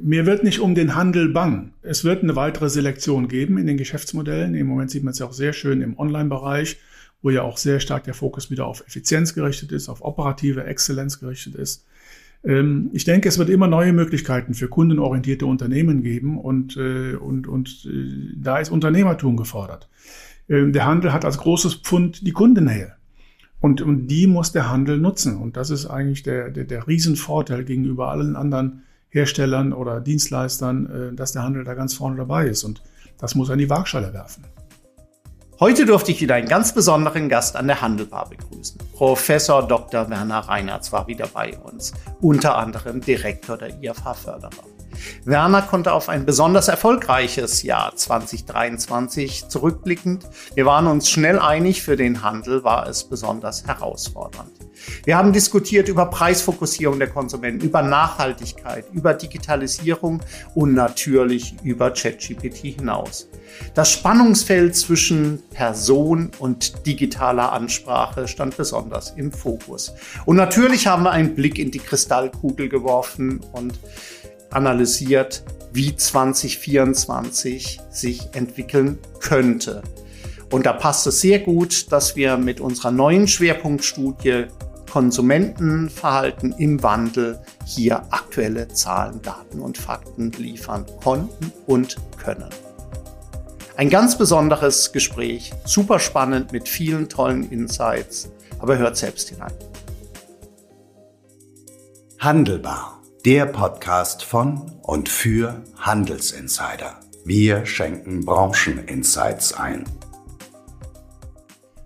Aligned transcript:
Mir 0.00 0.26
wird 0.26 0.44
nicht 0.44 0.60
um 0.60 0.74
den 0.74 0.94
Handel 0.94 1.30
bang. 1.30 1.72
Es 1.82 2.04
wird 2.04 2.22
eine 2.22 2.36
weitere 2.36 2.68
Selektion 2.68 3.28
geben 3.28 3.58
in 3.58 3.66
den 3.66 3.76
Geschäftsmodellen. 3.76 4.54
Im 4.54 4.66
Moment 4.66 4.90
sieht 4.90 5.04
man 5.04 5.12
es 5.12 5.18
ja 5.18 5.26
auch 5.26 5.32
sehr 5.32 5.52
schön 5.52 5.80
im 5.80 5.98
Online-Bereich, 5.98 6.78
wo 7.22 7.30
ja 7.30 7.42
auch 7.42 7.56
sehr 7.56 7.80
stark 7.80 8.04
der 8.04 8.14
Fokus 8.14 8.50
wieder 8.50 8.66
auf 8.66 8.84
Effizienz 8.86 9.34
gerichtet 9.34 9.72
ist, 9.72 9.88
auf 9.88 10.02
operative 10.02 10.64
Exzellenz 10.64 11.18
gerichtet 11.18 11.54
ist. 11.54 11.86
Ähm, 12.44 12.90
ich 12.92 13.04
denke, 13.04 13.28
es 13.28 13.38
wird 13.38 13.48
immer 13.48 13.68
neue 13.68 13.92
Möglichkeiten 13.92 14.54
für 14.54 14.68
kundenorientierte 14.68 15.46
Unternehmen 15.46 16.02
geben 16.02 16.38
und, 16.38 16.76
äh, 16.76 17.14
und, 17.14 17.46
und 17.46 17.86
äh, 17.86 18.34
da 18.36 18.58
ist 18.58 18.70
Unternehmertum 18.70 19.36
gefordert. 19.36 19.88
Ähm, 20.48 20.72
der 20.72 20.84
Handel 20.84 21.12
hat 21.12 21.24
als 21.24 21.38
großes 21.38 21.76
Pfund 21.76 22.26
die 22.26 22.32
Kundennähe. 22.32 22.92
Und, 23.60 23.80
und 23.80 24.08
die 24.08 24.26
muss 24.26 24.52
der 24.52 24.70
Handel 24.70 24.98
nutzen. 24.98 25.38
Und 25.38 25.56
das 25.56 25.70
ist 25.70 25.86
eigentlich 25.86 26.22
der, 26.22 26.50
der, 26.50 26.64
der 26.64 26.86
Riesenvorteil 26.86 27.64
gegenüber 27.64 28.10
allen 28.10 28.36
anderen 28.36 28.82
Herstellern 29.08 29.72
oder 29.72 30.00
Dienstleistern, 30.00 31.10
äh, 31.12 31.16
dass 31.16 31.32
der 31.32 31.42
Handel 31.42 31.64
da 31.64 31.74
ganz 31.74 31.94
vorne 31.94 32.16
dabei 32.16 32.46
ist. 32.46 32.64
Und 32.64 32.82
das 33.18 33.34
muss 33.34 33.48
er 33.48 33.54
in 33.54 33.60
die 33.60 33.70
Waagschale 33.70 34.12
werfen. 34.12 34.44
Heute 35.58 35.86
durfte 35.86 36.12
ich 36.12 36.20
wieder 36.20 36.34
einen 36.34 36.48
ganz 36.48 36.74
besonderen 36.74 37.30
Gast 37.30 37.56
an 37.56 37.66
der 37.66 37.80
Handelbar 37.80 38.28
begrüßen. 38.28 38.78
Professor 38.92 39.66
Dr. 39.66 40.10
Werner 40.10 40.40
Reinhardt 40.40 40.92
war 40.92 41.06
wieder 41.06 41.26
bei 41.28 41.56
uns, 41.56 41.94
unter 42.20 42.58
anderem 42.58 43.00
Direktor 43.00 43.56
der 43.56 43.82
IFH 43.82 44.14
Förderer. 44.14 44.75
Werner 45.24 45.62
konnte 45.62 45.92
auf 45.92 46.08
ein 46.08 46.26
besonders 46.26 46.68
erfolgreiches 46.68 47.62
Jahr 47.62 47.94
2023 47.94 49.48
zurückblickend. 49.48 50.26
Wir 50.54 50.66
waren 50.66 50.86
uns 50.86 51.08
schnell 51.08 51.38
einig, 51.38 51.82
für 51.82 51.96
den 51.96 52.22
Handel 52.22 52.64
war 52.64 52.88
es 52.88 53.04
besonders 53.04 53.66
herausfordernd. 53.66 54.52
Wir 55.04 55.16
haben 55.16 55.32
diskutiert 55.32 55.88
über 55.88 56.06
Preisfokussierung 56.06 56.98
der 56.98 57.08
Konsumenten, 57.08 57.64
über 57.64 57.82
Nachhaltigkeit, 57.82 58.84
über 58.92 59.14
Digitalisierung 59.14 60.22
und 60.54 60.74
natürlich 60.74 61.54
über 61.62 61.90
ChatGPT 61.90 62.56
hinaus. 62.78 63.28
Das 63.74 63.90
Spannungsfeld 63.90 64.76
zwischen 64.76 65.42
Person 65.50 66.30
und 66.38 66.86
digitaler 66.86 67.52
Ansprache 67.52 68.28
stand 68.28 68.56
besonders 68.56 69.12
im 69.16 69.32
Fokus. 69.32 69.94
Und 70.24 70.36
natürlich 70.36 70.86
haben 70.86 71.04
wir 71.04 71.10
einen 71.10 71.34
Blick 71.34 71.58
in 71.58 71.70
die 71.70 71.78
Kristallkugel 71.78 72.68
geworfen 72.68 73.40
und 73.52 73.78
analysiert, 74.50 75.42
wie 75.72 75.94
2024 75.94 77.80
sich 77.90 78.28
entwickeln 78.32 78.98
könnte. 79.20 79.82
Und 80.50 80.64
da 80.64 80.72
passt 80.72 81.06
es 81.06 81.20
sehr 81.20 81.40
gut, 81.40 81.90
dass 81.92 82.16
wir 82.16 82.36
mit 82.36 82.60
unserer 82.60 82.90
neuen 82.90 83.28
Schwerpunktstudie 83.28 84.46
Konsumentenverhalten 84.90 86.54
im 86.56 86.82
Wandel 86.82 87.38
hier 87.66 88.02
aktuelle 88.10 88.68
Zahlen, 88.68 89.20
Daten 89.20 89.60
und 89.60 89.76
Fakten 89.76 90.32
liefern 90.32 90.86
konnten 91.02 91.52
und 91.66 91.96
können. 92.16 92.48
Ein 93.76 93.90
ganz 93.90 94.16
besonderes 94.16 94.92
Gespräch, 94.92 95.52
super 95.66 95.98
spannend 95.98 96.52
mit 96.52 96.66
vielen 96.66 97.10
tollen 97.10 97.50
Insights, 97.50 98.30
aber 98.58 98.78
hört 98.78 98.96
selbst 98.96 99.28
hinein. 99.28 99.52
Handelbar 102.18 103.02
der 103.26 103.46
Podcast 103.46 104.22
von 104.22 104.78
und 104.82 105.08
für 105.08 105.64
Handelsinsider. 105.80 107.00
Wir 107.24 107.66
schenken 107.66 108.24
Brancheninsights 108.24 109.52
ein. 109.52 109.82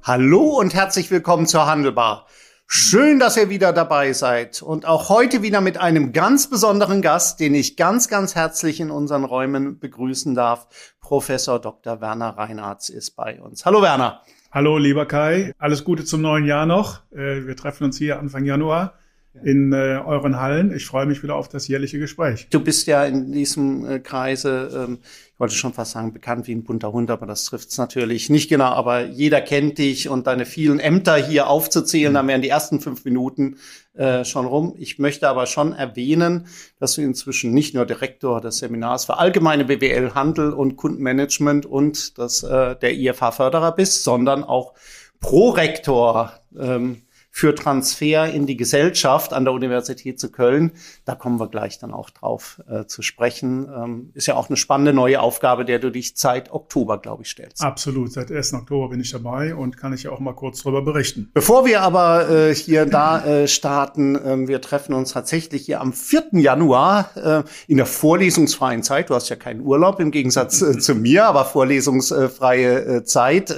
Hallo 0.02 0.58
und 0.58 0.74
herzlich 0.74 1.10
willkommen 1.10 1.46
zur 1.46 1.64
Handelbar. 1.64 2.26
Schön, 2.66 3.18
dass 3.18 3.38
ihr 3.38 3.48
wieder 3.48 3.72
dabei 3.72 4.12
seid 4.12 4.60
und 4.60 4.84
auch 4.84 5.08
heute 5.08 5.40
wieder 5.40 5.62
mit 5.62 5.78
einem 5.78 6.12
ganz 6.12 6.50
besonderen 6.50 7.00
Gast, 7.00 7.40
den 7.40 7.54
ich 7.54 7.78
ganz, 7.78 8.08
ganz 8.08 8.34
herzlich 8.34 8.78
in 8.78 8.90
unseren 8.90 9.24
Räumen 9.24 9.78
begrüßen 9.78 10.34
darf. 10.34 10.68
Professor 11.00 11.58
Dr. 11.58 12.02
Werner 12.02 12.36
Reinhardt 12.36 12.90
ist 12.90 13.12
bei 13.12 13.40
uns. 13.40 13.64
Hallo 13.64 13.80
Werner. 13.80 14.20
Hallo 14.52 14.76
lieber 14.76 15.06
Kai, 15.06 15.54
alles 15.58 15.84
Gute 15.84 16.04
zum 16.04 16.20
neuen 16.20 16.44
Jahr 16.44 16.66
noch. 16.66 17.00
Äh, 17.12 17.46
wir 17.46 17.56
treffen 17.56 17.84
uns 17.84 17.96
hier 17.96 18.18
Anfang 18.18 18.44
Januar 18.44 19.00
in 19.42 19.72
äh, 19.72 20.00
euren 20.04 20.40
Hallen. 20.40 20.74
Ich 20.74 20.86
freue 20.86 21.06
mich 21.06 21.22
wieder 21.22 21.34
auf 21.34 21.48
das 21.48 21.68
jährliche 21.68 21.98
Gespräch. 21.98 22.48
Du 22.50 22.60
bist 22.60 22.86
ja 22.86 23.04
in 23.04 23.32
diesem 23.32 23.84
äh, 23.86 23.98
Kreise, 23.98 24.86
ähm, 24.88 24.98
ich 25.02 25.40
wollte 25.40 25.54
schon 25.54 25.72
fast 25.72 25.92
sagen, 25.92 26.12
bekannt 26.12 26.46
wie 26.46 26.54
ein 26.54 26.64
bunter 26.64 26.92
Hund, 26.92 27.10
aber 27.10 27.26
das 27.26 27.44
trifft 27.46 27.70
es 27.70 27.78
natürlich 27.78 28.28
nicht 28.28 28.48
genau. 28.48 28.66
Aber 28.66 29.04
jeder 29.06 29.40
kennt 29.40 29.78
dich 29.78 30.08
und 30.08 30.26
deine 30.26 30.46
vielen 30.46 30.80
Ämter 30.80 31.16
hier 31.16 31.48
aufzuzählen, 31.48 32.12
mhm. 32.12 32.14
dann 32.14 32.28
wären 32.28 32.42
die 32.42 32.48
ersten 32.48 32.80
fünf 32.80 33.04
Minuten 33.04 33.56
äh, 33.94 34.24
schon 34.24 34.46
rum. 34.46 34.74
Ich 34.78 34.98
möchte 34.98 35.28
aber 35.28 35.46
schon 35.46 35.72
erwähnen, 35.72 36.46
dass 36.78 36.94
du 36.94 37.02
inzwischen 37.02 37.52
nicht 37.52 37.74
nur 37.74 37.86
Direktor 37.86 38.40
des 38.40 38.58
Seminars 38.58 39.04
für 39.04 39.18
allgemeine 39.18 39.64
BWL, 39.64 40.14
Handel 40.14 40.52
und 40.52 40.76
Kundenmanagement 40.76 41.66
und 41.66 42.18
das, 42.18 42.42
äh, 42.42 42.76
der 42.76 42.94
IFH-Förderer 42.94 43.72
bist, 43.72 44.04
sondern 44.04 44.44
auch 44.44 44.74
Prorektor. 45.20 46.32
Ähm, 46.58 47.02
für 47.40 47.54
Transfer 47.54 48.30
in 48.30 48.44
die 48.44 48.58
Gesellschaft 48.58 49.32
an 49.32 49.44
der 49.44 49.54
Universität 49.54 50.20
zu 50.20 50.30
Köln. 50.30 50.72
Da 51.06 51.14
kommen 51.14 51.40
wir 51.40 51.48
gleich 51.48 51.78
dann 51.78 51.94
auch 51.94 52.10
drauf 52.10 52.60
äh, 52.68 52.84
zu 52.84 53.00
sprechen. 53.00 53.66
Ähm, 53.74 54.10
ist 54.12 54.26
ja 54.26 54.34
auch 54.34 54.50
eine 54.50 54.58
spannende 54.58 54.92
neue 54.92 55.22
Aufgabe, 55.22 55.64
der 55.64 55.78
du 55.78 55.90
dich 55.90 56.12
seit 56.16 56.52
Oktober, 56.52 56.98
glaube 56.98 57.22
ich, 57.22 57.30
stellst. 57.30 57.62
Absolut, 57.62 58.12
seit 58.12 58.30
1. 58.30 58.52
Oktober 58.52 58.90
bin 58.90 59.00
ich 59.00 59.10
dabei 59.10 59.54
und 59.54 59.78
kann 59.78 59.94
ich 59.94 60.02
ja 60.02 60.10
auch 60.10 60.20
mal 60.20 60.34
kurz 60.34 60.62
darüber 60.62 60.82
berichten. 60.82 61.30
Bevor 61.32 61.64
wir 61.64 61.80
aber 61.80 62.28
äh, 62.28 62.54
hier 62.54 62.84
da 62.84 63.24
äh, 63.24 63.48
starten, 63.48 64.16
äh, 64.16 64.46
wir 64.46 64.60
treffen 64.60 64.92
uns 64.92 65.12
tatsächlich 65.12 65.64
hier 65.64 65.80
am 65.80 65.94
4. 65.94 66.32
Januar 66.32 67.16
äh, 67.16 67.42
in 67.68 67.78
der 67.78 67.86
vorlesungsfreien 67.86 68.82
Zeit. 68.82 69.08
Du 69.08 69.14
hast 69.14 69.30
ja 69.30 69.36
keinen 69.36 69.62
Urlaub 69.62 69.98
im 69.98 70.10
Gegensatz 70.10 70.60
äh, 70.60 70.78
zu 70.78 70.94
mir, 70.94 71.24
aber 71.24 71.46
vorlesungsfreie 71.46 72.98
äh, 72.98 73.04
Zeit. 73.04 73.56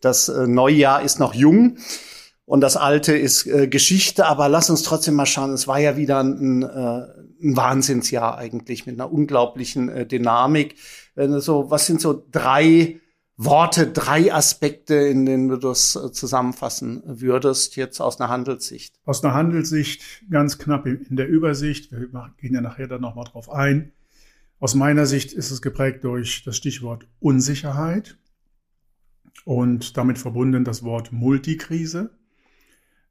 Das 0.00 0.26
Neujahr 0.28 1.02
ist 1.02 1.20
noch 1.20 1.32
jung 1.32 1.76
und 2.50 2.62
das 2.62 2.76
Alte 2.76 3.16
ist 3.16 3.46
äh, 3.46 3.68
Geschichte, 3.68 4.26
aber 4.26 4.48
lass 4.48 4.70
uns 4.70 4.82
trotzdem 4.82 5.14
mal 5.14 5.24
schauen. 5.24 5.52
Es 5.52 5.68
war 5.68 5.78
ja 5.78 5.96
wieder 5.96 6.18
ein, 6.18 6.64
äh, 6.64 6.66
ein 6.66 7.56
Wahnsinnsjahr 7.56 8.38
eigentlich 8.38 8.86
mit 8.86 8.96
einer 8.96 9.12
unglaublichen 9.12 9.88
äh, 9.88 10.04
Dynamik. 10.04 10.74
Wenn 11.14 11.38
so, 11.40 11.70
was 11.70 11.86
sind 11.86 12.00
so 12.00 12.26
drei 12.32 12.98
Worte, 13.36 13.86
drei 13.86 14.34
Aspekte, 14.34 14.96
in 14.96 15.26
denen 15.26 15.46
du 15.48 15.58
das 15.58 15.94
äh, 15.94 16.10
zusammenfassen 16.10 17.04
würdest, 17.06 17.76
jetzt 17.76 18.00
aus 18.00 18.20
einer 18.20 18.30
Handelssicht? 18.30 18.96
Aus 19.04 19.22
einer 19.22 19.32
Handelssicht 19.32 20.02
ganz 20.28 20.58
knapp 20.58 20.86
in 20.86 21.14
der 21.14 21.28
Übersicht. 21.28 21.92
Wir 21.92 22.08
gehen 22.36 22.54
ja 22.54 22.60
nachher 22.60 22.88
dann 22.88 23.00
nochmal 23.00 23.26
drauf 23.26 23.48
ein. 23.48 23.92
Aus 24.58 24.74
meiner 24.74 25.06
Sicht 25.06 25.32
ist 25.32 25.52
es 25.52 25.62
geprägt 25.62 26.02
durch 26.02 26.42
das 26.42 26.56
Stichwort 26.56 27.06
Unsicherheit 27.20 28.18
und 29.44 29.96
damit 29.96 30.18
verbunden 30.18 30.64
das 30.64 30.82
Wort 30.82 31.12
Multikrise. 31.12 32.10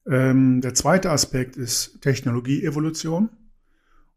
Ähm, 0.10 0.62
der 0.62 0.74
zweite 0.74 1.12
Aspekt 1.12 1.56
ist 1.56 2.02
Technologieevolution. 2.02 3.30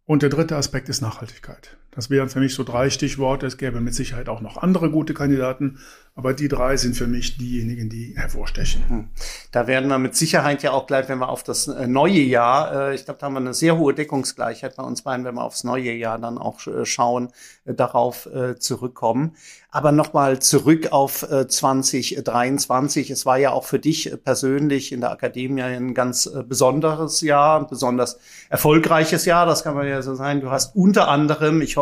Und 0.04 0.22
der 0.22 0.30
dritte 0.30 0.56
Aspekt 0.56 0.88
ist 0.88 1.00
Nachhaltigkeit. 1.00 1.76
Das 1.94 2.08
wären 2.08 2.30
für 2.30 2.40
mich 2.40 2.54
so 2.54 2.64
drei 2.64 2.88
Stichworte. 2.88 3.46
Es 3.46 3.58
gäbe 3.58 3.80
mit 3.80 3.94
Sicherheit 3.94 4.30
auch 4.30 4.40
noch 4.40 4.56
andere 4.56 4.90
gute 4.90 5.12
Kandidaten, 5.12 5.78
aber 6.14 6.34
die 6.34 6.48
drei 6.48 6.76
sind 6.76 6.94
für 6.94 7.06
mich 7.06 7.38
diejenigen, 7.38 7.88
die 7.88 8.14
hervorstechen. 8.16 8.82
Hm. 8.88 9.08
Da 9.50 9.66
werden 9.66 9.88
wir 9.88 9.98
mit 9.98 10.14
Sicherheit 10.14 10.62
ja 10.62 10.72
auch 10.72 10.86
gleich, 10.86 11.08
wenn 11.08 11.18
wir 11.18 11.28
auf 11.30 11.42
das 11.42 11.68
äh, 11.68 11.86
neue 11.86 12.20
Jahr, 12.20 12.90
äh, 12.90 12.94
ich 12.94 13.06
glaube, 13.06 13.18
da 13.18 13.26
haben 13.26 13.34
wir 13.34 13.40
eine 13.40 13.54
sehr 13.54 13.78
hohe 13.78 13.94
Deckungsgleichheit 13.94 14.76
bei 14.76 14.82
uns 14.82 15.02
beiden, 15.02 15.24
wenn 15.24 15.34
wir 15.34 15.44
aufs 15.44 15.64
neue 15.64 15.92
Jahr 15.92 16.18
dann 16.18 16.36
auch 16.36 16.66
äh, 16.66 16.84
schauen, 16.84 17.30
darauf 17.64 18.28
zurückkommen. 18.58 19.36
Aber 19.70 19.92
nochmal 19.92 20.40
zurück 20.40 20.88
auf 20.90 21.24
2023. 21.24 23.10
Es 23.10 23.24
war 23.24 23.38
ja 23.38 23.52
auch 23.52 23.64
für 23.64 23.78
dich 23.78 24.12
persönlich 24.24 24.90
in 24.90 25.00
der 25.00 25.12
Akademie 25.12 25.62
ein 25.62 25.94
ganz 25.94 26.28
besonderes 26.48 27.20
Jahr, 27.20 27.60
ein 27.60 27.68
besonders 27.68 28.18
erfolgreiches 28.48 29.26
Jahr. 29.26 29.46
Das 29.46 29.62
kann 29.62 29.76
man 29.76 29.86
ja 29.86 30.02
so 30.02 30.16
sein. 30.16 30.40
Du 30.40 30.50
hast 30.50 30.74
unter 30.74 31.06
anderem, 31.06 31.62
ich 31.62 31.76
hoffe, 31.76 31.81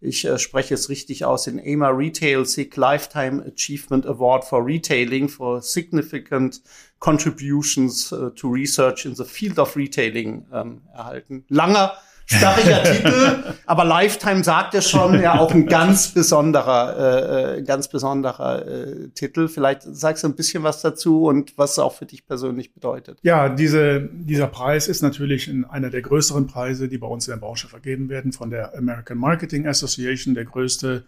ich 0.00 0.24
äh, 0.24 0.38
spreche 0.38 0.74
es 0.74 0.88
richtig 0.88 1.24
aus, 1.24 1.44
den 1.44 1.58
AMA 1.58 1.88
Retail 1.88 2.44
SIG 2.44 2.76
Lifetime 2.76 3.44
Achievement 3.44 4.06
Award 4.06 4.44
for 4.44 4.64
Retailing 4.64 5.28
for 5.28 5.60
Significant 5.60 6.62
Contributions 7.00 8.12
uh, 8.12 8.30
to 8.30 8.48
Research 8.48 9.04
in 9.04 9.14
the 9.14 9.24
Field 9.24 9.58
of 9.58 9.76
Retailing 9.76 10.46
ähm, 10.52 10.82
erhalten. 10.92 11.44
Langer 11.48 11.96
starriger 12.30 12.82
Titel, 12.92 13.54
aber 13.66 13.84
Lifetime 13.84 14.44
sagt 14.44 14.74
es 14.74 14.88
schon, 14.88 15.20
ja 15.20 15.38
auch 15.38 15.52
ein 15.52 15.66
ganz 15.66 16.08
besonderer, 16.08 17.56
äh, 17.56 17.58
äh, 17.58 17.62
ganz 17.62 17.88
besonderer 17.88 18.66
äh, 18.66 19.08
Titel. 19.14 19.48
Vielleicht 19.48 19.82
sagst 19.82 20.24
du 20.24 20.28
ein 20.28 20.36
bisschen 20.36 20.62
was 20.62 20.82
dazu 20.82 21.24
und 21.24 21.56
was 21.56 21.72
es 21.72 21.78
auch 21.78 21.94
für 21.94 22.06
dich 22.06 22.26
persönlich 22.26 22.74
bedeutet. 22.74 23.18
Ja, 23.22 23.48
diese, 23.48 24.08
dieser 24.12 24.46
Preis 24.46 24.88
ist 24.88 25.02
natürlich 25.02 25.50
einer 25.70 25.90
der 25.90 26.02
größeren 26.02 26.46
Preise, 26.46 26.88
die 26.88 26.98
bei 26.98 27.06
uns 27.06 27.26
in 27.26 27.32
der 27.32 27.40
Branche 27.40 27.68
vergeben 27.68 28.08
werden, 28.08 28.32
von 28.32 28.50
der 28.50 28.76
American 28.76 29.18
Marketing 29.18 29.66
Association, 29.66 30.34
der 30.34 30.44
größte 30.44 31.04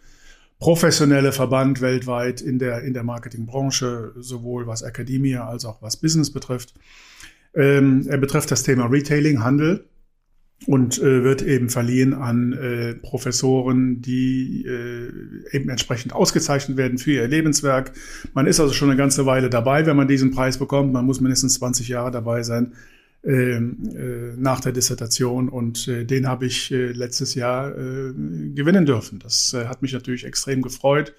professionelle 0.59 1.33
Verband 1.33 1.81
weltweit 1.81 2.41
in 2.41 2.59
der, 2.59 2.83
in 2.83 2.95
der 2.95 3.03
Marketingbranche, 3.03 4.13
sowohl 4.19 4.67
was 4.67 4.83
Akademie 4.83 5.37
als 5.37 5.65
auch 5.65 5.81
was 5.83 5.97
Business 5.97 6.31
betrifft. 6.31 6.75
Ähm, 7.55 8.07
er 8.09 8.19
betrifft 8.19 8.51
das 8.51 8.63
Thema 8.63 8.87
Retailing, 8.87 9.43
Handel 9.43 9.87
und 10.67 10.99
äh, 10.99 11.25
wird 11.25 11.43
eben 11.43 11.71
verliehen 11.71 12.13
an 12.13 12.53
äh, 12.53 12.95
Professoren, 12.95 14.03
die 14.03 14.67
äh, 14.67 15.57
eben 15.57 15.71
entsprechend 15.71 16.13
ausgezeichnet 16.13 16.77
werden 16.77 16.99
für 16.99 17.13
ihr 17.13 17.29
Lebenswerk. 17.29 17.93
Man 18.35 18.47
ist 18.47 18.61
also 18.61 18.75
schon 18.75 18.91
eine 18.91 18.99
ganze 18.99 19.25
Weile 19.25 19.49
dabei, 19.49 19.87
wenn 19.87 19.97
man 19.97 20.09
diesen 20.09 20.31
Preis 20.31 20.59
bekommt. 20.59 20.93
Man 20.93 21.07
muss 21.07 21.21
mindestens 21.21 21.55
20 21.55 21.89
Jahre 21.89 22.11
dabei 22.11 22.43
sein 22.43 22.73
äh, 23.25 23.57
äh, 23.57 23.61
nach 24.37 24.61
der 24.61 24.73
Dissertation 24.73 25.49
und 25.49 25.89
äh, 25.89 26.05
den 26.05 26.27
habe 26.29 26.47
ich 26.47 26.71
äh, 26.71 26.93
letztes 26.93 27.35
Jahr 27.35 27.71
äh, 27.71 28.13
gewinnen 28.55 28.87
dürfen. 28.87 29.19
Das 29.19 29.55
äh, 29.55 29.67
hat 29.67 29.83
mich 29.83 29.93
natürlich 29.93 30.25
extrem 30.25 30.63
gefreut 30.63 31.15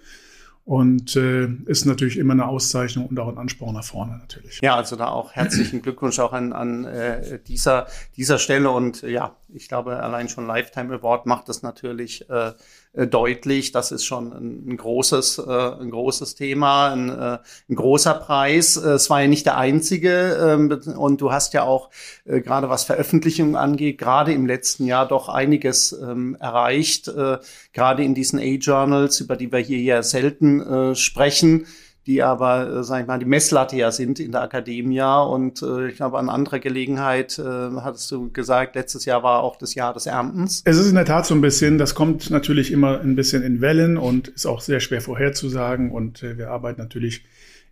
und 0.63 1.15
äh, 1.15 1.47
ist 1.65 1.85
natürlich 1.85 2.17
immer 2.17 2.33
eine 2.33 2.47
Auszeichnung 2.47 3.07
und 3.07 3.19
auch 3.19 3.27
ein 3.27 3.37
Ansporn 3.37 3.73
nach 3.73 3.83
vorne 3.83 4.17
natürlich. 4.17 4.59
Ja, 4.61 4.75
also 4.75 4.95
da 4.95 5.07
auch 5.07 5.33
herzlichen 5.33 5.81
Glückwunsch 5.83 6.19
auch 6.19 6.33
an, 6.33 6.53
an 6.53 6.85
äh, 6.85 7.39
dieser, 7.47 7.87
dieser 8.15 8.37
Stelle. 8.37 8.69
Und 8.69 9.01
ja, 9.01 9.35
ich 9.49 9.67
glaube, 9.67 9.97
allein 10.01 10.29
schon 10.29 10.45
Lifetime 10.45 10.93
Award 10.93 11.25
macht 11.25 11.49
das 11.49 11.63
natürlich 11.63 12.29
äh, 12.29 12.41
äh, 12.49 12.53
deutlich. 12.93 13.71
Das 13.71 13.91
ist 13.91 14.03
schon 14.03 14.33
ein, 14.33 14.75
großes, 14.75 15.39
äh, 15.39 15.81
ein 15.81 15.91
großes 15.91 16.35
Thema, 16.35 16.91
ein, 16.91 17.09
äh, 17.09 17.37
ein 17.69 17.75
großer 17.75 18.13
Preis. 18.15 18.75
Äh, 18.75 18.91
es 18.91 19.09
war 19.09 19.21
ja 19.21 19.27
nicht 19.27 19.45
der 19.45 19.57
einzige. 19.57 20.59
Äh, 20.59 20.91
und 20.91 21.21
du 21.21 21.31
hast 21.31 21.53
ja 21.53 21.63
auch 21.63 21.89
äh, 22.25 22.41
gerade 22.41 22.69
was 22.69 22.83
Veröffentlichungen 22.83 23.55
angeht, 23.55 23.97
gerade 23.97 24.33
im 24.33 24.45
letzten 24.45 24.85
Jahr 24.85 25.07
doch 25.07 25.29
einiges 25.29 25.93
äh, 25.93 26.15
erreicht. 26.39 27.07
Äh, 27.07 27.37
gerade 27.73 28.03
in 28.03 28.13
diesen 28.13 28.39
A-Journals, 28.39 29.21
über 29.21 29.37
die 29.37 29.51
wir 29.51 29.59
hier 29.59 29.79
ja 29.79 30.03
selten 30.03 30.61
äh, 30.61 30.95
sprechen 30.95 31.65
die 32.07 32.23
aber, 32.23 32.79
äh, 32.79 32.83
sag 32.83 33.01
ich 33.01 33.07
mal, 33.07 33.19
die 33.19 33.25
Messlatte 33.25 33.75
ja 33.75 33.91
sind 33.91 34.19
in 34.19 34.31
der 34.31 34.41
Akademie. 34.41 35.01
Und 35.01 35.61
äh, 35.61 35.89
ich 35.89 35.95
glaube, 35.95 36.17
an 36.17 36.29
anderer 36.29 36.59
Gelegenheit 36.59 37.37
äh, 37.37 37.43
hattest 37.43 38.09
du 38.11 38.31
gesagt, 38.31 38.75
letztes 38.75 39.05
Jahr 39.05 39.23
war 39.23 39.43
auch 39.43 39.55
das 39.55 39.75
Jahr 39.75 39.93
des 39.93 40.07
Erntens. 40.07 40.63
Es 40.65 40.77
ist 40.77 40.89
in 40.89 40.95
der 40.95 41.05
Tat 41.05 41.25
so 41.25 41.35
ein 41.35 41.41
bisschen, 41.41 41.77
das 41.77 41.93
kommt 41.93 42.29
natürlich 42.31 42.71
immer 42.71 42.99
ein 43.01 43.15
bisschen 43.15 43.43
in 43.43 43.61
Wellen 43.61 43.97
und 43.97 44.29
ist 44.29 44.47
auch 44.47 44.61
sehr 44.61 44.79
schwer 44.79 45.01
vorherzusagen. 45.01 45.91
Und 45.91 46.23
äh, 46.23 46.37
wir 46.37 46.49
arbeiten 46.49 46.81
natürlich 46.81 47.23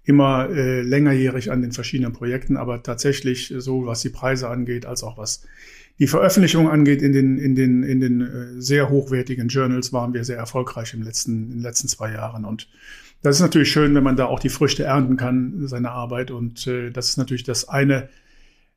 immer 0.04 0.50
äh, 0.50 0.82
längerjährig 0.82 1.52
an 1.52 1.62
den 1.62 1.72
verschiedenen 1.72 2.14
Projekten, 2.14 2.56
aber 2.58 2.84
tatsächlich 2.84 3.54
so, 3.58 3.86
was 3.86 4.02
die 4.02 4.10
Preise 4.10 4.50
angeht, 4.50 4.86
als 4.86 5.04
auch 5.04 5.18
was 5.18 5.44
die 6.00 6.08
Veröffentlichung 6.08 6.70
angeht 6.70 7.02
in 7.02 7.12
den, 7.12 7.38
in 7.38 7.56
den, 7.56 7.84
in 7.84 8.00
den 8.00 8.22
äh, 8.22 8.62
sehr 8.62 8.90
hochwertigen 8.90 9.50
Journals, 9.50 9.92
waren 9.92 10.14
wir 10.14 10.24
sehr 10.24 10.38
erfolgreich 10.38 10.94
im 10.94 11.02
letzten, 11.02 11.44
in 11.44 11.58
den 11.58 11.62
letzten 11.62 11.88
zwei 11.88 12.14
Jahren. 12.14 12.46
Und 12.46 12.70
das 13.22 13.36
ist 13.36 13.42
natürlich 13.42 13.72
schön, 13.72 13.94
wenn 13.96 14.04
man 14.04 14.16
da 14.16 14.26
auch 14.26 14.40
die 14.40 14.50
Früchte 14.50 14.84
ernten 14.84 15.18
kann, 15.18 15.68
seine 15.68 15.92
Arbeit. 15.92 16.32
Und 16.32 16.66
äh, 16.68 16.90
das 16.92 17.10
ist 17.10 17.18
natürlich 17.18 17.44
das 17.44 17.68
eine, 17.68 18.10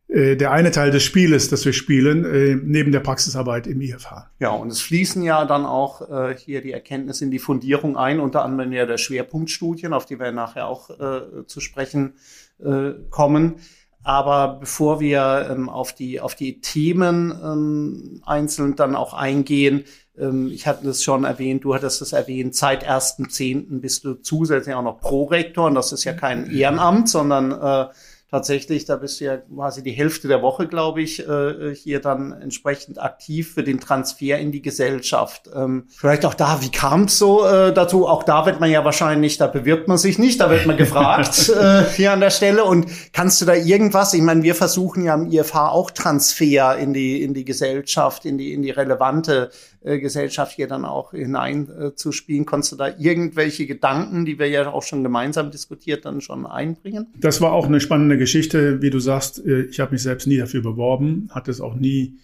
äh, 0.08 0.36
der 0.36 0.50
eine 0.50 0.72
Teil 0.72 0.90
des 0.90 1.04
Spieles, 1.04 1.48
das 1.48 1.64
wir 1.64 1.72
spielen, 1.72 2.24
äh, 2.24 2.56
neben 2.56 2.90
der 2.90 3.00
Praxisarbeit 3.00 3.66
im 3.66 3.80
IFH. 3.80 4.30
Ja, 4.40 4.50
und 4.50 4.68
es 4.68 4.80
fließen 4.80 5.22
ja 5.22 5.44
dann 5.44 5.64
auch 5.64 6.10
äh, 6.10 6.36
hier 6.36 6.60
die 6.60 6.72
Erkenntnisse 6.72 7.24
in 7.24 7.30
die 7.30 7.38
Fundierung 7.38 7.96
ein, 7.96 8.18
unter 8.18 8.44
anderem 8.44 8.72
ja 8.72 8.84
der 8.84 8.98
Schwerpunktstudien, 8.98 9.92
auf 9.92 10.06
die 10.06 10.18
wir 10.18 10.32
nachher 10.32 10.66
auch 10.66 10.90
äh, 10.90 11.46
zu 11.46 11.60
sprechen 11.60 12.14
äh, 12.58 12.92
kommen. 13.10 13.56
Aber 14.04 14.58
bevor 14.58 14.98
wir 14.98 15.48
ähm, 15.50 15.68
auf 15.68 15.94
die 15.94 16.20
auf 16.20 16.34
die 16.34 16.60
Themen 16.60 17.30
ähm, 17.30 18.22
einzeln 18.26 18.74
dann 18.74 18.96
auch 18.96 19.14
eingehen, 19.14 19.84
ich 20.14 20.67
hatte 20.67 20.85
das 20.85 21.03
schon 21.03 21.25
erwähnt, 21.25 21.64
du 21.64 21.75
hattest 21.75 22.03
es 22.03 22.12
erwähnt, 22.12 22.55
seit 22.55 22.87
1.10. 22.87 23.81
bist 23.81 24.05
du 24.05 24.14
zusätzlich 24.14 24.75
auch 24.75 24.82
noch 24.82 25.00
Prorektor 25.00 25.67
und 25.67 25.75
das 25.75 25.91
ist 25.93 26.05
ja 26.05 26.12
kein 26.12 26.50
Ehrenamt, 26.50 27.09
sondern 27.09 27.53
äh, 27.53 27.93
tatsächlich, 28.32 28.87
da 28.87 28.97
bist 28.97 29.20
du 29.20 29.26
ja 29.26 29.37
quasi 29.37 29.82
die 29.82 29.93
Hälfte 29.93 30.26
der 30.26 30.41
Woche, 30.41 30.67
glaube 30.67 31.03
ich, 31.03 31.29
äh, 31.29 31.75
hier 31.75 32.00
dann 32.00 32.32
entsprechend 32.32 33.00
aktiv 33.00 33.53
für 33.53 33.62
den 33.62 33.79
Transfer 33.79 34.38
in 34.38 34.50
die 34.53 34.62
Gesellschaft. 34.62 35.50
Ähm, 35.55 35.85
vielleicht 35.94 36.25
auch 36.25 36.32
da, 36.32 36.62
wie 36.62 36.70
kam 36.70 37.05
es 37.05 37.19
so 37.19 37.44
äh, 37.44 37.75
dazu? 37.75 38.09
Auch 38.09 38.23
da 38.23 38.47
wird 38.47 38.59
man 38.59 38.70
ja 38.70 38.87
wahrscheinlich, 38.87 39.37
da 39.37 39.49
bewirbt 39.49 39.87
man 39.87 39.99
sich 39.99 40.19
nicht, 40.19 40.41
da 40.41 40.49
wird 40.49 40.64
man 40.64 40.79
gefragt 40.79 41.49
äh, 41.61 41.85
hier 41.94 42.12
an 42.12 42.20
der 42.20 42.31
Stelle. 42.31 42.64
Und 42.64 42.87
kannst 43.12 43.43
du 43.43 43.44
da 43.44 43.55
irgendwas? 43.55 44.14
Ich 44.14 44.23
meine, 44.23 44.43
wir 44.43 44.55
versuchen 44.55 45.05
ja 45.05 45.12
am 45.12 45.31
IFH 45.31 45.69
auch 45.69 45.91
Transfer 45.91 46.79
in 46.79 46.94
die 46.94 47.23
in 47.23 47.35
die 47.35 47.44
Gesellschaft, 47.44 48.25
in 48.25 48.38
die 48.38 48.55
in 48.55 48.62
die 48.62 48.70
relevante 48.70 49.50
äh, 49.84 49.99
Gesellschaft 49.99 50.55
hier 50.55 50.69
dann 50.69 50.84
auch 50.84 51.11
hineinzuspielen. 51.11 52.43
Äh, 52.43 52.46
Konntest 52.46 52.73
du 52.73 52.76
da 52.76 52.88
irgendwelche 52.99 53.67
Gedanken, 53.67 54.25
die 54.25 54.38
wir 54.38 54.49
ja 54.49 54.70
auch 54.70 54.82
schon 54.82 55.02
gemeinsam 55.02 55.50
diskutiert, 55.50 56.05
dann 56.05 56.20
schon 56.20 56.46
einbringen? 56.46 57.08
Das 57.19 57.40
war 57.40 57.52
auch 57.52 57.67
eine 57.67 57.81
spannende 57.81 58.17
Geschichte. 58.17 58.81
Wie 58.81 58.90
du 58.90 59.00
sagst, 59.00 59.44
äh, 59.44 59.62
ich 59.62 59.81
habe 59.81 59.93
mich 59.93 60.02
selbst 60.02 60.26
nie 60.26 60.38
dafür 60.38 60.62
beworben, 60.62 61.29
hatte 61.32 61.50
es 61.50 61.61
auch 61.61 61.75
nie 61.75 62.19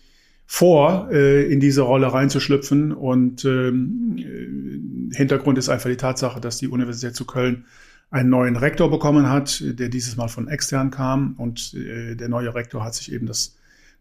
vor, 0.46 1.08
äh, 1.10 1.52
in 1.52 1.60
diese 1.60 1.82
Rolle 1.82 2.12
reinzuschlüpfen. 2.12 2.92
Und 2.92 3.44
ähm, 3.44 5.10
Hintergrund 5.12 5.58
ist 5.58 5.68
einfach 5.68 5.90
die 5.90 5.96
Tatsache, 5.96 6.40
dass 6.40 6.58
die 6.58 6.68
Universität 6.68 7.14
zu 7.14 7.26
Köln 7.26 7.64
einen 8.10 8.30
neuen 8.30 8.56
Rektor 8.56 8.90
bekommen 8.90 9.28
hat, 9.28 9.62
der 9.62 9.90
dieses 9.90 10.16
Mal 10.16 10.28
von 10.28 10.48
extern 10.48 10.90
kam. 10.90 11.34
Und 11.36 11.74
äh, 11.74 12.14
der 12.14 12.28
neue 12.28 12.54
Rektor 12.54 12.82
hat 12.82 12.94
sich 12.94 13.12
eben 13.12 13.26
das 13.26 13.57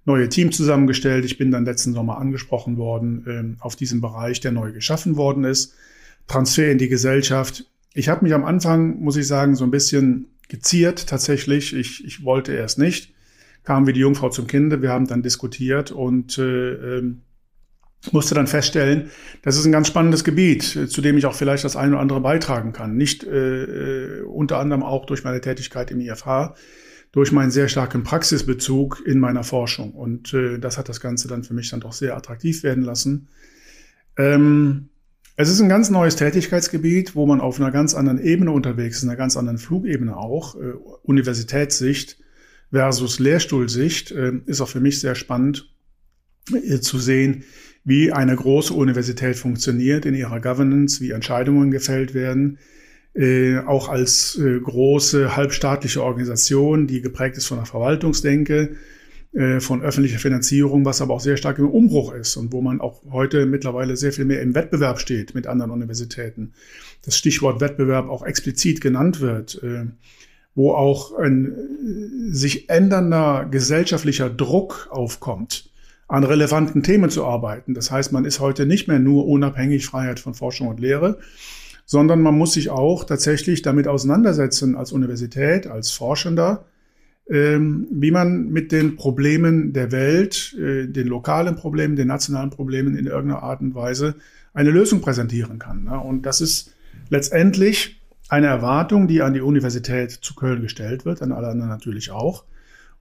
neue 0.08 0.30
Team 0.30 0.52
zusammengestellt. 0.52 1.26
Ich 1.26 1.38
bin 1.38 1.52
dann 1.52 1.66
letzten 1.66 1.94
Sommer 1.94 2.18
angesprochen 2.18 2.78
worden 2.78 3.58
äh, 3.60 3.62
auf 3.62 3.76
diesem 3.76 4.02
Bereich, 4.02 4.40
der 4.40 4.54
neu 4.54 4.72
geschaffen 4.72 5.18
worden 5.18 5.44
ist. 5.44 5.76
Transfer 6.28 6.72
in 6.72 6.78
die 6.78 6.88
Gesellschaft. 6.88 7.66
Ich 7.94 8.10
habe 8.10 8.24
mich 8.24 8.34
am 8.34 8.46
Anfang, 8.46 9.00
muss 9.02 9.18
ich 9.18 9.28
sagen, 9.28 9.56
so 9.56 9.66
ein 9.66 9.72
bisschen 9.72 10.28
geziert 10.48 11.08
tatsächlich. 11.08 11.76
Ich, 11.76 12.06
ich 12.06 12.24
wollte 12.24 12.54
erst 12.54 12.80
nicht. 12.80 13.14
Kam 13.64 13.86
wie 13.86 13.94
die 13.94 14.00
Jungfrau 14.00 14.30
zum 14.30 14.48
Kinde. 14.48 14.82
Wir 14.82 14.92
haben 14.92 15.08
dann 15.08 15.24
diskutiert 15.24 15.92
und 15.92 16.38
äh, 16.38 17.00
äh, 17.00 17.14
musste 18.12 18.34
dann 18.34 18.48
feststellen, 18.48 19.10
das 19.42 19.58
ist 19.58 19.66
ein 19.66 19.74
ganz 19.74 19.90
spannendes 19.90 20.24
Gebiet, 20.24 20.64
zu 20.64 21.02
dem 21.02 21.18
ich 21.18 21.26
auch 21.26 21.36
vielleicht 21.36 21.66
das 21.66 21.76
eine 21.76 21.94
oder 21.94 22.02
andere 22.02 22.22
beitragen 22.22 22.72
kann. 22.72 22.96
Nicht 22.96 23.26
äh, 23.26 23.64
äh 23.64 24.22
unter 24.22 24.60
anderem 24.60 24.84
auch 24.84 25.06
durch 25.06 25.26
meine 25.26 25.42
Tätigkeit 25.42 25.92
im 25.92 26.00
IFH, 26.00 26.56
durch 27.18 27.32
meinen 27.32 27.50
sehr 27.50 27.68
starken 27.68 28.04
Praxisbezug 28.04 29.02
in 29.04 29.18
meiner 29.18 29.44
Forschung. 29.44 29.94
Und 29.94 30.36
äh, 30.36 30.60
das 30.60 30.78
hat 30.78 30.88
das 30.88 31.02
Ganze 31.02 31.28
dann 31.28 31.44
für 31.44 31.56
mich 31.56 31.72
dann 31.72 31.80
doch 31.80 31.94
sehr 31.94 32.16
attraktiv 32.16 32.62
werden 32.62 32.84
lassen. 32.84 33.30
Ähm, 34.18 34.90
es 35.36 35.50
ist 35.50 35.60
ein 35.60 35.68
ganz 35.68 35.90
neues 35.90 36.16
Tätigkeitsgebiet, 36.16 37.16
wo 37.16 37.26
man 37.26 37.42
auf 37.42 37.60
einer 37.60 37.72
ganz 37.72 37.96
anderen 37.96 38.20
Ebene 38.24 38.52
unterwegs 38.52 38.98
ist, 38.98 39.04
einer 39.04 39.16
ganz 39.16 39.36
anderen 39.36 39.58
Flugebene 39.58 40.16
auch. 40.16 40.58
Äh, 40.58 40.74
Universitätssicht 41.02 42.20
versus 42.70 43.18
Lehrstuhlsicht 43.18 44.12
äh, 44.12 44.34
ist 44.46 44.62
auch 44.62 44.70
für 44.70 44.80
mich 44.80 45.00
sehr 45.00 45.16
spannend 45.16 45.74
äh, 46.54 46.82
zu 46.82 47.00
sehen, 47.00 47.46
wie 47.84 48.12
eine 48.12 48.36
große 48.36 48.76
Universität 48.76 49.38
funktioniert 49.38 50.06
in 50.06 50.14
ihrer 50.14 50.40
Governance, 50.40 51.02
wie 51.02 51.10
Entscheidungen 51.10 51.72
gefällt 51.72 52.14
werden, 52.14 52.60
äh, 53.18 53.58
auch 53.60 53.90
als 53.90 54.38
äh, 54.38 54.60
große 54.60 55.36
halbstaatliche 55.36 56.04
Organisation, 56.04 56.86
die 56.86 57.02
geprägt 57.02 57.38
ist 57.38 57.48
von 57.48 57.58
der 57.58 57.66
Verwaltungsdenke, 57.66 58.76
äh, 59.34 59.60
von 59.60 59.82
öffentlicher 59.82 60.20
Finanzierung, 60.20 60.86
was 60.86 61.02
aber 61.02 61.16
auch 61.16 61.20
sehr 61.20 61.38
stark 61.38 61.58
im 61.58 61.70
Umbruch 61.70 62.14
ist 62.14 62.38
und 62.38 62.54
wo 62.54 62.62
man 62.62 62.80
auch 62.80 63.02
heute 63.12 63.46
mittlerweile 63.48 63.98
sehr 63.98 64.14
viel 64.14 64.26
mehr 64.26 64.42
im 64.42 64.54
Wettbewerb 64.54 65.00
steht 65.00 65.34
mit 65.34 65.48
anderen 65.48 65.72
Universitäten. 65.72 66.54
Das 67.04 67.18
Stichwort 67.18 67.60
Wettbewerb 67.60 68.08
auch 68.08 68.24
explizit 68.24 68.82
genannt 68.82 69.20
wird, 69.20 69.62
äh, 69.64 69.86
wo 70.54 70.74
auch 70.74 71.18
ein 71.18 71.46
äh, 71.46 72.34
sich 72.34 72.70
ändernder 72.70 73.48
gesellschaftlicher 73.50 74.30
Druck 74.30 74.90
aufkommt 74.92 75.72
an 76.08 76.24
relevanten 76.24 76.84
Themen 76.84 77.10
zu 77.10 77.26
arbeiten. 77.26 77.74
Das 77.74 77.92
heißt, 77.92 78.14
man 78.14 78.26
ist 78.26 78.40
heute 78.40 78.66
nicht 78.66 78.88
mehr 78.88 79.00
nur 79.00 79.28
unabhängig 79.28 79.86
Freiheit 79.86 80.20
von 80.20 80.36
Forschung 80.36 80.68
und 80.68 80.80
Lehre, 80.80 81.18
sondern 81.88 82.22
man 82.22 82.38
muss 82.38 82.54
sich 82.54 82.70
auch 82.70 83.06
tatsächlich 83.06 83.62
damit 83.62 83.88
auseinandersetzen 83.88 84.76
als 84.76 84.92
Universität, 84.92 85.68
als 85.68 85.92
Forschender, 85.92 86.66
ähm, 87.30 87.88
wie 87.92 88.12
man 88.12 88.50
mit 88.50 88.74
den 88.74 88.98
Problemen 88.98 89.72
der 89.72 89.94
Welt, 89.94 90.54
äh, 90.60 90.88
den 90.88 91.08
lokalen 91.08 91.56
Problemen, 91.56 91.96
den 91.96 92.10
nationalen 92.10 92.50
Problemen 92.50 92.98
in 92.98 93.08
irgendeiner 93.08 93.42
Art 93.42 93.62
und 93.62 93.74
Weise 93.74 94.16
eine 94.54 94.70
Lösung 94.70 95.00
präsentieren 95.00 95.60
kann. 95.60 95.86
Ne? 95.86 95.98
Und 95.98 96.26
das 96.26 96.42
ist 96.42 96.74
letztendlich 97.10 98.02
eine 98.28 98.48
Erwartung, 98.48 99.08
die 99.08 99.22
an 99.22 99.34
die 99.34 99.42
Universität 99.42 100.12
zu 100.12 100.36
Köln 100.36 100.62
gestellt 100.62 101.06
wird, 101.06 101.22
an 101.22 101.32
alle 101.32 101.48
anderen 101.48 101.70
natürlich 101.70 102.12
auch, 102.12 102.44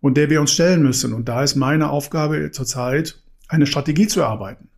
und 0.01 0.17
der 0.17 0.31
wir 0.31 0.41
uns 0.41 0.53
stellen 0.53 0.83
müssen. 0.83 1.13
Und 1.13 1.29
da 1.29 1.43
ist 1.43 1.57
meine 1.57 1.91
Aufgabe 1.91 2.53
zurzeit, 2.53 3.21
eine 3.49 3.67
Strategie 3.67 4.07
zu 4.07 4.21
erarbeiten. 4.21 4.69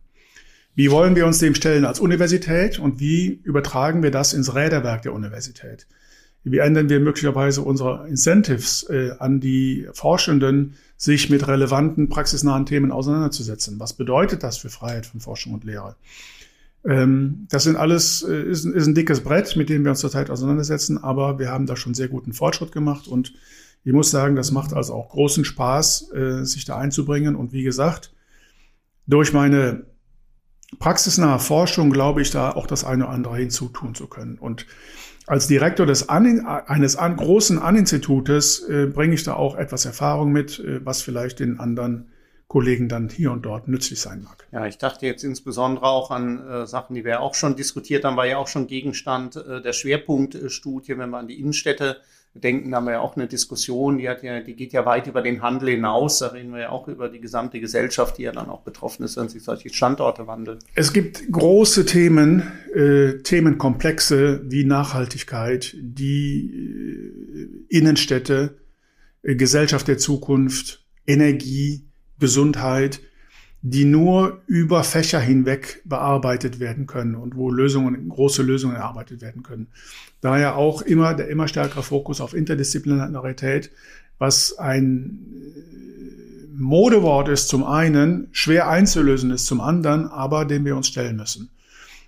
Wie 0.79 0.91
wollen 0.91 1.17
wir 1.17 1.25
uns 1.25 1.39
dem 1.39 1.55
stellen 1.55 1.83
als 1.83 1.99
Universität 1.99 2.79
und 2.79 3.01
wie 3.01 3.41
übertragen 3.43 4.01
wir 4.01 4.11
das 4.11 4.31
ins 4.31 4.55
Räderwerk 4.55 5.01
der 5.01 5.11
Universität? 5.11 5.87
Wie 6.45 6.59
ändern 6.59 6.87
wir 6.87 7.01
möglicherweise 7.01 7.63
unsere 7.63 8.07
Incentives 8.07 8.83
äh, 8.89 9.11
an 9.19 9.41
die 9.41 9.89
Forschenden, 9.91 10.75
sich 10.95 11.29
mit 11.29 11.45
relevanten, 11.49 12.07
praxisnahen 12.07 12.65
Themen 12.65 12.93
auseinanderzusetzen? 12.93 13.77
Was 13.77 13.91
bedeutet 13.91 14.41
das 14.41 14.55
für 14.55 14.69
Freiheit 14.69 15.05
von 15.05 15.19
Forschung 15.19 15.53
und 15.53 15.65
Lehre? 15.65 15.97
Ähm, 16.85 17.45
das 17.49 17.65
sind 17.65 17.75
alles, 17.75 18.23
äh, 18.23 18.41
ist, 18.43 18.63
ist 18.63 18.87
ein 18.87 18.95
dickes 18.95 19.19
Brett, 19.19 19.57
mit 19.57 19.67
dem 19.67 19.83
wir 19.83 19.91
uns 19.91 19.99
zurzeit 19.99 20.29
auseinandersetzen, 20.29 20.97
aber 20.97 21.39
wir 21.39 21.49
haben 21.49 21.65
da 21.65 21.75
schon 21.75 21.93
sehr 21.93 22.07
guten 22.07 22.31
Fortschritt 22.31 22.71
gemacht 22.71 23.05
und 23.05 23.33
ich 23.83 23.91
muss 23.91 24.11
sagen, 24.11 24.37
das 24.37 24.53
macht 24.53 24.71
also 24.71 24.93
auch 24.93 25.09
großen 25.09 25.43
Spaß, 25.43 26.13
äh, 26.13 26.45
sich 26.45 26.63
da 26.63 26.77
einzubringen. 26.77 27.35
Und 27.35 27.51
wie 27.51 27.63
gesagt, 27.63 28.13
durch 29.07 29.33
meine 29.33 29.88
praxisnahe 30.77 31.39
Forschung 31.39 31.89
glaube 31.89 32.21
ich 32.21 32.31
da 32.31 32.51
auch 32.51 32.67
das 32.67 32.83
eine 32.83 33.05
oder 33.05 33.13
andere 33.13 33.37
hinzutun 33.37 33.95
zu 33.95 34.07
können. 34.07 34.37
Und 34.37 34.65
als 35.25 35.47
Direktor 35.47 35.85
des 35.85 36.09
An 36.09 36.45
eines 36.45 36.95
an 36.95 37.15
großen 37.15 37.59
An-Institutes 37.59 38.67
äh, 38.67 38.87
bringe 38.87 39.13
ich 39.13 39.23
da 39.23 39.33
auch 39.33 39.55
etwas 39.55 39.85
Erfahrung 39.85 40.31
mit, 40.31 40.59
äh, 40.59 40.83
was 40.85 41.01
vielleicht 41.01 41.39
den 41.39 41.59
anderen 41.59 42.11
Kollegen 42.47 42.89
dann 42.89 43.09
hier 43.09 43.31
und 43.31 43.43
dort 43.43 43.67
nützlich 43.67 44.01
sein 44.01 44.23
mag. 44.23 44.47
Ja, 44.51 44.65
ich 44.65 44.79
dachte 44.79 45.05
jetzt 45.05 45.23
insbesondere 45.23 45.85
auch 45.85 46.09
an 46.09 46.39
äh, 46.39 46.65
Sachen, 46.65 46.95
die 46.95 47.05
wir 47.05 47.21
auch 47.21 47.35
schon 47.35 47.55
diskutiert 47.55 48.03
haben, 48.03 48.17
war 48.17 48.25
ja 48.25 48.37
auch 48.37 48.47
schon 48.47 48.65
Gegenstand 48.65 49.35
äh, 49.35 49.61
der 49.61 49.73
Schwerpunktstudie, 49.73 50.97
wenn 50.97 51.11
wir 51.11 51.17
an 51.19 51.27
die 51.27 51.39
Innenstädte 51.39 51.97
denken, 52.33 52.71
da 52.71 52.77
haben 52.77 52.85
wir 52.85 52.93
ja 52.93 52.99
auch 52.99 53.15
eine 53.15 53.27
Diskussion, 53.27 53.97
die 53.97 54.07
hat 54.07 54.23
ja, 54.23 54.39
die 54.39 54.55
geht 54.55 54.71
ja 54.71 54.85
weit 54.85 55.07
über 55.07 55.21
den 55.21 55.41
Handel 55.41 55.69
hinaus. 55.69 56.19
Da 56.19 56.27
reden 56.27 56.53
wir 56.53 56.61
ja 56.61 56.69
auch 56.69 56.87
über 56.87 57.09
die 57.09 57.19
gesamte 57.19 57.59
Gesellschaft, 57.59 58.17
die 58.17 58.23
ja 58.23 58.31
dann 58.31 58.49
auch 58.49 58.61
betroffen 58.61 59.03
ist, 59.03 59.17
wenn 59.17 59.29
sich 59.29 59.43
solche 59.43 59.69
Standorte 59.69 60.27
wandeln. 60.27 60.59
Es 60.75 60.93
gibt 60.93 61.31
große 61.31 61.85
Themen, 61.85 62.43
äh, 62.73 63.21
Themenkomplexe 63.23 64.41
wie 64.45 64.63
Nachhaltigkeit, 64.63 65.75
die 65.79 67.49
äh, 67.69 67.77
Innenstädte, 67.77 68.57
äh, 69.23 69.35
Gesellschaft 69.35 69.87
der 69.87 69.97
Zukunft, 69.97 70.85
Energie, 71.07 71.87
Gesundheit, 72.19 73.01
die 73.61 73.85
nur 73.85 74.41
über 74.47 74.83
Fächer 74.83 75.19
hinweg 75.19 75.81
bearbeitet 75.83 76.59
werden 76.59 76.87
können 76.87 77.15
und 77.15 77.35
wo 77.35 77.51
Lösungen, 77.51 78.07
große 78.07 78.41
Lösungen 78.41 78.75
erarbeitet 78.75 79.21
werden 79.21 79.43
können. 79.43 79.67
Daher 80.21 80.55
auch 80.55 80.81
immer 80.81 81.13
der 81.13 81.27
immer 81.27 81.47
stärkere 81.47 81.83
Fokus 81.83 82.21
auf 82.21 82.33
Interdisziplinarität, 82.33 83.71
was 84.17 84.57
ein 84.57 85.19
äh, 85.55 86.47
Modewort 86.57 87.29
ist 87.29 87.49
zum 87.49 87.63
einen, 87.65 88.27
schwer 88.31 88.69
einzulösen 88.69 89.31
ist 89.31 89.45
zum 89.45 89.61
anderen, 89.61 90.07
aber 90.07 90.45
dem 90.45 90.63
wir 90.65 90.75
uns 90.77 90.87
stellen 90.87 91.17
müssen. 91.17 91.49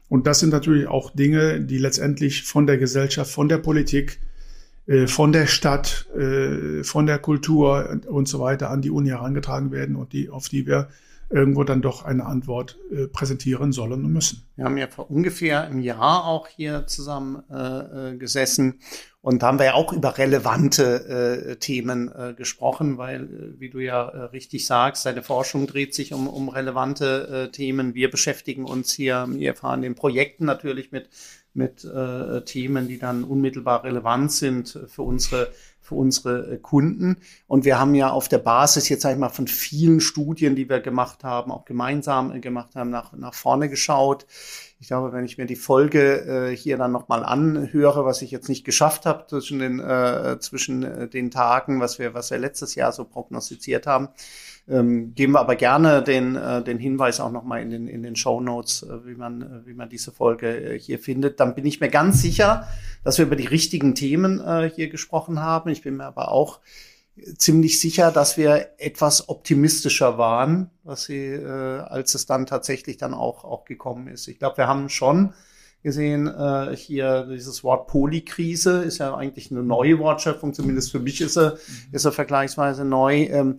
Und 0.07 0.27
das 0.27 0.39
sind 0.39 0.49
natürlich 0.49 0.87
auch 0.87 1.11
Dinge, 1.11 1.61
die 1.61 1.77
letztendlich 1.77 2.43
von 2.43 2.67
der 2.67 2.77
Gesellschaft, 2.77 3.31
von 3.31 3.47
der 3.49 3.59
Politik, 3.59 4.19
äh, 4.87 5.07
von 5.07 5.33
der 5.33 5.47
Stadt, 5.47 6.07
äh, 6.17 6.83
von 6.83 7.05
der 7.05 7.19
Kultur 7.19 8.01
und 8.07 8.27
so 8.29 8.39
weiter 8.39 8.69
an 8.69 8.81
die 8.81 8.91
Uni 8.91 9.09
herangetragen 9.09 9.71
werden 9.71 9.95
und 9.97 10.13
die, 10.13 10.29
auf 10.29 10.47
die 10.47 10.65
wir 10.65 10.89
irgendwo 11.31 11.63
dann 11.63 11.81
doch 11.81 12.03
eine 12.03 12.25
Antwort 12.25 12.77
äh, 12.91 13.07
präsentieren 13.07 13.71
sollen 13.71 14.05
und 14.05 14.11
müssen. 14.11 14.43
Wir 14.55 14.65
haben 14.65 14.77
ja 14.77 14.87
vor 14.87 15.09
ungefähr 15.09 15.61
einem 15.61 15.79
Jahr 15.79 16.25
auch 16.25 16.47
hier 16.47 16.87
zusammen 16.87 17.43
äh, 17.49 18.11
äh, 18.11 18.17
gesessen 18.17 18.79
und 19.21 19.43
da 19.43 19.47
haben 19.47 19.59
wir 19.59 19.67
ja 19.67 19.73
auch 19.75 19.93
über 19.93 20.17
relevante 20.17 21.51
äh, 21.51 21.55
Themen 21.57 22.11
äh, 22.11 22.33
gesprochen, 22.33 22.97
weil, 22.97 23.23
äh, 23.23 23.59
wie 23.59 23.69
du 23.69 23.77
ja 23.77 24.01
richtig 24.07 24.65
sagst, 24.65 25.05
deine 25.05 25.21
Forschung 25.21 25.67
dreht 25.67 25.93
sich 25.93 26.13
um, 26.13 26.27
um 26.27 26.49
relevante 26.49 27.49
Themen. 27.51 27.93
Wir 27.93 28.09
beschäftigen 28.09 28.65
uns 28.65 28.91
hier 28.91 29.27
wir 29.29 29.49
erfahren 29.49 29.83
den 29.83 29.95
Projekten 29.95 30.45
natürlich 30.45 30.91
mit, 30.91 31.09
mit 31.53 31.87
Themen, 32.45 32.87
die 32.87 32.97
dann 32.97 33.23
unmittelbar 33.23 33.83
relevant 33.83 34.31
sind 34.31 34.79
für 34.87 35.03
unsere 35.03 35.51
für 35.91 35.95
unsere 35.95 36.53
äh, 36.53 36.57
Kunden. 36.57 37.17
Und 37.47 37.65
wir 37.65 37.77
haben 37.77 37.93
ja 37.95 38.11
auf 38.11 38.29
der 38.29 38.37
Basis 38.37 38.87
jetzt 38.87 39.01
sag 39.01 39.11
ich 39.11 39.17
mal 39.17 39.29
von 39.29 39.47
vielen 39.47 39.99
Studien, 39.99 40.55
die 40.55 40.69
wir 40.69 40.79
gemacht 40.79 41.25
haben, 41.25 41.51
auch 41.51 41.65
gemeinsam 41.65 42.31
äh, 42.31 42.39
gemacht 42.39 42.75
haben, 42.75 42.89
nach, 42.89 43.11
nach 43.11 43.33
vorne 43.33 43.67
geschaut. 43.67 44.25
Ich 44.81 44.87
glaube, 44.87 45.13
wenn 45.13 45.25
ich 45.25 45.37
mir 45.37 45.45
die 45.45 45.55
Folge 45.55 46.49
äh, 46.49 46.57
hier 46.57 46.75
dann 46.75 46.91
nochmal 46.91 47.23
anhöre, 47.23 48.03
was 48.03 48.23
ich 48.23 48.31
jetzt 48.31 48.49
nicht 48.49 48.65
geschafft 48.65 49.05
habe 49.05 49.27
zwischen 49.27 49.59
den, 49.59 49.79
äh, 49.79 50.39
zwischen 50.39 50.81
äh, 50.81 51.07
den 51.07 51.29
Tagen, 51.29 51.79
was 51.79 51.99
wir, 51.99 52.15
was 52.15 52.31
wir 52.31 52.39
letztes 52.39 52.73
Jahr 52.73 52.91
so 52.91 53.05
prognostiziert 53.05 53.85
haben, 53.85 54.09
ähm, 54.67 55.13
geben 55.13 55.33
wir 55.33 55.39
aber 55.39 55.55
gerne 55.55 56.01
den, 56.01 56.35
äh, 56.35 56.63
den 56.63 56.79
Hinweis 56.79 57.19
auch 57.19 57.31
nochmal 57.31 57.61
in 57.61 57.69
den, 57.69 57.87
in 57.87 58.01
den 58.01 58.15
Show 58.15 58.41
Notes, 58.41 58.81
äh, 58.81 59.05
wie, 59.05 59.13
man, 59.13 59.43
äh, 59.43 59.67
wie 59.67 59.75
man 59.75 59.87
diese 59.87 60.11
Folge 60.11 60.47
äh, 60.47 60.79
hier 60.79 60.97
findet. 60.97 61.39
Dann 61.39 61.53
bin 61.53 61.67
ich 61.67 61.79
mir 61.79 61.89
ganz 61.89 62.19
sicher, 62.19 62.67
dass 63.03 63.19
wir 63.19 63.25
über 63.25 63.35
die 63.35 63.45
richtigen 63.45 63.93
Themen 63.93 64.39
äh, 64.39 64.67
hier 64.75 64.89
gesprochen 64.89 65.41
haben. 65.41 65.69
Ich 65.69 65.83
bin 65.83 65.97
mir 65.97 66.05
aber 66.05 66.31
auch 66.31 66.59
ziemlich 67.37 67.79
sicher, 67.79 68.11
dass 68.11 68.37
wir 68.37 68.69
etwas 68.77 69.29
optimistischer 69.29 70.17
waren, 70.17 70.69
was 70.83 71.03
sie, 71.03 71.27
äh, 71.27 71.79
als 71.79 72.15
es 72.15 72.25
dann 72.25 72.45
tatsächlich 72.45 72.97
dann 72.97 73.13
auch, 73.13 73.43
auch 73.43 73.65
gekommen 73.65 74.07
ist. 74.07 74.27
Ich 74.27 74.39
glaube, 74.39 74.57
wir 74.57 74.67
haben 74.67 74.89
schon 74.89 75.33
gesehen, 75.83 76.27
äh, 76.27 76.75
hier 76.75 77.27
dieses 77.31 77.63
Wort 77.63 77.87
Polykrise 77.87 78.83
ist 78.83 78.99
ja 78.99 79.15
eigentlich 79.15 79.51
eine 79.51 79.63
neue 79.63 79.97
Wortschöpfung, 79.99 80.53
zumindest 80.53 80.91
für 80.91 80.99
mich 80.99 81.21
ist 81.21 81.37
er, 81.37 81.57
ist 81.91 82.05
er 82.05 82.11
vergleichsweise 82.11 82.85
neu. 82.85 83.23
Ähm, 83.23 83.57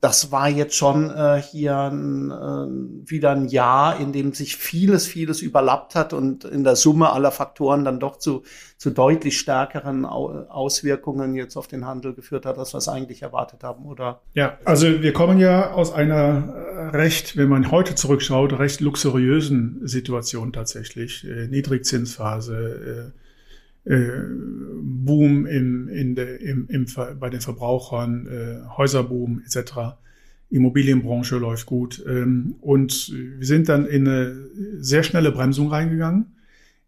das 0.00 0.30
war 0.30 0.48
jetzt 0.48 0.76
schon 0.76 1.10
äh, 1.10 1.40
hier 1.40 1.90
äh, 1.90 3.10
wieder 3.10 3.30
ein 3.30 3.48
Jahr, 3.48 3.98
in 3.98 4.12
dem 4.12 4.34
sich 4.34 4.56
vieles, 4.56 5.06
vieles 5.06 5.40
überlappt 5.40 5.94
hat 5.94 6.12
und 6.12 6.44
in 6.44 6.64
der 6.64 6.76
Summe 6.76 7.10
aller 7.10 7.32
Faktoren 7.32 7.84
dann 7.84 7.98
doch 7.98 8.18
zu, 8.18 8.42
zu 8.76 8.90
deutlich 8.90 9.38
stärkeren 9.38 10.04
Auswirkungen 10.04 11.34
jetzt 11.34 11.56
auf 11.56 11.66
den 11.66 11.86
Handel 11.86 12.14
geführt 12.14 12.44
hat, 12.44 12.58
als 12.58 12.74
wir 12.74 12.78
es 12.78 12.88
eigentlich 12.88 13.22
erwartet 13.22 13.64
haben, 13.64 13.86
oder? 13.86 14.20
Ja, 14.34 14.58
also 14.64 15.02
wir 15.02 15.12
kommen 15.14 15.38
ja 15.38 15.72
aus 15.72 15.92
einer 15.92 16.54
äh, 16.54 16.96
recht, 16.96 17.36
wenn 17.38 17.48
man 17.48 17.70
heute 17.70 17.94
zurückschaut, 17.94 18.58
recht 18.58 18.80
luxuriösen 18.80 19.80
Situation 19.86 20.52
tatsächlich. 20.52 21.26
Äh, 21.26 21.48
Niedrigzinsphase, 21.48 23.12
äh, 23.14 23.25
Boom 23.86 25.46
im, 25.46 25.88
in 25.88 26.14
de, 26.14 26.42
im, 26.42 26.66
im, 26.68 26.86
bei 27.20 27.30
den 27.30 27.40
Verbrauchern, 27.40 28.26
äh, 28.26 28.68
Häuserboom 28.76 29.42
etc. 29.44 29.96
Immobilienbranche 30.50 31.36
läuft 31.36 31.66
gut. 31.66 32.04
Ähm, 32.06 32.56
und 32.60 33.12
wir 33.12 33.46
sind 33.46 33.68
dann 33.68 33.86
in 33.86 34.08
eine 34.08 34.48
sehr 34.78 35.02
schnelle 35.02 35.30
Bremsung 35.30 35.68
reingegangen. 35.68 36.36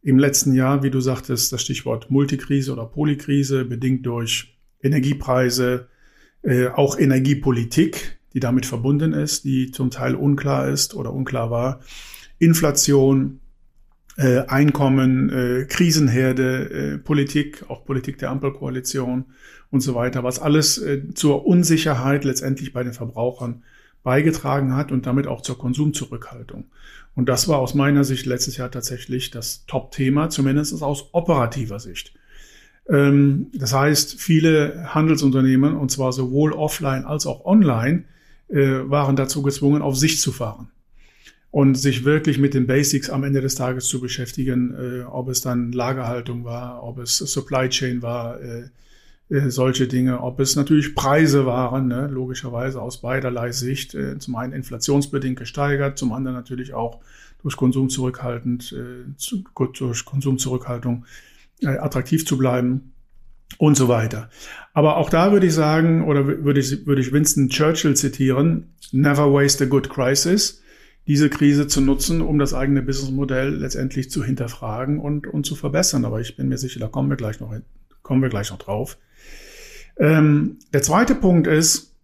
Im 0.03 0.19
letzten 0.19 0.55
Jahr, 0.55 0.83
wie 0.83 0.91
du 0.91 1.01
sagtest, 1.01 1.53
das 1.53 1.63
Stichwort 1.63 2.11
Multikrise 2.11 2.73
oder 2.73 2.87
Polykrise, 2.87 3.65
bedingt 3.65 4.07
durch 4.07 4.57
Energiepreise, 4.83 5.89
äh, 6.43 6.69
auch 6.69 6.99
Energiepolitik, 6.99 8.19
die 8.33 8.41
damit 8.41 8.67
verbunden 8.67 9.13
ist, 9.13 9.45
die 9.45 9.71
zum 9.71 9.91
Teil 9.91 10.15
unklar 10.15 10.69
ist 10.69 10.95
oder 10.95 11.13
unklar 11.13 11.51
war, 11.51 11.81
Inflation, 12.39 13.41
äh, 14.19 14.41
Einkommen, 14.49 15.31
äh, 15.31 15.65
Krisenherde, 15.67 16.71
äh, 16.71 16.99
Politik, 16.99 17.65
auch 17.69 17.85
Politik 17.85 18.19
der 18.19 18.31
Ampelkoalition 18.31 19.27
und 19.71 19.81
so 19.81 19.95
weiter, 19.95 20.25
was 20.25 20.41
alles 20.41 20.79
äh, 20.79 21.15
zur 21.15 21.47
Unsicherheit 21.47 22.25
letztendlich 22.25 22.73
bei 22.73 22.83
den 22.83 22.93
Verbrauchern 22.93 23.63
beigetragen 24.03 24.75
hat 24.75 24.91
und 24.91 25.07
damit 25.07 25.29
auch 25.29 25.41
zur 25.43 25.57
Konsumzurückhaltung. 25.57 26.65
Und 27.15 27.29
das 27.29 27.47
war 27.47 27.59
aus 27.59 27.75
meiner 27.75 28.03
Sicht 28.03 28.27
letztes 28.27 28.57
Jahr 28.57 28.71
tatsächlich 28.71 29.31
das 29.31 29.65
Top-Thema, 29.67 30.31
zumindest 30.31 30.83
aus 30.83 31.11
operativer 31.13 31.79
Sicht. 31.79 32.13
Ähm, 32.89 33.49
das 33.55 33.73
heißt, 33.73 34.21
viele 34.21 34.95
Handelsunternehmen, 34.95 35.77
und 35.77 35.93
zwar 35.93 36.13
sowohl 36.13 36.53
offline 36.53 37.05
als 37.05 37.25
auch 37.25 37.45
online, 37.45 38.03
äh, 38.49 38.81
waren 38.85 39.15
dazu 39.15 39.43
gezwungen, 39.43 39.81
auf 39.81 39.97
sich 39.97 40.21
zu 40.21 40.33
fahren 40.33 40.71
und 41.51 41.77
sich 41.77 42.05
wirklich 42.05 42.39
mit 42.39 42.55
den 42.55 42.67
Basics 42.67 43.09
am 43.11 43.25
Ende 43.25 43.41
des 43.41 43.55
Tages 43.55 43.87
zu 43.87 44.01
beschäftigen, 44.01 44.75
äh, 44.75 45.03
ob 45.05 45.29
es 45.29 45.41
dann 45.41 45.73
Lagerhaltung 45.73 46.45
war, 46.45 46.83
ob 46.83 46.99
es 46.99 47.17
Supply 47.17 47.69
Chain 47.69 48.03
war, 48.03 48.41
äh, 48.41 48.69
äh, 49.31 49.51
solche 49.51 49.89
Dinge, 49.89 50.21
ob 50.21 50.41
es 50.41 50.57
natürlich 50.57 50.95
Preise 50.95 51.47
waren, 51.47 51.89
ne, 51.89 52.07
logischerweise 52.07 52.81
aus 52.81 53.01
beiderlei 53.01 53.53
Sicht, 53.53 53.95
äh, 53.95 54.19
zum 54.19 54.37
einen 54.37 54.53
inflationsbedingt 54.53 55.39
gesteigert, 55.39 55.99
zum 55.99 56.13
anderen 56.13 56.37
natürlich 56.37 56.75
auch 56.75 57.01
durch 57.43 57.57
Konsum 57.57 57.89
zurückhaltend, 57.89 58.73
äh, 58.73 59.17
zu, 59.17 59.45
durch 59.75 60.05
Konsumzurückhaltung 60.05 61.05
äh, 61.63 61.69
attraktiv 61.69 62.27
zu 62.27 62.37
bleiben 62.37 62.93
und 63.57 63.77
so 63.77 63.89
weiter. 63.89 64.29
Aber 64.75 64.97
auch 64.97 65.09
da 65.09 65.33
würde 65.33 65.47
ich 65.47 65.55
sagen, 65.55 66.05
oder 66.05 66.27
würde 66.27 66.61
ich, 66.61 66.87
würde 66.87 67.01
ich 67.01 67.13
Winston 67.13 67.49
Churchill 67.49 67.97
zitieren, 67.97 68.69
never 68.93 69.33
waste 69.33 69.65
a 69.65 69.67
good 69.67 69.89
crisis 69.89 70.63
diese 71.09 71.31
Krise 71.31 71.67
zu 71.67 71.81
nutzen, 71.81 72.21
um 72.21 72.39
das 72.39 72.53
eigene 72.53 72.83
Businessmodell 72.83 73.57
letztendlich 73.57 74.11
zu 74.11 74.23
hinterfragen 74.23 75.01
und, 75.01 75.27
und 75.27 75.47
zu 75.47 75.57
verbessern. 75.57 76.05
Aber 76.05 76.21
ich 76.21 76.37
bin 76.37 76.49
mir 76.49 76.59
sicher, 76.59 76.81
da 76.81 76.87
kommen 76.87 77.09
wir 77.09 77.17
gleich 77.17 77.41
noch, 77.41 77.53
kommen 78.03 78.23
wir 78.23 78.29
gleich 78.29 78.51
noch 78.51 78.59
drauf. 78.59 78.99
Ähm, 79.97 80.59
der 80.73 80.83
zweite 80.83 81.15
Punkt 81.15 81.47
ist, 81.47 81.97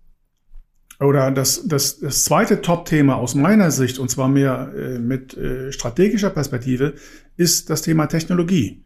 oder 1.00 1.30
das, 1.30 1.68
das, 1.68 2.00
das 2.00 2.25
zweite 2.25 2.62
Top-Thema 2.62 3.16
aus 3.16 3.34
meiner 3.34 3.70
Sicht, 3.70 3.99
und 3.99 4.11
zwar 4.11 4.28
mehr 4.28 4.73
äh, 4.75 4.99
mit 4.99 5.37
äh, 5.37 5.70
strategischer 5.70 6.30
Perspektive, 6.30 6.94
ist 7.37 7.68
das 7.68 7.82
Thema 7.82 8.06
Technologie. 8.06 8.84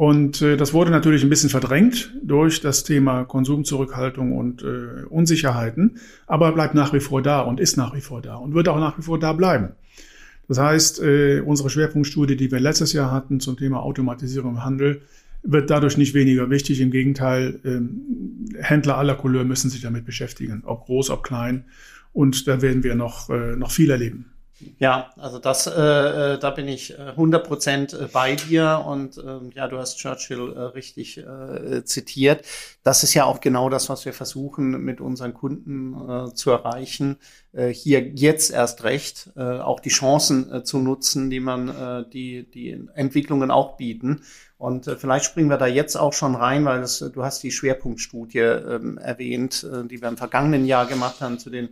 Und 0.00 0.40
äh, 0.40 0.56
das 0.56 0.72
wurde 0.72 0.90
natürlich 0.90 1.22
ein 1.24 1.28
bisschen 1.28 1.50
verdrängt 1.50 2.14
durch 2.22 2.62
das 2.62 2.84
Thema 2.84 3.24
Konsumzurückhaltung 3.24 4.34
und 4.34 4.62
äh, 4.62 5.04
Unsicherheiten, 5.10 5.98
aber 6.26 6.52
bleibt 6.52 6.74
nach 6.74 6.94
wie 6.94 7.00
vor 7.00 7.20
da 7.20 7.42
und 7.42 7.60
ist 7.60 7.76
nach 7.76 7.94
wie 7.94 8.00
vor 8.00 8.22
da 8.22 8.36
und 8.36 8.54
wird 8.54 8.70
auch 8.70 8.78
nach 8.78 8.96
wie 8.96 9.02
vor 9.02 9.18
da 9.18 9.34
bleiben. 9.34 9.72
Das 10.48 10.58
heißt, 10.58 11.02
äh, 11.02 11.42
unsere 11.44 11.68
Schwerpunktstudie, 11.68 12.38
die 12.38 12.50
wir 12.50 12.60
letztes 12.60 12.94
Jahr 12.94 13.10
hatten 13.10 13.40
zum 13.40 13.58
Thema 13.58 13.82
Automatisierung 13.82 14.52
im 14.52 14.64
Handel, 14.64 15.02
wird 15.42 15.68
dadurch 15.68 15.98
nicht 15.98 16.14
weniger 16.14 16.48
wichtig. 16.48 16.80
Im 16.80 16.92
Gegenteil, 16.92 17.60
ähm, 17.66 18.46
Händler 18.58 18.96
aller 18.96 19.16
Couleur 19.16 19.44
müssen 19.44 19.68
sich 19.68 19.82
damit 19.82 20.06
beschäftigen, 20.06 20.62
ob 20.64 20.86
groß, 20.86 21.10
ob 21.10 21.22
klein. 21.22 21.66
Und 22.14 22.48
da 22.48 22.62
werden 22.62 22.84
wir 22.84 22.94
noch, 22.94 23.28
äh, 23.28 23.54
noch 23.54 23.70
viel 23.70 23.90
erleben. 23.90 24.32
Ja, 24.78 25.12
also 25.16 25.38
das, 25.38 25.66
äh, 25.66 25.70
äh 25.70 26.38
da 26.38 26.50
bin 26.50 26.68
ich 26.68 26.98
100 26.98 27.42
äh, 27.42 27.48
Prozent 27.48 27.92
äh, 27.92 28.08
bei 28.12 28.34
dir 28.34 28.84
und 28.86 29.18
äh, 29.18 29.38
ja, 29.54 29.68
du 29.68 29.78
hast 29.78 29.98
Churchill 29.98 30.52
äh, 30.52 30.60
richtig 30.60 31.18
äh, 31.18 31.84
zitiert. 31.84 32.44
Das 32.82 33.02
ist 33.02 33.14
ja 33.14 33.24
auch 33.24 33.40
genau 33.40 33.68
das, 33.68 33.88
was 33.88 34.04
wir 34.04 34.12
versuchen 34.12 34.82
mit 34.82 35.00
unseren 35.00 35.34
Kunden 35.34 36.34
zu 36.34 36.50
erreichen. 36.50 37.18
Hier 37.52 38.00
jetzt 38.00 38.50
erst 38.50 38.84
recht 38.84 39.30
auch 39.36 39.80
die 39.80 39.90
Chancen 39.90 40.64
zu 40.64 40.78
nutzen, 40.78 41.28
die 41.28 41.40
man, 41.40 42.06
die 42.10 42.50
die 42.50 42.88
Entwicklungen 42.94 43.50
auch 43.50 43.76
bieten. 43.76 44.22
Und 44.60 44.94
vielleicht 44.98 45.24
springen 45.24 45.48
wir 45.48 45.56
da 45.56 45.66
jetzt 45.66 45.96
auch 45.96 46.12
schon 46.12 46.34
rein, 46.34 46.66
weil 46.66 46.82
das, 46.82 46.98
du 46.98 47.24
hast 47.24 47.42
die 47.42 47.50
Schwerpunktstudie 47.50 48.40
ähm, 48.40 48.98
erwähnt, 48.98 49.64
äh, 49.64 49.86
die 49.86 50.02
wir 50.02 50.08
im 50.08 50.18
vergangenen 50.18 50.66
Jahr 50.66 50.84
gemacht 50.84 51.22
haben 51.22 51.38
zu 51.38 51.48
den 51.48 51.70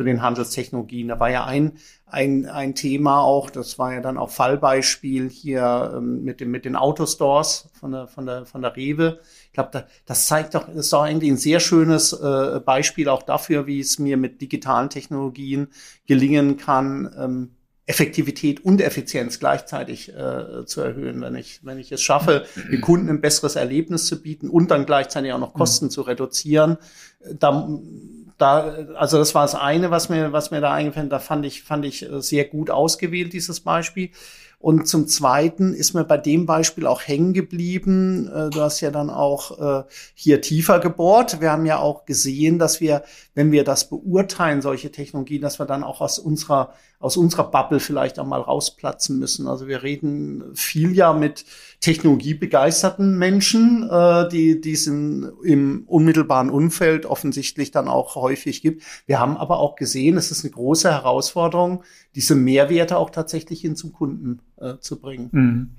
zu 0.00 0.04
den 0.04 0.22
Handelstechnologien. 0.22 1.08
Da 1.08 1.20
war 1.20 1.28
ja 1.28 1.44
ein, 1.44 1.72
ein, 2.06 2.46
ein 2.46 2.74
Thema 2.74 3.20
auch, 3.20 3.50
das 3.50 3.78
war 3.78 3.92
ja 3.92 4.00
dann 4.00 4.16
auch 4.16 4.30
Fallbeispiel 4.30 5.28
hier 5.28 5.92
ähm, 5.94 6.24
mit, 6.24 6.40
dem, 6.40 6.50
mit 6.50 6.64
den 6.64 6.74
Autostores 6.74 7.68
von 7.78 7.92
der, 7.92 8.08
von 8.08 8.24
der, 8.24 8.46
von 8.46 8.62
der 8.62 8.74
Rewe. 8.76 9.20
Ich 9.48 9.52
glaube, 9.52 9.68
da, 9.72 9.84
das 10.06 10.26
zeigt 10.26 10.54
doch, 10.54 10.70
ist 10.70 10.90
doch 10.94 11.02
eigentlich 11.02 11.30
ein 11.30 11.36
sehr 11.36 11.60
schönes 11.60 12.14
äh, 12.14 12.60
Beispiel 12.64 13.10
auch 13.10 13.22
dafür, 13.22 13.66
wie 13.66 13.78
es 13.78 13.98
mir 13.98 14.16
mit 14.16 14.40
digitalen 14.40 14.88
Technologien 14.88 15.68
gelingen 16.06 16.56
kann, 16.56 17.14
ähm, 17.18 17.50
Effektivität 17.84 18.64
und 18.64 18.80
Effizienz 18.80 19.38
gleichzeitig 19.38 20.14
äh, 20.14 20.64
zu 20.64 20.80
erhöhen. 20.80 21.20
Wenn 21.20 21.34
ich, 21.34 21.60
wenn 21.62 21.78
ich 21.78 21.92
es 21.92 22.00
schaffe, 22.00 22.46
den 22.72 22.80
Kunden 22.80 23.10
ein 23.10 23.20
besseres 23.20 23.56
Erlebnis 23.56 24.06
zu 24.06 24.22
bieten 24.22 24.48
und 24.48 24.70
dann 24.70 24.86
gleichzeitig 24.86 25.32
auch 25.32 25.40
noch 25.40 25.52
Kosten 25.52 25.86
mhm. 25.86 25.90
zu 25.90 26.02
reduzieren, 26.02 26.78
äh, 27.20 27.34
dann 27.34 28.19
da, 28.40 28.74
also 28.94 29.18
das 29.18 29.34
war 29.34 29.42
das 29.42 29.54
eine, 29.54 29.90
was 29.90 30.08
mir, 30.08 30.32
was 30.32 30.50
mir 30.50 30.60
da 30.60 30.72
eingefallen, 30.72 31.10
da 31.10 31.18
fand 31.18 31.44
ich, 31.44 31.62
fand 31.62 31.84
ich 31.84 32.10
äh, 32.10 32.20
sehr 32.22 32.44
gut 32.44 32.70
ausgewählt, 32.70 33.32
dieses 33.32 33.60
Beispiel. 33.60 34.10
Und 34.58 34.86
zum 34.86 35.08
Zweiten 35.08 35.72
ist 35.72 35.94
mir 35.94 36.04
bei 36.04 36.18
dem 36.18 36.44
Beispiel 36.44 36.86
auch 36.86 37.00
hängen 37.00 37.32
geblieben. 37.32 38.28
Äh, 38.28 38.50
du 38.50 38.60
hast 38.60 38.80
ja 38.80 38.90
dann 38.90 39.08
auch 39.08 39.58
äh, 39.58 39.84
hier 40.14 40.42
tiefer 40.42 40.80
gebohrt. 40.80 41.40
Wir 41.40 41.50
haben 41.50 41.64
ja 41.64 41.78
auch 41.78 42.04
gesehen, 42.04 42.58
dass 42.58 42.80
wir, 42.80 43.02
wenn 43.34 43.52
wir 43.52 43.64
das 43.64 43.88
beurteilen, 43.88 44.60
solche 44.60 44.92
Technologien, 44.92 45.40
dass 45.40 45.58
wir 45.58 45.66
dann 45.66 45.82
auch 45.82 46.00
aus 46.00 46.18
unserer 46.18 46.74
aus 47.00 47.16
unserer 47.16 47.50
Bubble 47.50 47.80
vielleicht 47.80 48.18
auch 48.18 48.26
mal 48.26 48.42
rausplatzen 48.42 49.18
müssen. 49.18 49.48
Also 49.48 49.66
wir 49.66 49.82
reden 49.82 50.44
viel 50.54 50.94
ja 50.94 51.14
mit 51.14 51.46
technologiebegeisterten 51.80 53.16
Menschen, 53.16 53.88
äh, 53.90 54.28
die, 54.28 54.60
die 54.60 54.72
es 54.72 54.86
im 54.86 55.84
unmittelbaren 55.86 56.50
Umfeld 56.50 57.06
offensichtlich 57.06 57.70
dann 57.70 57.88
auch 57.88 58.16
häufig 58.16 58.60
gibt. 58.60 58.82
Wir 59.06 59.18
haben 59.18 59.38
aber 59.38 59.60
auch 59.60 59.76
gesehen, 59.76 60.18
es 60.18 60.30
ist 60.30 60.44
eine 60.44 60.52
große 60.52 60.90
Herausforderung, 60.90 61.84
diese 62.14 62.34
Mehrwerte 62.34 62.98
auch 62.98 63.08
tatsächlich 63.08 63.62
hin 63.62 63.76
zum 63.76 63.94
Kunden 63.94 64.40
äh, 64.58 64.74
zu 64.80 65.00
bringen. 65.00 65.28
Mhm. 65.32 65.70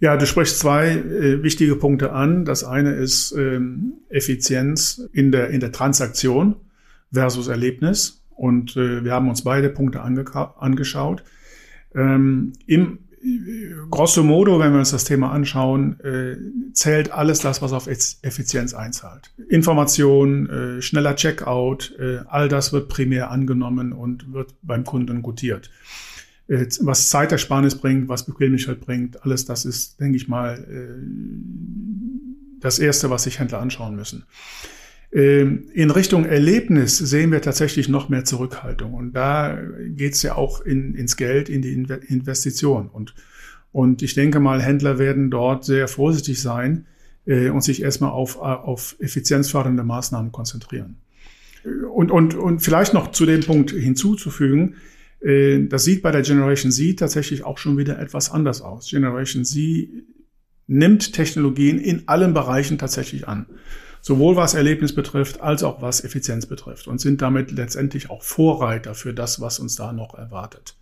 Ja, 0.00 0.18
du 0.18 0.26
sprichst 0.26 0.58
zwei 0.58 0.90
äh, 0.90 1.42
wichtige 1.42 1.76
Punkte 1.76 2.12
an. 2.12 2.44
Das 2.44 2.62
eine 2.62 2.92
ist 2.92 3.32
ähm, 3.32 3.94
Effizienz 4.10 5.00
in 5.14 5.32
der, 5.32 5.48
in 5.48 5.60
der 5.60 5.72
Transaktion 5.72 6.56
versus 7.10 7.48
Erlebnis. 7.48 8.17
Und 8.38 8.76
äh, 8.76 9.04
wir 9.04 9.12
haben 9.12 9.28
uns 9.28 9.42
beide 9.42 9.68
Punkte 9.68 10.00
angeschaut. 10.00 11.24
Ähm, 11.92 12.52
Im 12.66 13.00
grosso 13.90 14.22
modo, 14.22 14.60
wenn 14.60 14.70
wir 14.72 14.78
uns 14.78 14.92
das 14.92 15.04
Thema 15.04 15.32
anschauen, 15.32 15.98
äh, 16.00 16.36
zählt 16.72 17.10
alles 17.10 17.40
das, 17.40 17.60
was 17.62 17.72
auf 17.72 17.88
Effizienz 17.88 18.74
einzahlt. 18.74 19.32
Information, 19.48 20.48
äh, 20.48 20.82
schneller 20.82 21.16
Checkout, 21.16 21.96
äh, 21.98 22.18
all 22.28 22.48
das 22.48 22.72
wird 22.72 22.88
primär 22.88 23.32
angenommen 23.32 23.92
und 23.92 24.32
wird 24.32 24.54
beim 24.62 24.84
Kunden 24.84 25.22
gutiert. 25.22 25.70
Äh, 26.46 26.66
was 26.80 27.08
Zeitersparnis 27.08 27.74
bringt, 27.74 28.08
was 28.08 28.24
Bequemlichkeit 28.24 28.80
bringt, 28.80 29.24
alles 29.24 29.46
das 29.46 29.64
ist, 29.64 29.98
denke 29.98 30.16
ich 30.16 30.28
mal, 30.28 30.64
äh, 30.70 32.60
das 32.60 32.78
Erste, 32.78 33.10
was 33.10 33.24
sich 33.24 33.40
Händler 33.40 33.60
anschauen 33.60 33.96
müssen. 33.96 34.24
Ähm, 35.10 35.70
in 35.72 35.90
Richtung 35.90 36.26
Erlebnis 36.26 36.98
sehen 36.98 37.32
wir 37.32 37.40
tatsächlich 37.40 37.88
noch 37.88 38.08
mehr 38.08 38.24
Zurückhaltung. 38.24 38.94
Und 38.94 39.12
da 39.14 39.58
geht 39.88 40.14
es 40.14 40.22
ja 40.22 40.34
auch 40.34 40.60
in, 40.60 40.94
ins 40.94 41.16
Geld, 41.16 41.48
in 41.48 41.62
die 41.62 41.72
Investition. 41.72 42.88
Und, 42.88 43.14
und 43.72 44.02
ich 44.02 44.14
denke 44.14 44.40
mal, 44.40 44.60
Händler 44.60 44.98
werden 44.98 45.30
dort 45.30 45.64
sehr 45.64 45.88
vorsichtig 45.88 46.42
sein 46.42 46.86
äh, 47.26 47.48
und 47.48 47.62
sich 47.62 47.82
erstmal 47.82 48.10
auf, 48.10 48.38
auf 48.38 48.96
effizienzfördernde 48.98 49.82
Maßnahmen 49.82 50.30
konzentrieren. 50.30 50.96
Und, 51.92 52.10
und, 52.10 52.34
und 52.34 52.60
vielleicht 52.60 52.94
noch 52.94 53.10
zu 53.10 53.24
dem 53.24 53.40
Punkt 53.40 53.70
hinzuzufügen, 53.70 54.76
äh, 55.20 55.64
das 55.64 55.84
sieht 55.84 56.02
bei 56.02 56.10
der 56.10 56.22
Generation 56.22 56.70
Z 56.70 56.98
tatsächlich 56.98 57.44
auch 57.44 57.56
schon 57.56 57.78
wieder 57.78 57.98
etwas 57.98 58.30
anders 58.30 58.60
aus. 58.60 58.90
Generation 58.90 59.46
Z 59.46 59.88
nimmt 60.66 61.14
Technologien 61.14 61.78
in 61.78 62.02
allen 62.08 62.34
Bereichen 62.34 62.76
tatsächlich 62.76 63.26
an 63.26 63.46
sowohl 64.08 64.36
was 64.36 64.54
Erlebnis 64.54 64.94
betrifft, 64.94 65.42
als 65.42 65.62
auch 65.62 65.82
was 65.82 66.02
Effizienz 66.02 66.46
betrifft 66.46 66.88
und 66.88 66.98
sind 66.98 67.20
damit 67.20 67.50
letztendlich 67.50 68.08
auch 68.08 68.22
Vorreiter 68.22 68.94
für 68.94 69.12
das, 69.12 69.42
was 69.42 69.58
uns 69.58 69.74
da 69.76 69.92
noch 69.92 70.14
erwartet. 70.14 70.76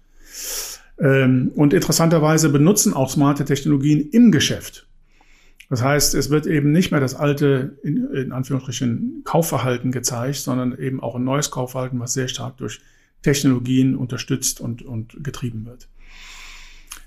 Ähm, 1.01 1.51
und 1.57 1.75
interessanterweise 1.75 2.51
benutzen 2.51 2.95
auch 2.95 3.11
smarte 3.11 3.45
Technologien 3.45 4.11
im 4.11 4.31
Geschäft. 4.31 4.87
Das 5.69 5.83
heißt, 5.83 6.15
es 6.15 6.31
wird 6.31 6.47
eben 6.47 6.71
nicht 6.71 6.93
mehr 6.93 7.01
das 7.01 7.17
alte, 7.17 7.77
in, 7.83 8.07
in 8.15 8.31
Anführungsstrichen, 8.31 9.23
Kaufverhalten 9.25 9.91
gezeigt, 9.91 10.37
sondern 10.37 10.79
eben 10.79 11.03
auch 11.03 11.17
ein 11.17 11.25
neues 11.25 11.51
Kaufverhalten, 11.51 11.99
was 11.99 12.12
sehr 12.12 12.29
stark 12.29 12.59
durch 12.59 12.81
Technologien 13.23 13.97
unterstützt 13.97 14.61
und, 14.61 14.83
und 14.83 15.17
getrieben 15.25 15.67
wird. 15.67 15.89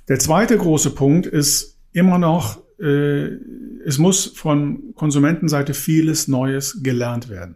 Der 0.10 0.20
zweite 0.20 0.58
große 0.58 0.90
Punkt 0.90 1.28
ist 1.28 1.78
immer 1.94 2.18
noch 2.18 2.60
äh, 2.80 3.38
es 3.86 3.98
muss 3.98 4.26
von 4.26 4.94
Konsumentenseite 4.96 5.74
vieles 5.74 6.28
Neues 6.28 6.82
gelernt 6.84 7.30
werden 7.30 7.56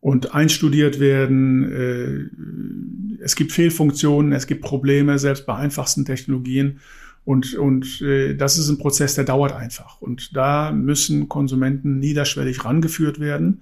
und 0.00 0.34
einstudiert 0.34 1.00
werden. 1.00 1.72
Äh, 1.72 3.22
es 3.22 3.36
gibt 3.36 3.52
Fehlfunktionen, 3.52 4.32
es 4.32 4.46
gibt 4.46 4.62
Probleme, 4.62 5.18
selbst 5.18 5.46
bei 5.46 5.54
einfachsten 5.54 6.04
Technologien. 6.04 6.80
Und, 7.24 7.54
und 7.54 8.02
äh, 8.02 8.34
das 8.34 8.58
ist 8.58 8.68
ein 8.68 8.78
Prozess, 8.78 9.14
der 9.14 9.24
dauert 9.24 9.52
einfach. 9.52 10.02
Und 10.02 10.36
da 10.36 10.72
müssen 10.72 11.28
Konsumenten 11.28 12.00
niederschwellig 12.00 12.64
rangeführt 12.64 13.20
werden, 13.20 13.60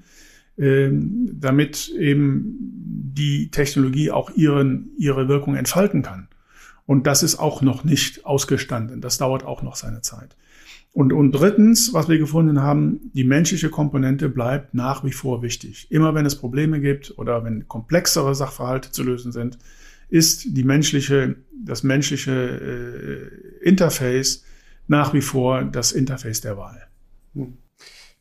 ähm, 0.57 1.29
damit 1.39 1.91
eben 1.91 2.57
die 2.59 3.51
Technologie 3.51 4.11
auch 4.11 4.31
ihren, 4.31 4.91
ihre 4.97 5.29
Wirkung 5.29 5.57
entfalten 5.57 6.03
kann. 6.03 6.29
Und 6.87 7.07
das 7.07 7.23
ist 7.23 7.39
auch 7.39 7.61
noch 7.61 7.85
nicht 7.85 8.25
ausgestanden. 8.25 9.03
Das 9.03 9.19
dauert 9.19 9.45
auch 9.45 9.63
noch 9.63 9.77
seine 9.77 10.01
Zeit. 10.01 10.37
Und, 10.93 11.13
und 11.13 11.33
drittens, 11.33 11.93
was 11.93 12.09
wir 12.09 12.19
gefunden 12.19 12.63
haben, 12.63 13.13
die 13.15 13.25
menschliche 13.25 13.71
Komponente 13.71 14.29
bleibt 14.29 14.75
nach 14.75 15.05
wie 15.05 15.13
vor 15.13 15.41
wichtig. 15.43 15.87
Immer 15.91 16.15
wenn 16.15 16.27
es 16.27 16.37
Probleme 16.37 16.81
gibt 16.81 17.17
oder 17.17 17.45
wenn 17.45 17.69
komplexere 17.69 18.35
Sachverhalte 18.35 18.91
zu 18.91 19.05
lösen 19.05 19.31
sind, 19.31 19.59
ist 20.09 20.57
die 20.57 20.65
menschliche, 20.65 21.37
das 21.65 21.85
menschliche 21.85 22.33
äh, 23.63 23.65
Interface 23.65 24.45
nach 24.89 25.15
wie 25.15 25.21
vor 25.21 25.63
das 25.63 25.93
Interface 25.93 26.41
der 26.41 26.57
Wahl. 26.57 26.89
Hm. 27.35 27.57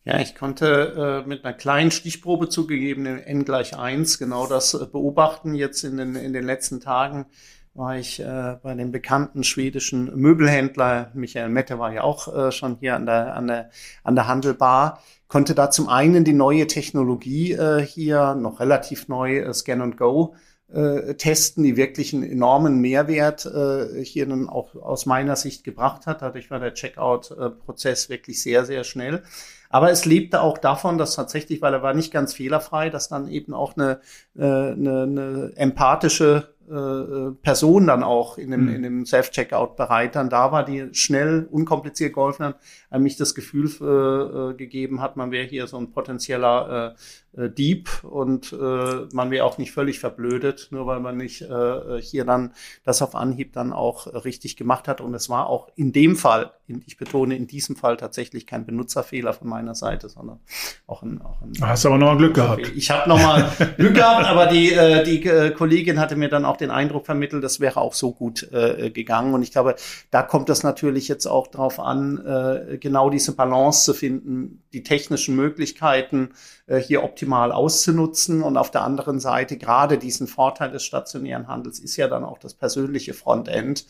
Ja, 0.06 0.20
ich 0.20 0.36
konnte 0.36 1.24
äh, 1.26 1.28
mit 1.28 1.44
einer 1.44 1.54
kleinen 1.54 1.92
Stichprobe 1.92 2.50
zugegeben, 2.50 3.06
n 3.06 3.46
gleich 3.46 3.78
eins 3.78 4.18
genau 4.18 4.48
das 4.48 4.74
äh, 4.74 4.86
beobachten 4.86 5.56
jetzt 5.56 5.84
in 5.84 5.98
den, 5.98 6.16
in 6.16 6.34
den 6.34 6.46
letzten 6.46 6.80
Tagen 6.80 7.26
war 7.74 7.98
ich 7.98 8.20
äh, 8.20 8.58
bei 8.62 8.74
dem 8.74 8.92
bekannten 8.92 9.44
schwedischen 9.44 10.16
Möbelhändler, 10.16 11.12
Michael 11.14 11.50
Mette 11.50 11.80
war 11.80 11.94
ja 11.94 12.04
auch 12.04 12.34
äh, 12.34 12.52
schon 12.52 12.78
hier 12.80 12.96
an 12.96 13.06
der, 13.06 13.36
an, 13.36 13.48
der, 13.48 13.70
an 14.04 14.16
der 14.16 14.28
Handelbar, 14.28 15.02
konnte 15.28 15.56
da 15.56 15.72
zum 15.72 15.88
einen 15.88 16.24
die 16.24 16.34
neue 16.34 16.68
Technologie 16.68 17.54
äh, 17.54 17.82
hier, 17.82 18.36
noch 18.36 18.60
relativ 18.60 19.08
neu, 19.08 19.38
äh, 19.38 19.54
Scan 19.54 19.82
and 19.82 19.98
Go, 19.98 20.36
äh, 20.72 21.16
testen, 21.16 21.64
die 21.64 21.78
wirklich 21.78 22.14
einen 22.14 22.24
enormen 22.24 22.80
Mehrwert 22.80 23.46
äh, 23.46 24.04
hier 24.04 24.28
dann 24.28 24.48
auch 24.48 24.76
aus 24.76 25.06
meiner 25.06 25.36
Sicht 25.36 25.64
gebracht 25.64 26.06
hat. 26.06 26.22
Dadurch 26.22 26.52
war 26.52 26.60
der 26.60 26.74
Checkout-Prozess 26.74 28.10
wirklich 28.10 28.42
sehr, 28.42 28.66
sehr 28.66 28.84
schnell. 28.84 29.24
Aber 29.70 29.92
es 29.92 30.06
lebte 30.06 30.42
auch 30.42 30.58
davon, 30.58 30.98
dass 30.98 31.16
tatsächlich, 31.16 31.62
weil 31.62 31.74
er 31.74 31.84
war 31.84 31.94
nicht 31.94 32.12
ganz 32.12 32.34
fehlerfrei, 32.34 32.90
dass 32.90 33.08
dann 33.08 33.28
eben 33.28 33.54
auch 33.54 33.78
eine, 33.78 34.00
äh, 34.36 34.44
eine, 34.44 35.04
eine 35.04 35.54
empathische 35.56 36.54
äh, 36.70 37.32
Person 37.42 37.88
dann 37.88 38.04
auch 38.04 38.38
in 38.38 38.52
dem, 38.52 38.66
mhm. 38.66 38.76
in 38.76 38.84
dem 38.84 39.06
Self-Checkout-Bereich 39.06 40.12
dann 40.12 40.30
da 40.30 40.52
war, 40.52 40.64
die 40.64 40.90
schnell, 40.94 41.48
unkompliziert 41.50 42.14
geholfen 42.14 42.46
hat, 42.46 42.60
einem 42.90 43.04
nicht 43.04 43.20
das 43.20 43.36
Gefühl 43.36 43.70
äh, 43.82 43.86
äh, 43.86 44.54
gegeben 44.56 45.02
hat, 45.02 45.18
man 45.18 45.32
wäre 45.32 45.48
hier 45.48 45.68
so 45.68 45.78
ein 45.78 45.92
potenzieller 45.92 46.96
äh, 46.96 47.00
äh, 47.38 47.50
Dieb 47.50 48.04
und 48.04 48.54
äh, 48.54 49.08
man 49.14 49.30
wäre 49.30 49.46
auch 49.46 49.58
nicht 49.58 49.72
völlig 49.72 50.00
verblödet, 50.00 50.70
nur 50.72 50.88
weil 50.88 51.00
man 51.00 51.18
nicht 51.18 51.42
äh, 51.42 52.02
hier 52.02 52.26
dann 52.26 52.54
das 52.84 53.02
auf 53.02 53.16
Anhieb 53.16 53.54
dann 53.54 53.72
auch 53.72 54.08
richtig 54.26 54.58
gemacht 54.58 54.88
hat. 54.88 55.00
Und 55.00 55.14
es 55.14 55.30
war 55.30 55.48
auch 55.48 55.70
in 55.76 55.92
dem 55.92 56.16
Fall, 56.16 56.52
ich 56.86 56.98
betone 56.98 57.36
in 57.36 57.46
diesem 57.46 57.76
Fall 57.76 57.98
tatsächlich 57.98 58.48
kein 58.48 58.66
Benutzerfehler 58.66 59.34
von 59.34 59.48
meiner 59.48 59.76
Seite, 59.76 60.10
sondern 60.10 60.40
auch 60.88 61.04
ein. 61.04 61.22
Auch 61.22 61.42
ein 61.42 61.54
Hast 61.62 61.86
aber 61.86 61.98
noch 61.98 62.18
Glück 62.18 62.34
gehabt. 62.34 62.72
Ich 62.76 62.90
habe 62.90 63.08
noch 63.08 63.22
mal 63.22 63.52
Glück 63.78 63.96
gehabt, 63.96 64.26
aber 64.26 64.48
die, 64.48 64.74
äh, 64.74 65.04
die 65.04 65.24
äh, 65.26 65.52
Kollegin 65.52 66.00
hatte 66.00 66.16
mir 66.16 66.30
dann 66.30 66.46
auch 66.46 66.58
den 66.62 66.72
Eindruck 66.72 67.06
vermittelt, 67.06 67.44
das 67.44 67.60
wäre 67.60 67.80
auch 67.80 67.94
so 67.94 68.14
gut 68.14 68.52
äh, 68.52 68.92
gegangen. 68.92 69.34
Und 69.34 69.42
ich 69.42 69.52
glaube, 69.52 69.76
da 70.12 70.24
kommt 70.24 70.50
es 70.50 70.64
natürlich 70.64 71.08
jetzt 71.08 71.26
auch 71.26 71.48
drauf 71.48 71.80
an, 71.80 72.26
äh, 72.26 72.78
genau 72.78 73.10
diese 73.10 73.36
Balance 73.36 73.84
zu 73.86 73.94
finden, 73.94 74.64
die 74.74 74.84
technischen 74.84 75.36
Möglichkeiten 75.36 76.30
äh, 76.68 76.78
hier 76.78 77.04
optimal 77.04 77.52
auszunutzen. 77.52 78.42
Und 78.42 78.58
auf 78.58 78.72
der 78.72 78.84
anderen 78.84 79.20
Seite 79.20 79.58
gerade 79.58 79.98
diesen 79.98 80.28
Vorteil 80.28 80.72
des 80.72 80.84
stationären 80.84 81.48
Handels 81.48 81.80
ist 81.80 81.96
ja 81.98 82.08
dann 82.08 82.24
auch 82.24 82.38
das 82.38 82.54
persönliche 82.54 83.14
Frontend 83.14 83.86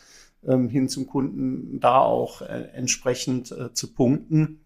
ähm, 0.47 0.69
hin 0.69 0.89
zum 0.89 1.07
Kunden 1.07 1.79
da 1.79 1.99
auch 1.99 2.41
äh, 2.41 2.69
entsprechend 2.73 3.51
äh, 3.51 3.73
zu 3.73 3.93
punkten. 3.93 4.61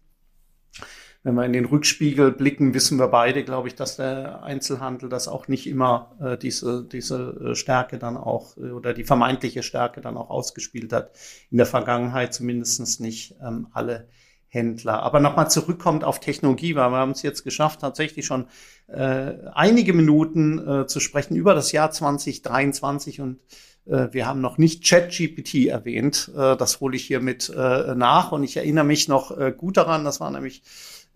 Wenn 1.24 1.36
wir 1.36 1.46
in 1.46 1.54
den 1.54 1.64
Rückspiegel 1.64 2.32
blicken, 2.32 2.74
wissen 2.74 2.98
wir 2.98 3.08
beide, 3.08 3.44
glaube 3.44 3.66
ich, 3.68 3.74
dass 3.74 3.96
der 3.96 4.42
Einzelhandel 4.42 5.08
das 5.08 5.26
auch 5.26 5.48
nicht 5.48 5.66
immer 5.66 6.14
äh, 6.20 6.36
diese, 6.36 6.84
diese 6.84 7.52
äh, 7.52 7.54
Stärke 7.54 7.98
dann 7.98 8.18
auch 8.18 8.58
äh, 8.58 8.70
oder 8.70 8.92
die 8.92 9.04
vermeintliche 9.04 9.62
Stärke 9.62 10.02
dann 10.02 10.18
auch 10.18 10.28
ausgespielt 10.28 10.92
hat. 10.92 11.12
In 11.50 11.56
der 11.56 11.66
Vergangenheit 11.66 12.34
zumindestens 12.34 13.00
nicht 13.00 13.36
ähm, 13.42 13.68
alle 13.72 14.06
Händler. 14.48 15.02
Aber 15.02 15.18
nochmal 15.18 15.50
zurückkommt 15.50 16.04
auf 16.04 16.20
Technologie, 16.20 16.74
weil 16.74 16.90
wir 16.90 16.98
haben 16.98 17.12
es 17.12 17.22
jetzt 17.22 17.42
geschafft, 17.42 17.80
tatsächlich 17.80 18.26
schon 18.26 18.46
äh, 18.86 19.32
einige 19.54 19.94
Minuten 19.94 20.58
äh, 20.58 20.86
zu 20.86 21.00
sprechen 21.00 21.36
über 21.36 21.54
das 21.54 21.72
Jahr 21.72 21.90
2023 21.90 23.22
und 23.22 23.38
äh, 23.86 24.08
wir 24.12 24.26
haben 24.26 24.40
noch 24.40 24.58
nicht 24.58 24.86
ChatGPT 24.88 25.66
erwähnt. 25.66 26.30
Äh, 26.36 26.56
das 26.56 26.80
hole 26.80 26.96
ich 26.96 27.04
hier 27.04 27.20
mit 27.20 27.48
äh, 27.48 27.94
nach 27.94 28.32
und 28.32 28.44
ich 28.44 28.56
erinnere 28.56 28.84
mich 28.84 29.08
noch 29.08 29.34
gut 29.56 29.76
daran, 29.76 30.04
das 30.04 30.20
war 30.20 30.30
nämlich 30.30 30.62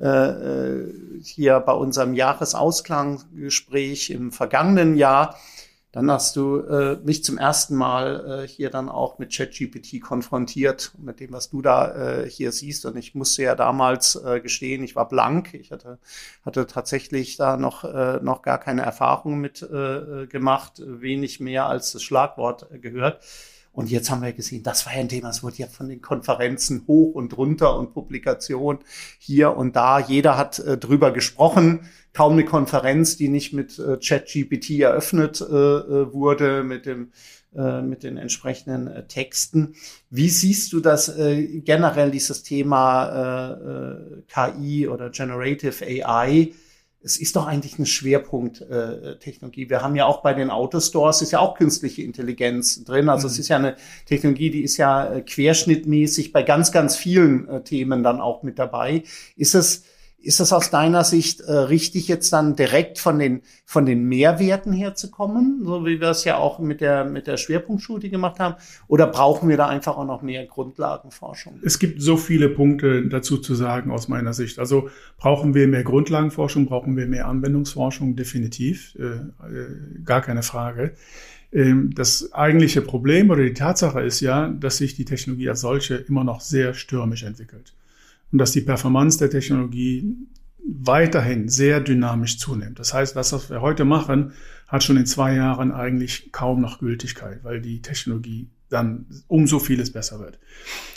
hier 0.00 1.60
bei 1.60 1.72
unserem 1.72 2.14
Jahresausklanggespräch 2.14 4.10
im 4.10 4.30
vergangenen 4.30 4.96
Jahr. 4.96 5.34
Dann 5.90 6.10
hast 6.10 6.36
du 6.36 6.58
äh, 6.58 6.98
mich 7.02 7.24
zum 7.24 7.38
ersten 7.38 7.74
Mal 7.74 8.44
äh, 8.44 8.48
hier 8.48 8.68
dann 8.68 8.90
auch 8.90 9.18
mit 9.18 9.34
ChatGPT 9.34 10.02
konfrontiert, 10.02 10.92
mit 10.98 11.18
dem, 11.18 11.32
was 11.32 11.48
du 11.48 11.62
da 11.62 12.20
äh, 12.20 12.28
hier 12.28 12.52
siehst. 12.52 12.84
Und 12.84 12.98
ich 12.98 13.14
musste 13.14 13.42
ja 13.42 13.54
damals 13.54 14.14
äh, 14.14 14.40
gestehen, 14.40 14.84
ich 14.84 14.96
war 14.96 15.08
blank. 15.08 15.54
Ich 15.54 15.72
hatte, 15.72 15.98
hatte 16.44 16.66
tatsächlich 16.66 17.38
da 17.38 17.56
noch, 17.56 17.84
äh, 17.84 18.20
noch 18.20 18.42
gar 18.42 18.58
keine 18.58 18.82
Erfahrung 18.82 19.40
mit 19.40 19.62
äh, 19.62 20.26
gemacht, 20.26 20.74
wenig 20.84 21.40
mehr 21.40 21.66
als 21.66 21.92
das 21.92 22.02
Schlagwort 22.02 22.70
äh, 22.70 22.78
gehört. 22.78 23.24
Und 23.72 23.90
jetzt 23.90 24.10
haben 24.10 24.22
wir 24.22 24.32
gesehen, 24.32 24.62
das 24.62 24.86
war 24.86 24.94
ja 24.94 25.00
ein 25.00 25.08
Thema, 25.08 25.30
es 25.30 25.42
wurde 25.42 25.56
ja 25.58 25.66
von 25.66 25.88
den 25.88 26.02
Konferenzen 26.02 26.84
hoch 26.86 27.14
und 27.14 27.36
runter 27.36 27.78
und 27.78 27.92
Publikationen 27.94 28.80
hier 29.18 29.56
und 29.56 29.76
da. 29.76 30.00
Jeder 30.00 30.36
hat 30.36 30.58
äh, 30.58 30.76
drüber 30.76 31.12
gesprochen. 31.12 31.88
Kaum 32.12 32.32
eine 32.32 32.44
Konferenz, 32.44 33.16
die 33.16 33.28
nicht 33.28 33.52
mit 33.52 33.78
äh, 33.78 33.98
ChatGPT 33.98 34.80
eröffnet 34.80 35.40
äh, 35.40 35.44
äh 35.44 36.12
wurde, 36.12 36.64
mit 36.64 36.86
dem 36.86 37.12
äh, 37.54 37.80
mit 37.80 38.02
den 38.02 38.16
entsprechenden 38.16 38.88
äh, 38.88 39.06
Texten. 39.06 39.74
Wie 40.10 40.28
siehst 40.28 40.72
du 40.72 40.80
das 40.80 41.14
generell, 41.16 42.10
dieses 42.10 42.42
Thema 42.42 43.98
KI 44.28 44.88
oder 44.88 45.10
Generative 45.10 45.84
AI? 45.84 46.52
Es 47.00 47.16
ist 47.16 47.36
doch 47.36 47.46
eigentlich 47.46 47.76
eine 47.78 47.86
Schwerpunkttechnologie. 47.86 49.70
Wir 49.70 49.82
haben 49.82 49.94
ja 49.94 50.06
auch 50.06 50.20
bei 50.20 50.34
den 50.34 50.50
Autostores 50.50 51.22
ist 51.22 51.30
ja 51.30 51.38
auch 51.38 51.56
künstliche 51.56 52.02
Intelligenz 52.02 52.82
drin. 52.84 53.08
Also 53.08 53.28
mhm. 53.28 53.32
es 53.32 53.38
ist 53.38 53.48
ja 53.48 53.56
eine 53.56 53.76
Technologie, 54.06 54.50
die 54.50 54.62
ist 54.62 54.76
ja 54.78 55.12
äh, 55.12 55.22
querschnittmäßig 55.22 56.32
bei 56.32 56.42
ganz, 56.42 56.72
ganz 56.72 56.96
vielen 56.96 57.48
äh, 57.48 57.62
Themen 57.62 58.02
dann 58.02 58.20
auch 58.20 58.42
mit 58.42 58.58
dabei. 58.58 59.04
Ist 59.36 59.54
es 59.54 59.84
ist 60.20 60.40
es 60.40 60.52
aus 60.52 60.70
deiner 60.70 61.04
Sicht 61.04 61.40
äh, 61.40 61.52
richtig, 61.52 62.08
jetzt 62.08 62.32
dann 62.32 62.56
direkt 62.56 62.98
von 62.98 63.18
den, 63.18 63.42
von 63.64 63.86
den 63.86 64.04
Mehrwerten 64.04 64.72
herzukommen, 64.72 65.62
so 65.64 65.86
wie 65.86 66.00
wir 66.00 66.08
es 66.08 66.24
ja 66.24 66.36
auch 66.36 66.58
mit 66.58 66.80
der, 66.80 67.04
mit 67.04 67.28
der 67.28 67.36
Schwerpunktstudie 67.36 68.10
gemacht 68.10 68.40
haben? 68.40 68.56
Oder 68.88 69.06
brauchen 69.06 69.48
wir 69.48 69.56
da 69.56 69.68
einfach 69.68 69.96
auch 69.96 70.06
noch 70.06 70.22
mehr 70.22 70.44
Grundlagenforschung? 70.44 71.60
Es 71.62 71.78
gibt 71.78 72.02
so 72.02 72.16
viele 72.16 72.48
Punkte 72.48 73.06
dazu 73.08 73.38
zu 73.38 73.54
sagen 73.54 73.92
aus 73.92 74.08
meiner 74.08 74.32
Sicht. 74.32 74.58
Also 74.58 74.90
brauchen 75.18 75.54
wir 75.54 75.68
mehr 75.68 75.84
Grundlagenforschung, 75.84 76.66
brauchen 76.66 76.96
wir 76.96 77.06
mehr 77.06 77.28
Anwendungsforschung, 77.28 78.16
definitiv, 78.16 78.96
äh, 78.98 79.04
äh, 79.04 80.02
gar 80.04 80.20
keine 80.20 80.42
Frage. 80.42 80.94
Ähm, 81.52 81.92
das 81.94 82.32
eigentliche 82.32 82.82
Problem 82.82 83.30
oder 83.30 83.44
die 83.44 83.54
Tatsache 83.54 84.00
ist 84.00 84.20
ja, 84.20 84.48
dass 84.48 84.78
sich 84.78 84.96
die 84.96 85.04
Technologie 85.04 85.48
als 85.48 85.60
solche 85.60 85.94
immer 85.94 86.24
noch 86.24 86.40
sehr 86.40 86.74
stürmisch 86.74 87.22
entwickelt 87.22 87.72
und 88.32 88.38
dass 88.38 88.52
die 88.52 88.60
Performance 88.60 89.18
der 89.18 89.30
Technologie 89.30 90.16
weiterhin 90.68 91.48
sehr 91.48 91.80
dynamisch 91.80 92.38
zunimmt. 92.38 92.78
Das 92.78 92.92
heißt, 92.92 93.16
das, 93.16 93.32
was 93.32 93.48
wir 93.48 93.62
heute 93.62 93.84
machen, 93.84 94.32
hat 94.66 94.84
schon 94.84 94.98
in 94.98 95.06
zwei 95.06 95.34
Jahren 95.34 95.72
eigentlich 95.72 96.30
kaum 96.30 96.60
noch 96.60 96.78
Gültigkeit, 96.78 97.42
weil 97.42 97.60
die 97.60 97.80
Technologie 97.80 98.48
dann 98.68 99.06
umso 99.28 99.58
vieles 99.58 99.92
besser 99.92 100.20
wird. 100.20 100.38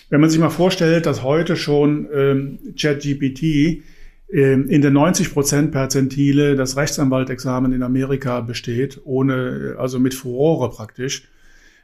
Wenn 0.10 0.20
man 0.20 0.30
sich 0.30 0.40
mal 0.40 0.50
vorstellt, 0.50 1.06
dass 1.06 1.24
heute 1.24 1.56
schon 1.56 2.10
ähm, 2.14 2.60
ChatGPT 2.78 3.84
ähm, 4.32 4.70
in 4.70 4.82
der 4.82 4.92
90 4.92 5.32
Prozent 5.34 5.72
Perzentile 5.72 6.58
das 6.58 6.76
Rechtsanwaltexamen 6.76 7.72
in 7.72 7.82
Amerika 7.82 8.42
besteht, 8.42 9.00
ohne, 9.06 9.76
also 9.78 10.00
mit 10.00 10.14
Furore 10.14 10.70
praktisch, 10.70 11.30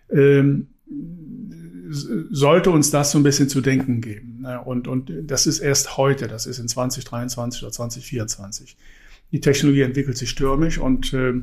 ähm, 0.10 0.68
sollte 1.90 2.70
uns 2.72 2.92
das 2.92 3.12
so 3.12 3.18
ein 3.18 3.24
bisschen 3.24 3.48
zu 3.48 3.62
denken 3.62 4.02
geben. 4.02 4.37
Ne? 4.48 4.62
Und, 4.62 4.88
und 4.88 5.12
das 5.24 5.46
ist 5.46 5.60
erst 5.60 5.98
heute, 5.98 6.28
das 6.28 6.46
ist 6.46 6.60
in 6.60 6.68
2023 6.68 7.64
oder 7.64 7.72
2024. 7.72 8.78
Die 9.34 9.42
Technologie 9.42 9.82
entwickelt 9.82 10.18
sich 10.18 10.30
stürmisch 10.30 10.78
und 10.78 11.14
äh, 11.14 11.34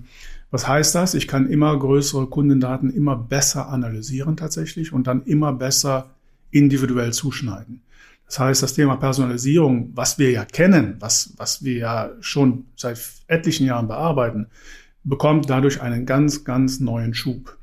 was 0.50 0.66
heißt 0.66 0.94
das? 0.94 1.14
Ich 1.14 1.28
kann 1.28 1.50
immer 1.50 1.78
größere 1.78 2.28
Kundendaten 2.28 2.90
immer 2.90 3.16
besser 3.16 3.68
analysieren 3.68 4.36
tatsächlich 4.36 4.92
und 4.92 5.06
dann 5.06 5.24
immer 5.24 5.52
besser 5.52 6.14
individuell 6.50 7.12
zuschneiden. 7.12 7.82
Das 8.26 8.38
heißt, 8.38 8.62
das 8.62 8.72
Thema 8.72 8.96
Personalisierung, 8.96 9.90
was 9.94 10.18
wir 10.18 10.30
ja 10.30 10.46
kennen, 10.46 10.96
was, 11.00 11.34
was 11.36 11.62
wir 11.62 11.76
ja 11.76 12.10
schon 12.20 12.64
seit 12.76 12.98
etlichen 13.26 13.66
Jahren 13.66 13.86
bearbeiten, 13.86 14.46
bekommt 15.02 15.50
dadurch 15.50 15.82
einen 15.82 16.06
ganz, 16.06 16.44
ganz 16.44 16.80
neuen 16.80 17.12
Schub. 17.12 17.58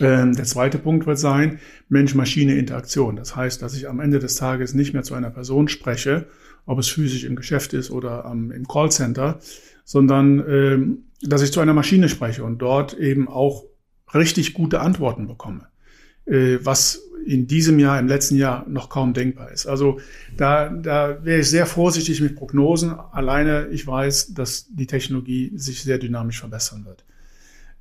Ähm, 0.00 0.34
der 0.34 0.44
zweite 0.44 0.78
Punkt 0.78 1.06
wird 1.06 1.18
sein 1.18 1.58
Mensch-Maschine-Interaktion. 1.88 3.16
Das 3.16 3.36
heißt, 3.36 3.62
dass 3.62 3.74
ich 3.74 3.88
am 3.88 4.00
Ende 4.00 4.18
des 4.18 4.36
Tages 4.36 4.74
nicht 4.74 4.92
mehr 4.92 5.02
zu 5.02 5.14
einer 5.14 5.30
Person 5.30 5.68
spreche, 5.68 6.26
ob 6.66 6.78
es 6.78 6.88
physisch 6.88 7.24
im 7.24 7.36
Geschäft 7.36 7.72
ist 7.72 7.90
oder 7.90 8.24
am, 8.24 8.50
im 8.50 8.66
Callcenter, 8.66 9.38
sondern 9.84 10.44
ähm, 10.48 10.98
dass 11.22 11.42
ich 11.42 11.52
zu 11.52 11.60
einer 11.60 11.74
Maschine 11.74 12.08
spreche 12.08 12.44
und 12.44 12.58
dort 12.58 12.94
eben 12.94 13.28
auch 13.28 13.64
richtig 14.12 14.54
gute 14.54 14.80
Antworten 14.80 15.26
bekomme, 15.26 15.68
äh, 16.26 16.58
was 16.62 17.02
in 17.24 17.46
diesem 17.48 17.78
Jahr, 17.78 17.98
im 17.98 18.06
letzten 18.06 18.36
Jahr 18.36 18.64
noch 18.68 18.88
kaum 18.88 19.12
denkbar 19.12 19.50
ist. 19.50 19.66
Also 19.66 19.98
da, 20.36 20.68
da 20.68 21.24
wäre 21.24 21.40
ich 21.40 21.50
sehr 21.50 21.66
vorsichtig 21.66 22.20
mit 22.20 22.36
Prognosen. 22.36 22.92
Alleine 22.92 23.66
ich 23.72 23.84
weiß, 23.86 24.34
dass 24.34 24.68
die 24.70 24.86
Technologie 24.86 25.52
sich 25.56 25.82
sehr 25.82 25.98
dynamisch 25.98 26.38
verbessern 26.38 26.84
wird. 26.84 27.04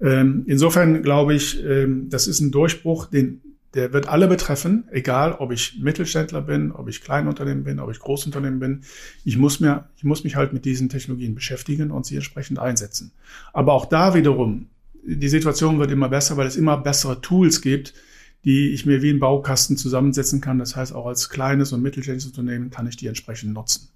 Ähm, 0.02 0.44
insofern 0.46 1.02
glaube 1.02 1.34
ich, 1.34 1.64
ähm, 1.64 2.10
das 2.10 2.28
ist 2.28 2.42
ein 2.42 2.52
Durchbruch, 2.52 3.08
den, 3.08 3.42
der 3.74 3.94
wird 3.94 4.08
alle 4.08 4.28
betreffen, 4.28 4.86
egal 4.92 5.34
ob 5.34 5.52
ich 5.52 5.80
Mittelständler 5.80 6.42
bin, 6.42 6.72
ob 6.72 6.88
ich 6.88 7.02
Kleinunternehmen 7.02 7.64
bin, 7.64 7.80
ob 7.80 7.92
ich 7.92 8.00
Großunternehmen 8.00 8.60
bin. 8.60 8.82
Ich 9.24 9.38
muss, 9.38 9.60
mir, 9.60 9.90
ich 9.98 10.04
muss 10.04 10.24
mich 10.24 10.36
halt 10.36 10.54
mit 10.54 10.66
diesen 10.66 10.90
Technologien 10.90 11.36
beschäftigen 11.36 11.92
und 11.92 12.06
sie 12.06 12.16
entsprechend 12.16 12.60
einsetzen. 12.60 13.12
Aber 13.54 13.74
auch 13.74 13.86
da 13.86 14.14
wiederum, 14.16 14.68
die 15.06 15.30
Situation 15.30 15.78
wird 15.78 15.92
immer 15.92 16.10
besser, 16.10 16.38
weil 16.38 16.48
es 16.48 16.56
immer 16.56 16.78
bessere 16.78 17.22
Tools 17.22 17.62
gibt, 17.62 17.94
die 18.46 18.70
ich 18.70 18.86
mir 18.86 19.02
wie 19.02 19.10
ein 19.10 19.20
Baukasten 19.20 19.76
zusammensetzen 19.76 20.40
kann. 20.40 20.60
Das 20.60 20.76
heißt, 20.76 20.94
auch 20.94 21.08
als 21.08 21.30
kleines 21.30 21.74
und 21.74 21.82
mittelständisches 21.82 22.32
Unternehmen 22.32 22.70
kann 22.70 22.88
ich 22.88 22.96
die 22.96 23.08
entsprechend 23.08 23.54
nutzen. 23.54 23.90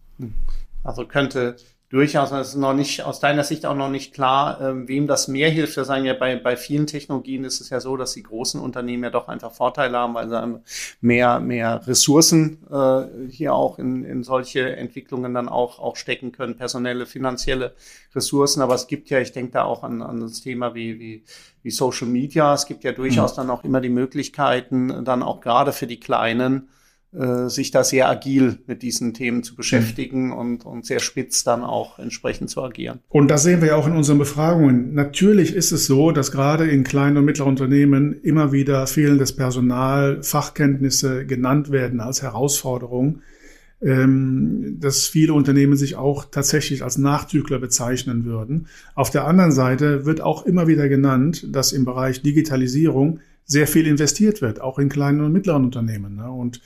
Also 0.84 1.06
könnte 1.06 1.56
durchaus, 1.89 2.32
es 2.32 2.49
ist 2.49 2.56
noch 2.56 2.73
nicht, 2.73 3.04
aus 3.04 3.19
deiner 3.19 3.43
Sicht 3.43 3.65
auch 3.65 3.75
noch 3.75 3.89
nicht 3.89 4.13
klar, 4.13 4.62
äh, 4.62 4.88
wem 4.88 5.08
das 5.08 5.28
mehr 5.28 5.49
hilft. 5.49 5.75
Wir 5.75 5.86
sagen 5.86 6.06
ja, 6.06 6.13
bei, 6.13 6.36
bei 6.36 6.56
vielen 6.56 6.86
Technologien 6.86 7.43
ist 7.43 7.62
es 7.62 7.71
ja 7.71 7.80
so, 7.80 7.97
dass 7.97 8.13
die 8.13 8.21
großen 8.23 8.62
Unternehmen 8.62 9.04
ja 9.04 9.10
doch 9.10 9.28
einfach 9.28 9.52
Vorteile 9.52 9.97
haben, 9.97 10.13
weil 10.13 10.30
sie 10.30 10.62
mehr, 11.02 11.39
mehr 11.39 11.86
Ressourcen 11.88 12.60
äh, 12.71 13.32
hier 13.32 13.54
auch 13.56 13.80
in, 13.80 14.04
in 14.04 14.23
solche 14.23 14.75
Entwicklungen 14.75 15.34
dann 15.34 15.49
auch, 15.49 15.80
auch 15.80 15.95
stecken 15.95 16.32
können, 16.32 16.56
personelle, 16.56 17.08
finanzielle 17.08 17.73
Ressourcen. 18.13 18.62
Aber 18.62 18.75
es 18.75 18.86
gibt 18.86 19.10
ja, 19.10 19.19
ich 19.19 19.32
denke 19.32 19.54
da 19.54 19.63
auch 19.63 19.84
an, 19.84 20.04
an 20.04 20.19
das 20.19 20.41
Thema 20.41 20.75
wie, 20.75 20.99
wie, 20.99 21.23
wie 21.63 21.71
Social 21.71 22.08
Media. 22.08 22.54
Es 22.54 22.67
gibt 22.67 22.84
ja 22.84 22.91
durchaus 22.91 23.34
mhm. 23.34 23.38
dann 23.38 23.49
auch 23.49 23.63
immer 23.63 23.82
die 23.82 23.89
Möglichkeiten, 23.89 25.04
dann 25.04 25.23
auch 25.23 25.41
gerade 25.41 25.73
für 25.73 25.88
die 25.88 25.99
Kleinen, 25.99 26.69
sich 27.12 27.72
da 27.72 27.84
sehr 27.84 28.08
agil 28.08 28.60
mit 28.67 28.84
diesen 28.84 29.15
Themen 29.15 29.41
zu 29.41 29.56
beschäftigen 29.56 30.28
mhm. 30.28 30.34
und, 30.34 30.65
und 30.65 30.86
sehr 30.86 31.00
spitz 31.00 31.43
dann 31.43 31.63
auch 31.63 31.98
entsprechend 31.98 32.52
zu 32.52 32.62
agieren. 32.62 33.00
Und 33.10 33.32
das 33.32 33.41
sehen 33.41 33.62
wir 33.62 33.69
ja 33.69 33.76
auch 33.78 33.88
in 33.88 33.95
unseren 33.95 34.19
Befragungen. 34.19 34.93
Natürlich 34.93 35.56
ist 35.56 35.72
es 35.72 35.88
so, 35.88 36.12
dass 36.12 36.32
gerade 36.32 36.69
in 36.69 36.84
kleinen 36.84 37.17
und 37.17 37.26
mittleren 37.26 37.50
Unternehmen 37.50 38.13
immer 38.22 38.52
wieder 38.52 38.86
fehlendes 38.86 39.36
Personal, 39.36 40.22
Fachkenntnisse 40.22 41.26
genannt 41.26 41.72
werden 41.72 42.00
als 42.00 42.22
Herausforderung, 42.22 43.22
ähm, 43.82 44.78
dass 44.80 45.08
viele 45.08 45.34
Unternehmen 45.34 45.78
sich 45.78 45.95
auch 45.95 46.26
tatsächlich 46.26 46.84
als 46.84 47.00
Nachzügler 47.00 47.58
bezeichnen 47.58 48.26
würden. 48.26 48.67
Auf 48.93 49.10
der 49.10 49.26
anderen 49.26 49.52
Seite 49.52 50.06
wird 50.06 50.22
auch 50.22 50.45
immer 50.45 50.67
wieder 50.67 50.88
genannt, 50.89 51.48
dass 51.56 51.72
im 51.72 51.86
Bereich 51.86 52.22
Digitalisierung 52.22 53.19
sehr 53.45 53.65
viel 53.65 53.88
investiert 53.88 54.41
wird, 54.41 54.62
auch 54.62 54.78
in 54.78 54.89
kleinen 54.89 55.22
und 55.22 55.32
mittleren 55.32 55.63
Unternehmen. 55.63 56.17
Ne? 56.17 56.30
Und 56.30 56.62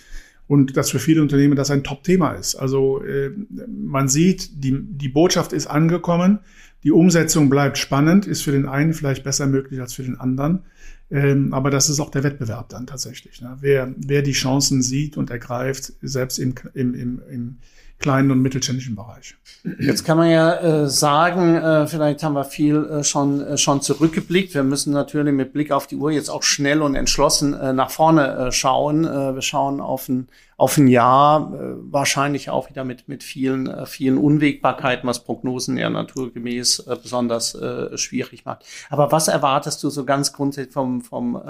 und 0.47 0.75
dass 0.77 0.91
für 0.91 0.99
viele 0.99 1.21
Unternehmen 1.21 1.55
das 1.55 1.71
ein 1.71 1.83
Top-Thema 1.83 2.33
ist. 2.33 2.55
Also 2.55 3.03
äh, 3.03 3.31
man 3.67 4.07
sieht, 4.09 4.63
die, 4.63 4.77
die 4.81 5.09
Botschaft 5.09 5.53
ist 5.53 5.67
angekommen, 5.67 6.39
die 6.83 6.91
Umsetzung 6.91 7.49
bleibt 7.49 7.77
spannend, 7.77 8.27
ist 8.27 8.41
für 8.41 8.51
den 8.51 8.67
einen 8.67 8.93
vielleicht 8.93 9.23
besser 9.23 9.47
möglich 9.47 9.79
als 9.79 9.93
für 9.93 10.03
den 10.03 10.19
anderen. 10.19 10.63
Ähm, 11.09 11.53
aber 11.53 11.69
das 11.69 11.89
ist 11.89 11.99
auch 11.99 12.09
der 12.09 12.23
Wettbewerb 12.23 12.69
dann 12.69 12.87
tatsächlich. 12.87 13.41
Ne? 13.41 13.57
Wer, 13.61 13.93
wer 13.97 14.21
die 14.21 14.31
Chancen 14.31 14.81
sieht 14.81 15.15
und 15.15 15.29
ergreift, 15.29 15.93
selbst 16.01 16.39
im, 16.39 16.55
im, 16.73 16.93
im, 16.93 17.21
im 17.29 17.57
kleinen 18.03 18.31
und 18.31 18.41
mittelständischen 18.41 18.95
Bereich. 18.95 19.35
Jetzt 19.79 20.03
kann 20.03 20.17
man 20.17 20.29
ja 20.29 20.55
äh, 20.55 20.89
sagen, 20.89 21.55
äh, 21.55 21.87
vielleicht 21.87 22.21
haben 22.21 22.33
wir 22.33 22.43
viel 22.43 22.83
äh, 22.83 23.03
schon, 23.05 23.39
äh, 23.39 23.57
schon 23.57 23.81
zurückgeblickt. 23.81 24.53
Wir 24.53 24.63
müssen 24.63 24.91
natürlich 24.91 25.33
mit 25.33 25.53
Blick 25.53 25.71
auf 25.71 25.87
die 25.87 25.95
Uhr 25.95 26.11
jetzt 26.11 26.27
auch 26.27 26.43
schnell 26.43 26.81
und 26.81 26.95
entschlossen 26.95 27.53
äh, 27.53 27.71
nach 27.71 27.89
vorne 27.89 28.27
äh, 28.27 28.51
schauen. 28.51 29.03
Wir 29.03 29.41
schauen 29.41 29.79
auf 29.79 30.09
ein, 30.09 30.27
auf 30.57 30.77
ein 30.77 30.87
Jahr, 30.87 31.53
wahrscheinlich 31.89 32.49
auch 32.49 32.69
wieder 32.69 32.83
mit, 32.83 33.07
mit 33.07 33.23
vielen, 33.23 33.85
vielen 33.85 34.17
Unwägbarkeiten, 34.17 35.07
was 35.07 35.23
Prognosen 35.23 35.77
ja 35.77 35.89
naturgemäß 35.89 36.89
besonders 37.01 37.57
schwierig 37.95 38.45
macht. 38.45 38.65
Aber 38.89 39.11
was 39.11 39.27
erwartest 39.27 39.83
du 39.83 39.89
so 39.89 40.05
ganz 40.05 40.33
grundsätzlich 40.33 40.73
vom, 40.73 41.01
vom, 41.01 41.41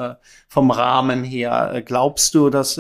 vom 0.48 0.72
Rahmen 0.72 1.24
her? 1.24 1.84
Glaubst 1.86 2.34
du, 2.34 2.50
dass 2.50 2.80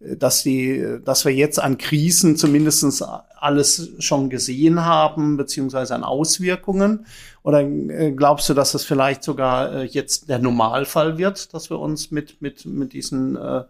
dass 0.00 0.42
die, 0.42 0.98
dass 1.04 1.24
wir 1.24 1.34
jetzt 1.34 1.60
an 1.60 1.76
Krisen 1.76 2.36
zumindestens 2.36 3.02
alles 3.02 3.90
schon 3.98 4.30
gesehen 4.30 4.84
haben, 4.84 5.36
beziehungsweise 5.36 5.94
an 5.94 6.04
Auswirkungen? 6.04 7.06
Oder 7.42 7.60
äh, 7.60 8.12
glaubst 8.12 8.48
du, 8.48 8.54
dass 8.54 8.74
es 8.74 8.84
vielleicht 8.84 9.22
sogar 9.22 9.72
äh, 9.72 9.84
jetzt 9.84 10.28
der 10.28 10.38
Normalfall 10.38 11.18
wird, 11.18 11.52
dass 11.52 11.70
wir 11.70 11.78
uns 11.78 12.10
mit, 12.10 12.40
mit, 12.40 12.64
mit 12.64 12.92
diesen 12.92 13.36
äh, 13.36 13.64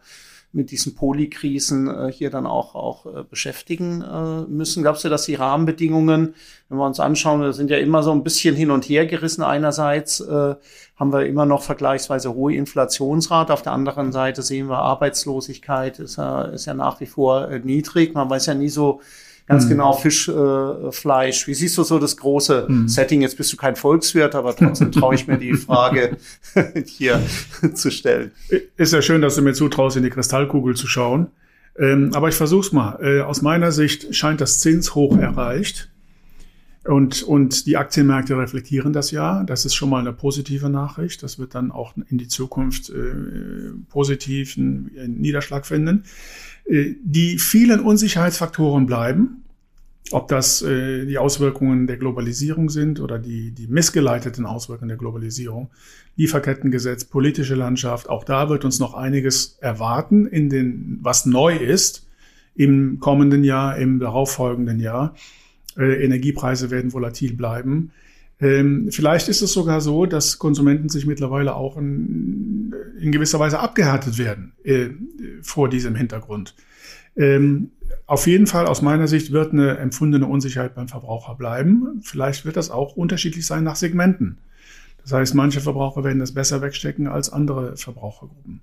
mit 0.52 0.70
diesen 0.70 0.94
Polykrisen 0.94 1.88
äh, 1.88 2.12
hier 2.12 2.30
dann 2.30 2.46
auch, 2.46 2.74
auch 2.74 3.06
äh, 3.06 3.22
beschäftigen 3.22 4.02
äh, 4.02 4.50
müssen. 4.50 4.82
Glaubst 4.82 5.04
du, 5.04 5.08
dass 5.08 5.24
die 5.24 5.36
Rahmenbedingungen, 5.36 6.34
wenn 6.68 6.78
wir 6.78 6.86
uns 6.86 6.98
anschauen, 6.98 7.40
wir 7.40 7.52
sind 7.52 7.70
ja 7.70 7.78
immer 7.78 8.02
so 8.02 8.10
ein 8.10 8.24
bisschen 8.24 8.56
hin 8.56 8.70
und 8.70 8.84
her 8.84 9.06
gerissen. 9.06 9.42
Einerseits 9.42 10.20
äh, 10.20 10.54
haben 10.96 11.12
wir 11.12 11.26
immer 11.26 11.46
noch 11.46 11.62
vergleichsweise 11.62 12.34
hohe 12.34 12.54
Inflationsrate. 12.54 13.52
Auf 13.52 13.62
der 13.62 13.72
anderen 13.72 14.10
Seite 14.10 14.42
sehen 14.42 14.66
wir 14.68 14.78
Arbeitslosigkeit 14.78 16.00
ist 16.00 16.16
ja, 16.16 16.42
ist 16.42 16.66
ja 16.66 16.74
nach 16.74 17.00
wie 17.00 17.06
vor 17.06 17.48
äh, 17.48 17.60
niedrig. 17.60 18.14
Man 18.14 18.28
weiß 18.28 18.46
ja 18.46 18.54
nie 18.54 18.68
so, 18.68 19.00
ganz 19.46 19.64
mhm. 19.64 19.70
genau 19.70 19.92
Fischfleisch. 19.94 21.44
Äh, 21.44 21.46
Wie 21.46 21.55
siehst 21.55 21.76
du 21.79 21.83
so 21.83 21.98
das 21.98 22.16
große 22.16 22.66
mhm. 22.68 22.88
Setting? 22.88 23.22
Jetzt 23.22 23.37
bist 23.37 23.53
du 23.53 23.57
kein 23.57 23.76
Volkswirt, 23.76 24.35
aber 24.35 24.55
trotzdem 24.55 24.92
traue 24.92 25.14
ich 25.14 25.26
mir 25.26 25.38
die 25.38 25.55
Frage 25.55 26.16
hier 26.87 27.20
zu 27.74 27.90
stellen. 27.90 28.31
Ist 28.76 28.92
ja 28.92 29.03
schön, 29.03 29.22
dass 29.22 29.37
du 29.37 29.42
mir 29.42 29.55
zutraust, 29.55 29.96
in 29.96 30.03
die 30.03 30.11
Kristallkugel 30.11 30.76
zu 30.76 30.87
schauen. 30.87 31.29
Ähm, 31.79 32.11
aber 32.14 32.29
ich 32.29 32.35
versuch's 32.35 32.72
mal. 32.72 32.98
Äh, 33.03 33.20
aus 33.22 33.42
meiner 33.42 33.72
Sicht 33.72 34.14
scheint 34.14 34.40
das 34.40 34.61
Zinshoch 34.61 35.16
erreicht. 35.16 35.90
Und, 36.85 37.22
und 37.22 37.66
die 37.66 37.76
Aktienmärkte 37.76 38.38
reflektieren 38.38 38.92
das 38.92 39.11
ja. 39.11 39.44
Das 39.44 39.64
ist 39.64 39.74
schon 39.74 39.90
mal 39.90 40.00
eine 40.00 40.12
positive 40.12 40.70
Nachricht. 40.70 41.22
Das 41.22 41.38
wird 41.38 41.55
dann 41.55 41.70
auch 41.70 41.94
in 42.09 42.16
die 42.16 42.29
Zukunft 42.29 42.88
äh, 42.90 43.72
positiven 43.90 44.90
Niederschlag 45.07 45.66
finden. 45.66 46.05
Äh, 46.64 46.94
die 47.03 47.38
vielen 47.38 47.81
Unsicherheitsfaktoren 47.81 48.87
bleiben, 48.87 49.44
ob 50.12 50.29
das 50.29 50.62
äh, 50.62 51.07
die 51.07 51.18
Auswirkungen 51.18 51.87
der 51.87 51.96
Globalisierung 51.96 52.68
sind 52.68 53.01
oder 53.01 53.18
die, 53.18 53.53
die 53.53 53.66
missgeleiteten 53.66 54.46
Auswirkungen 54.46 54.88
der 54.88 54.99
Globalisierung, 54.99 55.70
Lieferkettengesetz, 56.16 57.05
politische 57.05 57.55
Landschaft, 57.55 58.09
auch 58.09 58.25
da 58.25 58.49
wird 58.49 58.64
uns 58.64 58.79
noch 58.79 58.94
einiges 58.94 59.59
erwarten, 59.61 60.27
in 60.27 60.51
den, 60.51 60.99
was 61.03 61.27
neu 61.27 61.57
ist 61.57 62.07
im 62.57 62.99
kommenden 63.01 63.44
Jahr, 63.44 63.77
im 63.79 64.01
darauffolgenden 64.01 64.81
Jahr. 64.81 65.14
Äh, 65.77 66.05
Energiepreise 66.05 66.70
werden 66.70 66.92
volatil 66.92 67.35
bleiben. 67.35 67.92
Ähm, 68.40 68.88
vielleicht 68.90 69.29
ist 69.29 69.42
es 69.42 69.53
sogar 69.53 69.81
so, 69.81 70.07
dass 70.07 70.38
Konsumenten 70.38 70.88
sich 70.88 71.07
mittlerweile 71.07 71.55
auch 71.55 71.76
in, 71.76 72.74
in 72.98 73.12
gewisser 73.12 73.38
Weise 73.38 73.59
abgehärtet 73.59 74.16
werden 74.18 74.53
äh, 74.64 74.88
vor 75.42 75.68
diesem 75.68 75.94
Hintergrund. 75.94 76.55
Ähm, 77.16 77.70
auf 78.07 78.26
jeden 78.26 78.46
Fall 78.46 78.66
aus 78.66 78.83
meiner 78.83 79.09
Sicht 79.09 79.33
wird 79.33 79.53
eine 79.53 79.79
empfundene 79.79 80.26
Unsicherheit 80.26 80.74
beim 80.74 80.88
Verbraucher 80.88 81.35
bleiben. 81.35 82.00
Vielleicht 82.03 82.44
wird 82.44 82.57
das 82.57 82.70
auch 82.70 82.96
unterschiedlich 82.96 83.46
sein 83.46 83.64
nach 83.64 83.76
Segmenten. 83.76 84.38
Das 85.03 85.12
heißt, 85.12 85.35
manche 85.35 85.61
Verbraucher 85.61 86.05
werden 86.05 86.18
das 86.18 86.33
besser 86.33 86.62
wegstecken 86.62 87.07
als 87.09 87.33
andere 87.33 87.76
Verbrauchergruppen. 87.76 88.62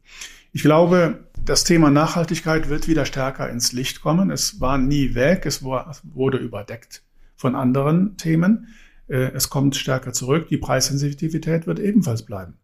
Ich 0.53 0.61
glaube, 0.61 1.25
das 1.43 1.63
Thema 1.63 1.89
Nachhaltigkeit 1.89 2.69
wird 2.69 2.87
wieder 2.87 3.05
stärker 3.05 3.49
ins 3.49 3.73
Licht 3.73 4.01
kommen. 4.01 4.31
Es 4.31 4.59
war 4.61 4.77
nie 4.77 5.15
weg, 5.15 5.45
es 5.45 5.63
wurde 5.63 6.37
überdeckt 6.37 7.03
von 7.35 7.55
anderen 7.55 8.17
Themen. 8.17 8.67
Äh, 9.07 9.31
es 9.33 9.49
kommt 9.49 9.75
stärker 9.75 10.13
zurück. 10.13 10.47
Die 10.49 10.57
Preissensitivität 10.57 11.67
wird 11.67 11.79
ebenfalls 11.79 12.23
bleiben. 12.23 12.55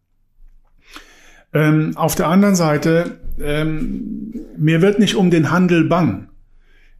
Ähm, 1.52 1.96
auf 1.96 2.14
der 2.14 2.28
anderen 2.28 2.56
Seite, 2.56 3.18
ähm, 3.40 4.34
mir 4.58 4.82
wird 4.82 4.98
nicht 4.98 5.14
um 5.14 5.30
den 5.30 5.50
Handel 5.50 5.84
bang. 5.84 6.28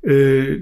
Äh, 0.02 0.58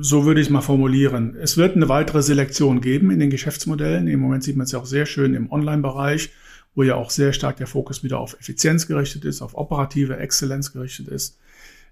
so 0.00 0.24
würde 0.24 0.40
ich 0.40 0.48
es 0.48 0.50
mal 0.50 0.62
formulieren. 0.62 1.36
Es 1.40 1.56
wird 1.56 1.76
eine 1.76 1.88
weitere 1.88 2.22
Selektion 2.22 2.80
geben 2.80 3.10
in 3.10 3.20
den 3.20 3.30
Geschäftsmodellen. 3.30 4.08
Im 4.08 4.20
Moment 4.20 4.42
sieht 4.42 4.56
man 4.56 4.64
es 4.64 4.72
ja 4.72 4.78
auch 4.78 4.86
sehr 4.86 5.06
schön 5.06 5.34
im 5.34 5.50
Online-Bereich, 5.50 6.30
wo 6.74 6.82
ja 6.82 6.96
auch 6.96 7.10
sehr 7.10 7.32
stark 7.32 7.56
der 7.58 7.66
Fokus 7.66 8.02
wieder 8.02 8.18
auf 8.18 8.36
Effizienz 8.40 8.88
gerichtet 8.88 9.24
ist, 9.24 9.42
auf 9.42 9.56
operative 9.56 10.16
Exzellenz 10.16 10.72
gerichtet 10.72 11.08
ist. 11.08 11.38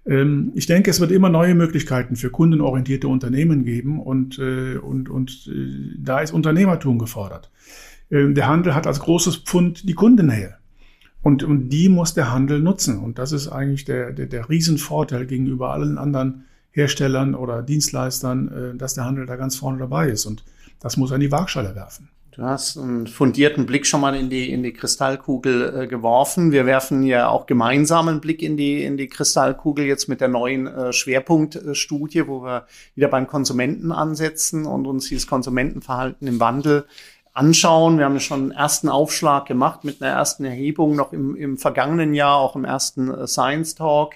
Ähm, 0.05 0.51
ich 0.55 0.65
denke, 0.65 0.91
es 0.91 0.99
wird 0.99 1.11
immer 1.11 1.29
neue 1.29 1.55
Möglichkeiten 1.55 2.15
für 2.15 2.29
kundenorientierte 2.29 3.07
Unternehmen 3.07 3.65
geben 3.65 3.99
und, 3.99 4.37
äh, 4.39 4.77
und, 4.77 5.09
und 5.09 5.47
äh, 5.47 5.95
da 5.97 6.19
ist 6.19 6.31
Unternehmertum 6.31 6.99
gefordert. 6.99 7.51
Ähm, 8.11 8.35
der 8.35 8.47
Handel 8.47 8.75
hat 8.75 8.87
als 8.87 8.99
großes 8.99 9.37
Pfund 9.37 9.87
die 9.87 9.93
Kundennähe. 9.93 10.55
Und, 11.21 11.43
und 11.43 11.69
die 11.69 11.89
muss 11.89 12.13
der 12.13 12.31
Handel 12.31 12.59
nutzen. 12.59 12.99
Und 12.99 13.17
das 13.17 13.31
ist 13.31 13.47
eigentlich 13.47 13.83
der, 13.83 14.11
der, 14.11 14.27
der 14.27 14.47
Riesenvorteil 14.47 15.25
gegenüber 15.25 15.71
allen 15.73 15.97
anderen 15.97 16.45
Herstellern 16.69 17.33
oder 17.33 17.63
Dienstleistern, 17.63 18.47
äh, 18.47 18.77
dass 18.77 18.93
der 18.93 19.05
Handel 19.05 19.25
da 19.25 19.35
ganz 19.35 19.55
vorne 19.55 19.79
dabei 19.79 20.09
ist. 20.09 20.25
Und 20.25 20.43
das 20.79 20.97
muss 20.97 21.11
er 21.11 21.15
in 21.15 21.21
die 21.21 21.31
Waagschale 21.31 21.73
werfen. 21.75 22.09
Du 22.35 22.43
hast 22.43 22.77
einen 22.77 23.07
fundierten 23.07 23.65
Blick 23.65 23.87
schon 23.87 24.01
mal 24.01 24.13
in 24.13 24.29
die, 24.29 24.51
in 24.51 24.61
die 24.61 24.73
Kristallkugel 24.73 25.83
äh, 25.83 25.87
geworfen. 25.87 26.51
Wir 26.51 26.65
werfen 26.65 27.03
ja 27.03 27.29
auch 27.29 27.45
gemeinsam 27.45 28.09
einen 28.09 28.19
Blick 28.19 28.41
in 28.41 28.57
die, 28.57 28.83
in 28.83 28.97
die 28.97 29.07
Kristallkugel 29.07 29.85
jetzt 29.85 30.09
mit 30.09 30.19
der 30.19 30.27
neuen 30.27 30.67
äh, 30.67 30.91
Schwerpunktstudie, 30.91 32.27
wo 32.27 32.43
wir 32.43 32.67
wieder 32.93 33.07
beim 33.07 33.25
Konsumenten 33.27 33.93
ansetzen 33.93 34.65
und 34.65 34.85
uns 34.85 35.07
dieses 35.07 35.27
Konsumentenverhalten 35.27 36.27
im 36.27 36.41
Wandel 36.41 36.85
anschauen. 37.31 37.99
Wir 37.99 38.03
haben 38.03 38.19
schon 38.19 38.41
einen 38.41 38.51
ersten 38.51 38.89
Aufschlag 38.89 39.45
gemacht 39.45 39.85
mit 39.85 40.01
einer 40.01 40.11
ersten 40.11 40.43
Erhebung 40.43 40.97
noch 40.97 41.13
im, 41.13 41.37
im 41.37 41.57
vergangenen 41.57 42.13
Jahr, 42.13 42.35
auch 42.35 42.57
im 42.57 42.65
ersten 42.65 43.09
äh, 43.09 43.27
Science 43.27 43.75
Talk 43.75 44.15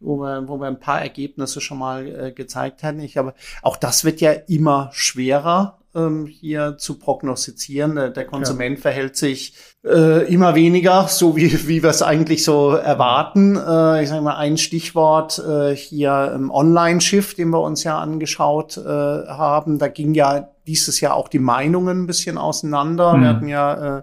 wo 0.00 0.18
wir, 0.18 0.48
wo 0.48 0.58
wir 0.58 0.66
ein 0.66 0.80
paar 0.80 1.00
Ergebnisse 1.00 1.60
schon 1.60 1.78
mal 1.78 2.06
äh, 2.06 2.32
gezeigt 2.32 2.82
hatten. 2.82 3.00
Ich 3.00 3.18
aber 3.18 3.34
auch 3.62 3.76
das 3.76 4.04
wird 4.04 4.20
ja 4.20 4.32
immer 4.32 4.90
schwerer 4.92 5.78
ähm, 5.96 6.26
hier 6.26 6.76
zu 6.78 6.98
prognostizieren. 6.98 7.96
Der, 7.96 8.10
der 8.10 8.26
Konsument 8.26 8.78
ja. 8.78 8.82
verhält 8.82 9.16
sich 9.16 9.54
äh, 9.84 10.32
immer 10.32 10.54
weniger, 10.54 11.08
so 11.08 11.36
wie, 11.36 11.66
wie 11.68 11.82
wir 11.82 11.90
es 11.90 12.02
eigentlich 12.02 12.44
so 12.44 12.70
erwarten. 12.70 13.56
Äh, 13.56 14.02
ich 14.02 14.08
sage 14.08 14.22
mal 14.22 14.36
ein 14.36 14.58
Stichwort 14.58 15.38
äh, 15.38 15.74
hier 15.74 16.32
im 16.34 16.50
Online-Shift, 16.50 17.38
den 17.38 17.50
wir 17.50 17.62
uns 17.62 17.82
ja 17.84 17.98
angeschaut 17.98 18.76
äh, 18.76 18.82
haben. 18.84 19.78
Da 19.78 19.88
ging 19.88 20.14
ja 20.14 20.50
dieses 20.66 21.00
Jahr 21.00 21.14
auch 21.14 21.28
die 21.28 21.38
Meinungen 21.38 22.02
ein 22.02 22.06
bisschen 22.06 22.38
auseinander. 22.38 23.14
Mhm. 23.14 23.20
Wir 23.20 23.28
hatten 23.28 23.48
ja 23.48 23.98
äh, 23.98 24.02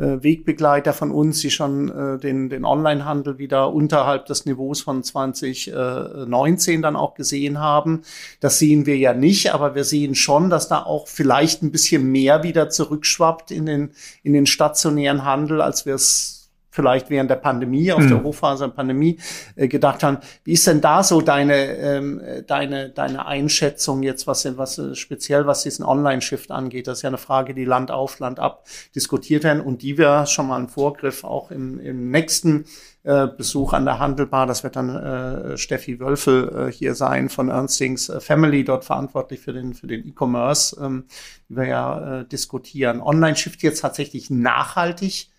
Wegbegleiter 0.00 0.92
von 0.92 1.10
uns, 1.10 1.40
die 1.40 1.50
schon 1.50 1.90
äh, 1.90 2.18
den, 2.18 2.48
den 2.48 2.64
Onlinehandel 2.64 3.38
wieder 3.38 3.72
unterhalb 3.72 4.26
des 4.26 4.46
Niveaus 4.46 4.80
von 4.80 5.02
2019 5.02 6.82
dann 6.82 6.96
auch 6.96 7.14
gesehen 7.14 7.60
haben. 7.60 8.02
Das 8.40 8.58
sehen 8.58 8.86
wir 8.86 8.96
ja 8.96 9.12
nicht, 9.12 9.52
aber 9.52 9.74
wir 9.74 9.84
sehen 9.84 10.14
schon, 10.14 10.50
dass 10.50 10.68
da 10.68 10.82
auch 10.82 11.08
vielleicht 11.08 11.62
ein 11.62 11.70
bisschen 11.70 12.10
mehr 12.10 12.42
wieder 12.42 12.70
zurückschwappt 12.70 13.50
in 13.50 13.66
den, 13.66 13.90
in 14.22 14.32
den 14.32 14.46
stationären 14.46 15.24
Handel, 15.24 15.60
als 15.60 15.86
wir 15.86 15.94
es 15.94 16.39
vielleicht 16.80 17.10
während 17.10 17.30
der 17.30 17.36
Pandemie, 17.36 17.92
auf 17.92 18.00
mhm. 18.00 18.08
der 18.08 18.22
Hochphase 18.22 18.64
der 18.64 18.72
Pandemie 18.72 19.18
äh, 19.54 19.68
gedacht 19.68 20.02
haben. 20.02 20.18
Wie 20.44 20.52
ist 20.52 20.66
denn 20.66 20.80
da 20.80 21.02
so 21.02 21.20
deine, 21.20 21.76
ähm, 21.76 22.22
deine, 22.46 22.88
deine 22.88 23.26
Einschätzung 23.26 24.02
jetzt, 24.02 24.26
was, 24.26 24.46
was 24.56 24.78
äh, 24.78 24.94
speziell 24.94 25.46
was 25.46 25.62
diesen 25.62 25.84
Online-Shift 25.84 26.50
angeht? 26.50 26.86
Das 26.86 26.98
ist 26.98 27.02
ja 27.02 27.10
eine 27.10 27.18
Frage, 27.18 27.52
die 27.52 27.66
Land 27.66 27.90
auf, 27.90 28.18
Land 28.18 28.40
ab 28.40 28.64
diskutiert 28.94 29.44
werden 29.44 29.60
und 29.60 29.82
die 29.82 29.98
wir 29.98 30.24
schon 30.26 30.48
mal 30.48 30.58
im 30.58 30.68
Vorgriff 30.68 31.22
auch 31.22 31.50
im, 31.50 31.78
im 31.80 32.10
nächsten 32.10 32.64
äh, 33.02 33.26
Besuch 33.26 33.72
an 33.72 33.84
der 33.84 33.98
Handelbar, 33.98 34.46
das 34.46 34.62
wird 34.62 34.76
dann 34.76 34.94
äh, 34.94 35.56
Steffi 35.56 36.00
Wölfel 36.00 36.68
äh, 36.68 36.72
hier 36.72 36.94
sein 36.94 37.28
von 37.28 37.48
Ernstings 37.48 38.08
äh, 38.08 38.20
Family, 38.20 38.64
dort 38.64 38.84
verantwortlich 38.84 39.40
für 39.40 39.52
den 39.52 39.72
für 39.74 39.86
den 39.86 40.06
E-Commerce, 40.06 40.78
ähm, 40.82 41.04
die 41.48 41.56
wir 41.56 41.66
ja 41.66 42.20
äh, 42.20 42.24
diskutieren. 42.26 43.00
Online-Shift 43.00 43.62
jetzt 43.62 43.80
tatsächlich 43.80 44.28
nachhaltig 44.30 45.30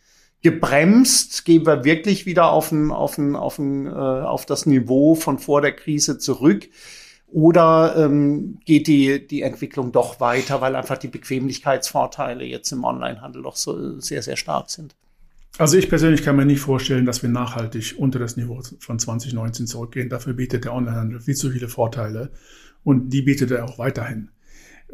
gebremst? 0.42 1.46
Gehen 1.46 1.66
wir 1.66 1.84
wirklich 1.84 2.26
wieder 2.26 2.52
auf, 2.52 2.72
ein, 2.72 2.92
auf, 2.92 3.18
ein, 3.18 3.36
auf, 3.36 3.60
ein, 3.60 3.88
äh, 3.88 3.90
auf 3.90 4.46
das 4.46 4.66
Niveau 4.66 5.16
von 5.16 5.40
vor 5.40 5.62
der 5.62 5.74
Krise 5.74 6.18
zurück? 6.18 6.68
Oder 7.28 7.96
ähm, 7.98 8.60
geht 8.66 8.88
die, 8.88 9.26
die 9.26 9.42
Entwicklung 9.42 9.94
doch 9.94 10.20
weiter, 10.20 10.60
weil 10.60 10.76
einfach 10.76 10.98
die 10.98 11.08
Bequemlichkeitsvorteile 11.08 12.44
jetzt 12.44 12.72
im 12.72 12.84
Onlinehandel 12.84 13.44
doch 13.44 13.56
so 13.56 14.00
sehr, 14.00 14.22
sehr 14.22 14.36
stark 14.36 14.70
sind? 14.70 14.96
Also 15.58 15.78
ich 15.78 15.90
persönlich 15.90 16.24
kann 16.24 16.36
mir 16.36 16.46
nicht 16.46 16.60
vorstellen, 16.60 17.06
dass 17.06 17.22
wir 17.22 17.30
nachhaltig 17.30 17.96
unter 17.98 18.20
das 18.20 18.36
Niveau 18.36 18.62
von 18.80 19.00
2019 19.00 19.68
zurückgehen. 19.68 20.10
Dafür 20.10 20.34
bietet 20.34 20.66
der 20.66 20.74
Onlinehandel 20.74 21.22
viel 21.22 21.36
zu 21.36 21.52
viele 21.52 21.68
Vorteile 21.68 22.32
und 22.84 23.10
die 23.10 23.22
bietet 23.22 23.52
er 23.52 23.66
auch 23.66 23.78
weiterhin. 23.78 24.30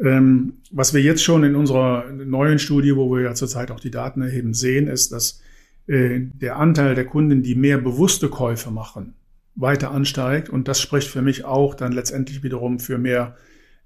Ähm, 0.00 0.54
was 0.70 0.94
wir 0.94 1.02
jetzt 1.02 1.24
schon 1.24 1.44
in 1.44 1.56
unserer 1.56 2.10
neuen 2.12 2.58
Studie, 2.58 2.94
wo 2.94 3.10
wir 3.10 3.22
ja 3.22 3.34
zurzeit 3.34 3.70
auch 3.70 3.80
die 3.80 3.90
Daten 3.90 4.22
erheben, 4.22 4.54
sehen, 4.54 4.86
ist, 4.86 5.12
dass 5.12 5.42
äh, 5.86 6.20
der 6.20 6.56
Anteil 6.56 6.94
der 6.94 7.06
Kunden, 7.06 7.42
die 7.42 7.54
mehr 7.54 7.78
bewusste 7.78 8.28
Käufe 8.28 8.70
machen, 8.70 9.14
weiter 9.56 9.90
ansteigt. 9.90 10.48
Und 10.48 10.68
das 10.68 10.80
spricht 10.80 11.08
für 11.08 11.22
mich 11.22 11.44
auch 11.44 11.74
dann 11.74 11.92
letztendlich 11.92 12.42
wiederum 12.42 12.78
für 12.78 12.98
mehr, 12.98 13.36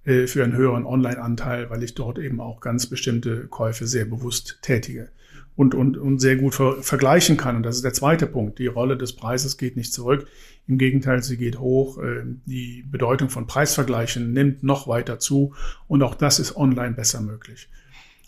äh, 0.05 0.27
für 0.27 0.45
einen 0.45 0.55
höheren 0.55 0.85
Online-Anteil, 0.85 1.71
weil 1.71 1.83
ich 1.83 1.95
dort 1.95 2.19
eben 2.19 2.41
auch 2.41 2.61
ganz 2.61 2.87
bestimmte 2.87 3.47
Käufe 3.47 3.87
sehr 3.87 4.05
bewusst 4.05 4.59
tätige 4.63 5.09
und, 5.57 5.75
und, 5.75 5.97
und 5.97 6.19
sehr 6.19 6.37
gut 6.37 6.55
ver 6.55 6.83
vergleichen 6.83 7.37
kann. 7.37 7.57
Und 7.57 7.63
das 7.63 7.77
ist 7.77 7.85
der 7.85 7.93
zweite 7.93 8.27
Punkt. 8.27 8.59
Die 8.59 8.67
Rolle 8.67 8.97
des 8.97 9.15
Preises 9.15 9.57
geht 9.57 9.77
nicht 9.77 9.93
zurück. 9.93 10.27
Im 10.69 10.79
Gegenteil, 10.79 11.23
sie 11.23 11.37
geht 11.37 11.59
hoch. 11.59 11.99
Ähm, 11.99 12.41
die 12.47 12.85
Bedeutung 12.91 13.29
von 13.29 13.47
Preisvergleichen 13.47 14.33
nimmt 14.33 14.63
noch 14.63 14.87
weiter 14.87 15.19
zu. 15.19 15.55
Und 15.89 16.03
auch 16.03 16.15
das 16.15 16.39
ist 16.39 16.57
online 16.57 16.95
besser 16.95 17.21
möglich. 17.21 17.69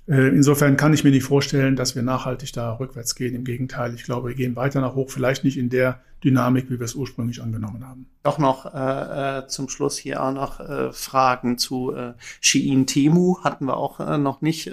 Äh, 0.07 0.29
insofern 0.29 0.77
kann 0.77 0.93
ich 0.93 1.05
mir 1.05 1.11
nicht 1.11 1.25
vorstellen, 1.25 1.77
dass 1.77 1.95
wir 1.95 2.03
nachhaltig 2.03 2.53
da 2.53 2.73
rückwärts 2.75 3.15
gehen. 3.15 3.35
Im 3.35 3.45
Gegenteil, 3.45 3.95
ich 3.95 4.05
glaube, 4.05 4.29
wir 4.29 4.35
gehen 4.35 4.57
weiter 4.57 4.81
nach 4.81 4.95
hoch, 4.95 5.11
vielleicht 5.11 5.45
nicht 5.45 5.57
in 5.57 5.71
der 5.71 6.03
Dynamik, 6.25 6.71
wie 6.71 6.79
wir 6.81 6.85
es 6.85 6.95
ursprünglich 6.95 7.43
angenommen 7.43 7.87
haben. 7.87 8.07
Doch 8.23 8.39
noch 8.39 8.73
äh, 8.75 9.41
äh, 9.41 9.47
zum 9.49 9.69
Schluss 9.69 9.99
hier 9.99 10.23
auch 10.23 10.33
noch 10.33 10.59
äh, 10.59 10.93
Fragen 10.93 11.59
zu 11.59 11.93
äh, 11.93 12.15
Shein 12.41 12.87
Temu 12.87 13.37
hatten 13.45 13.67
wir 13.67 13.77
auch 13.77 14.01
äh, 14.01 14.17
noch 14.17 14.41
nicht 14.41 14.69
äh, 14.69 14.73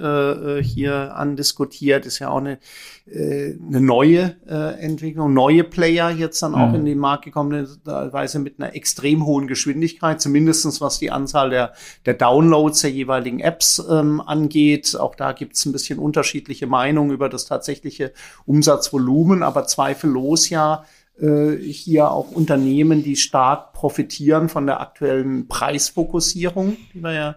äh, 0.60 0.64
hier 0.64 1.14
andiskutiert. 1.18 2.06
Ist 2.06 2.20
ja 2.20 2.30
auch 2.30 2.38
eine, 2.38 2.60
äh, 3.08 3.58
eine 3.68 3.82
neue 3.82 4.38
äh, 4.48 4.80
Entwicklung, 4.80 5.34
neue 5.34 5.66
Player 5.66 6.12
jetzt 6.12 6.42
dann 6.42 6.56
auch 6.56 6.70
mhm. 6.70 6.76
in 6.76 6.86
den 6.86 6.98
Markt 6.98 7.26
gekommen, 7.26 7.68
teilweise 7.84 8.40
mit 8.40 8.58
einer 8.58 8.74
extrem 8.74 9.26
hohen 9.26 9.48
Geschwindigkeit, 9.48 10.22
zumindestens 10.22 10.80
was 10.80 11.00
die 11.00 11.12
Anzahl 11.12 11.50
der, 11.50 11.74
der 12.06 12.14
Downloads 12.14 12.80
der 12.80 12.92
jeweiligen 12.92 13.42
Apps 13.42 13.84
ähm, 13.90 14.22
angeht. 14.22 14.96
Auch 14.98 15.16
da 15.16 15.34
gibt 15.34 15.58
es 15.58 15.66
ein 15.66 15.74
bisschen 15.74 16.00
unterschiedliche 16.00 16.68
Meinungen 16.68 17.12
über 17.12 17.28
das 17.28 17.48
tatsächliche 17.48 18.14
Umsatzvolumen, 18.46 19.44
aber 19.44 19.66
zweifellos 19.66 20.50
ja 20.50 20.86
hier 21.22 22.10
auch 22.12 22.32
Unternehmen, 22.32 23.04
die 23.04 23.16
stark 23.16 23.74
profitieren 23.74 24.50
von 24.50 24.66
der 24.66 24.82
aktuellen 24.82 25.48
Preisfokussierung, 25.48 26.78
die 26.94 27.02
wir 27.02 27.14
ja 27.14 27.36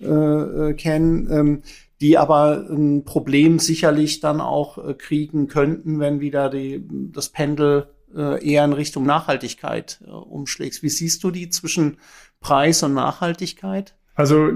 äh, 0.00 0.70
äh, 0.70 0.74
kennen, 0.74 1.28
ähm, 1.30 1.62
die 2.00 2.18
aber 2.18 2.66
ein 2.68 3.04
Problem 3.04 3.58
sicherlich 3.58 4.20
dann 4.20 4.40
auch 4.40 4.76
äh, 4.76 4.94
kriegen 4.94 5.48
könnten, 5.48 6.00
wenn 6.00 6.20
wieder 6.20 6.50
die, 6.50 6.84
das 7.12 7.28
Pendel 7.28 7.88
äh, 8.14 8.44
eher 8.44 8.64
in 8.64 8.72
Richtung 8.72 9.06
Nachhaltigkeit 9.06 10.00
äh, 10.04 10.10
umschlägt. 10.10 10.82
Wie 10.82 10.88
siehst 10.88 11.22
du 11.24 11.30
die 11.30 11.48
zwischen 11.48 11.98
Preis 12.40 12.82
und 12.82 12.94
Nachhaltigkeit? 12.94 13.94
Also 14.14 14.50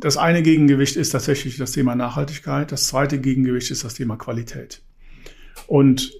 das 0.00 0.16
eine 0.16 0.42
Gegengewicht 0.42 0.96
ist 0.96 1.10
tatsächlich 1.10 1.56
das 1.56 1.72
Thema 1.72 1.94
Nachhaltigkeit, 1.94 2.70
das 2.70 2.86
zweite 2.86 3.20
Gegengewicht 3.20 3.70
ist 3.70 3.84
das 3.84 3.94
Thema 3.94 4.16
Qualität. 4.16 4.82
Und 5.66 6.12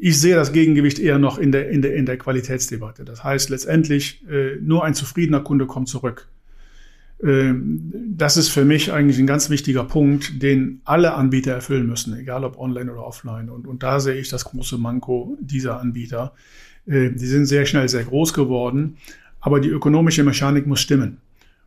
ich 0.00 0.20
sehe 0.20 0.36
das 0.36 0.52
Gegengewicht 0.52 0.98
eher 0.98 1.18
noch 1.18 1.38
in 1.38 1.50
der, 1.50 1.70
in 1.70 1.82
der, 1.82 1.94
in 1.94 2.06
der 2.06 2.18
Qualitätsdebatte. 2.18 3.04
Das 3.04 3.24
heißt 3.24 3.50
letztendlich, 3.50 4.24
äh, 4.28 4.56
nur 4.60 4.84
ein 4.84 4.94
zufriedener 4.94 5.40
Kunde 5.40 5.66
kommt 5.66 5.88
zurück. 5.88 6.28
Ähm, 7.22 7.92
das 8.06 8.36
ist 8.36 8.48
für 8.48 8.64
mich 8.64 8.92
eigentlich 8.92 9.18
ein 9.18 9.26
ganz 9.26 9.50
wichtiger 9.50 9.84
Punkt, 9.84 10.40
den 10.40 10.80
alle 10.84 11.14
Anbieter 11.14 11.52
erfüllen 11.52 11.86
müssen, 11.86 12.16
egal 12.16 12.44
ob 12.44 12.58
online 12.58 12.92
oder 12.92 13.04
offline. 13.04 13.50
Und, 13.50 13.66
und 13.66 13.82
da 13.82 13.98
sehe 13.98 14.14
ich 14.14 14.28
das 14.28 14.44
große 14.44 14.78
Manko 14.78 15.36
dieser 15.40 15.80
Anbieter. 15.80 16.32
Äh, 16.86 17.10
die 17.10 17.26
sind 17.26 17.46
sehr 17.46 17.66
schnell 17.66 17.88
sehr 17.88 18.04
groß 18.04 18.34
geworden, 18.34 18.98
aber 19.40 19.60
die 19.60 19.68
ökonomische 19.68 20.22
Mechanik 20.22 20.66
muss 20.66 20.80
stimmen. 20.80 21.18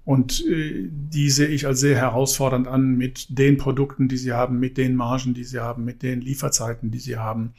Und 0.06 0.46
äh, 0.48 0.88
die 0.90 1.30
sehe 1.30 1.48
ich 1.48 1.68
als 1.68 1.82
sehr 1.82 1.98
herausfordernd 1.98 2.68
an 2.68 2.96
mit 2.96 3.38
den 3.38 3.58
Produkten, 3.58 4.08
die 4.08 4.18
sie 4.18 4.32
haben, 4.32 4.60
mit 4.60 4.78
den 4.78 4.96
Margen, 4.96 5.34
die 5.34 5.44
sie 5.44 5.60
haben, 5.60 5.84
mit 5.84 6.02
den 6.02 6.22
Lieferzeiten, 6.22 6.92
die 6.92 7.00
sie 7.00 7.18
haben. 7.18 7.54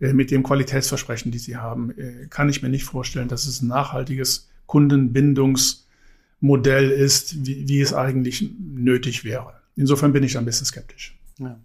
Äh, 0.00 0.14
mit 0.14 0.30
dem 0.30 0.42
Qualitätsversprechen, 0.42 1.30
die 1.30 1.38
sie 1.38 1.58
haben, 1.58 1.90
äh, 1.96 2.26
kann 2.28 2.48
ich 2.48 2.62
mir 2.62 2.70
nicht 2.70 2.84
vorstellen, 2.84 3.28
dass 3.28 3.46
es 3.46 3.62
ein 3.62 3.68
nachhaltiges 3.68 4.50
Kundenbindungsmodell 4.66 6.90
ist, 6.90 7.46
wie, 7.46 7.68
wie 7.68 7.80
es 7.80 7.94
eigentlich 7.94 8.50
nötig 8.58 9.22
wäre. 9.24 9.60
Insofern 9.76 10.12
bin 10.12 10.24
ich 10.24 10.36
ein 10.38 10.44
bisschen 10.44 10.66
skeptisch. 10.66 11.16
Ja. 11.38 11.60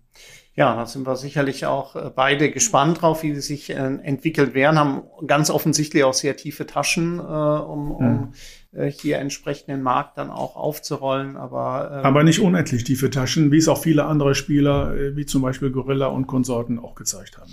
Ja, 0.58 0.74
da 0.74 0.86
sind 0.86 1.06
wir 1.06 1.17
sicherlich 1.17 1.65
auch 1.65 1.98
äh, 1.98 2.10
beide 2.15 2.50
gespannt 2.50 3.02
drauf, 3.02 3.24
wie 3.24 3.36
sie 3.36 3.41
sich 3.41 3.71
entwickelt 3.71 4.54
werden. 4.54 4.80
Haben 4.80 5.02
ganz 5.28 5.50
offensichtlich 5.50 6.06
auch 6.06 6.13
sehr 6.13 6.38
tiefe 6.38 6.65
Taschen, 6.65 7.19
um, 7.19 7.91
um 7.91 8.32
mhm. 8.71 8.88
hier 8.88 9.17
entsprechend 9.17 9.67
den 9.67 9.82
Markt 9.82 10.17
dann 10.17 10.30
auch 10.30 10.56
aufzurollen. 10.56 11.36
Aber, 11.36 11.91
ähm, 11.91 12.06
aber 12.06 12.24
nicht 12.24 12.39
unendlich 12.39 12.86
tiefe 12.86 13.10
Taschen, 13.10 13.52
wie 13.52 13.58
es 13.58 13.67
auch 13.67 13.84
viele 13.84 14.06
andere 14.06 14.34
Spieler, 14.34 14.95
wie 15.17 15.26
zum 15.26 15.41
Beispiel 15.41 15.71
Gorilla 15.71 16.08
und 16.08 16.26
Konsorten 16.26 16.80
auch 16.80 16.95
gezeigt 16.95 17.38
haben. 17.38 17.52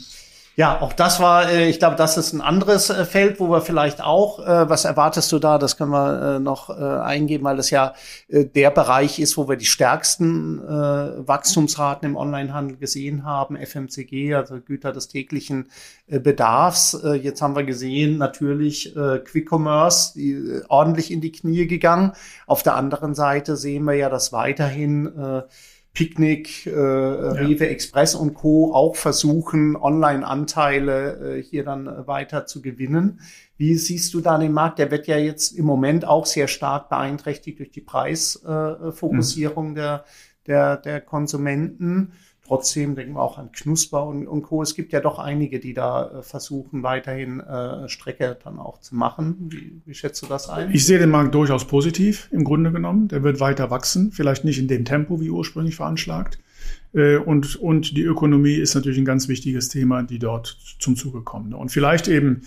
Ja, 0.55 0.83
auch 0.83 0.93
das 0.93 1.19
war, 1.19 1.51
äh, 1.51 1.71
ich 1.71 1.79
glaube, 1.79 1.97
das 1.97 2.19
ist 2.19 2.35
ein 2.35 2.43
anderes 2.43 2.91
äh, 2.91 3.07
Feld, 3.07 3.41
wo 3.41 3.49
wir 3.49 3.63
vielleicht 3.63 4.03
auch, 4.03 4.39
äh, 4.39 4.69
was 4.69 4.85
erwartest 4.85 5.33
du 5.33 5.39
da? 5.39 5.57
Das 5.57 5.79
können 5.79 5.93
wir 5.93 6.41
noch 6.41 6.69
eingeben, 6.69 7.45
weil 7.45 7.57
das 7.57 7.71
ja 7.71 7.95
der 8.29 8.71
Bereich 8.71 9.19
ist, 9.19 9.37
wo 9.37 9.49
wir 9.49 9.57
die 9.57 9.67
stärksten 9.67 10.61
Wachstumsraten 10.61 12.09
im 12.09 12.17
Onlinehandel 12.17 12.77
gesehen 12.77 13.25
haben, 13.25 13.57
FMCG, 13.57 14.35
also 14.35 14.61
Güter 14.61 14.93
des 14.93 15.09
täglichen 15.09 15.71
Bedarfs. 16.07 16.99
Jetzt 17.21 17.43
haben 17.43 17.57
wir 17.57 17.65
gesehen, 17.65 18.19
natürlich 18.19 18.95
Quick 18.95 19.53
Commerce, 19.53 20.15
die 20.15 20.63
ordentlich 20.69 21.11
in 21.11 21.21
die 21.21 21.33
Knie 21.33 21.67
gegangen. 21.67 22.13
Auf 22.47 22.63
der 22.63 22.77
anderen 22.77 23.15
Seite 23.15 23.57
sehen 23.57 23.85
wir 23.85 23.95
ja, 23.95 24.09
dass 24.09 24.33
weiterhin 24.33 25.13
Picknick, 25.95 26.67
äh, 26.67 26.71
Rewe 26.71 27.69
Express 27.69 28.15
und 28.15 28.33
Co. 28.33 28.73
auch 28.75 28.97
versuchen, 28.97 29.77
Online-Anteile 29.77 31.37
äh, 31.37 31.43
hier 31.43 31.65
dann 31.65 31.87
äh, 31.87 32.07
weiter 32.07 32.47
zu 32.47 32.63
gewinnen. 32.63 33.21
Wie 33.59 33.75
siehst 33.75 34.15
du 34.15 34.21
da 34.21 34.39
den 34.39 34.53
Markt? 34.53 34.79
Der 34.79 34.91
wird 34.91 35.07
ja 35.07 35.19
jetzt 35.19 35.53
im 35.53 35.67
Moment 35.67 36.07
auch 36.07 36.25
sehr 36.25 36.49
stark 36.49 36.89
beeinträchtigt 36.89 37.59
durch 37.59 37.71
die 37.71 37.83
Preisfokussierung 37.83 39.67
äh, 39.67 39.71
mhm. 39.71 39.75
der, 39.75 40.05
der, 40.47 40.77
der 40.79 41.01
Konsumenten. 41.03 42.13
Trotzdem 42.53 42.95
denken 42.97 43.15
wir 43.15 43.23
auch 43.23 43.39
an 43.39 43.51
Knusper 43.51 44.05
und, 44.07 44.27
und 44.27 44.43
Co. 44.43 44.61
Es 44.61 44.75
gibt 44.75 44.93
ja 44.93 45.01
doch 45.01 45.19
einige, 45.19 45.59
die 45.59 45.73
da 45.73 46.19
äh, 46.19 46.23
versuchen, 46.23 46.83
weiterhin 46.83 47.41
äh, 47.41 47.89
Strecke 47.89 48.37
dann 48.45 48.59
auch 48.59 48.79
zu 48.79 48.95
machen. 48.95 49.37
Wie, 49.49 49.81
wie 49.87 49.95
schätzt 49.95 50.21
du 50.21 50.27
das 50.27 50.51
ein? 50.51 50.71
Ich 50.71 50.85
sehe 50.85 50.99
den 50.99 51.09
Markt 51.09 51.35
durchaus 51.35 51.67
positiv 51.67 52.29
im 52.31 52.45
Grunde 52.45 52.71
genommen. 52.71 53.09
Der 53.09 53.23
wird 53.23 53.41
weiter 53.41 53.71
wachsen, 53.71 54.13
vielleicht 54.13 54.45
nicht 54.45 54.59
in 54.59 54.69
dem 54.69 54.85
Tempo 54.85 55.19
wie 55.23 55.31
ursprünglich 55.31 55.77
veranschlagt. 55.77 56.41
Äh, 56.93 57.17
und, 57.17 57.57
und 57.57 57.97
die 57.97 58.03
Ökonomie 58.03 58.57
ist 58.57 58.75
natürlich 58.75 58.99
ein 58.99 59.07
ganz 59.07 59.29
wichtiges 59.29 59.71
Thema, 59.71 60.03
die 60.03 60.19
dort 60.19 60.59
zum 60.79 60.95
Zuge 60.95 61.23
kommen. 61.23 61.55
Und 61.55 61.71
vielleicht 61.71 62.07
eben 62.07 62.43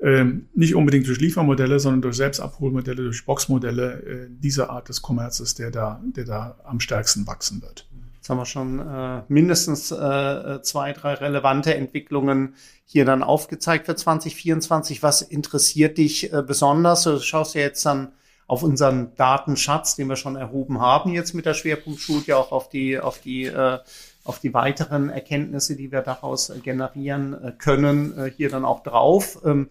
ähm, 0.00 0.46
nicht 0.54 0.76
unbedingt 0.76 1.08
durch 1.08 1.20
Liefermodelle, 1.20 1.80
sondern 1.80 2.02
durch 2.02 2.14
Selbstabholmodelle, 2.14 3.02
durch 3.02 3.24
Boxmodelle, 3.24 4.02
äh, 4.04 4.26
diese 4.30 4.70
Art 4.70 4.88
des 4.88 5.02
Kommerzes, 5.02 5.56
der 5.56 5.72
da, 5.72 6.00
der 6.14 6.26
da 6.26 6.60
am 6.62 6.78
stärksten 6.78 7.26
wachsen 7.26 7.60
wird. 7.60 7.87
Jetzt 8.28 8.32
haben 8.32 8.40
wir 8.40 8.44
schon 8.44 8.78
äh, 8.80 9.22
mindestens 9.28 9.90
äh, 9.90 10.60
zwei, 10.60 10.92
drei 10.92 11.14
relevante 11.14 11.74
Entwicklungen 11.74 12.56
hier 12.84 13.06
dann 13.06 13.22
aufgezeigt 13.22 13.86
für 13.86 13.96
2024. 13.96 15.02
Was 15.02 15.22
interessiert 15.22 15.96
dich 15.96 16.30
äh, 16.30 16.42
besonders? 16.42 17.04
Du 17.04 17.20
schaust 17.20 17.54
ja 17.54 17.62
jetzt 17.62 17.86
dann 17.86 18.12
auf 18.46 18.62
unseren 18.62 19.14
Datenschatz, 19.14 19.96
den 19.96 20.08
wir 20.08 20.16
schon 20.16 20.36
erhoben 20.36 20.78
haben, 20.78 21.14
jetzt 21.14 21.32
mit 21.32 21.46
der 21.46 21.54
Schwerpunktstudie, 21.54 22.34
auch 22.34 22.52
auf 22.52 22.68
die, 22.68 23.00
auf 23.00 23.18
die, 23.18 23.46
äh, 23.46 23.78
auf 24.24 24.40
die 24.40 24.52
weiteren 24.52 25.08
Erkenntnisse, 25.08 25.74
die 25.74 25.90
wir 25.90 26.02
daraus 26.02 26.50
äh, 26.50 26.58
generieren 26.58 27.32
äh, 27.32 27.52
können, 27.52 28.14
äh, 28.18 28.30
hier 28.30 28.50
dann 28.50 28.66
auch 28.66 28.82
drauf. 28.82 29.40
Ähm, 29.42 29.70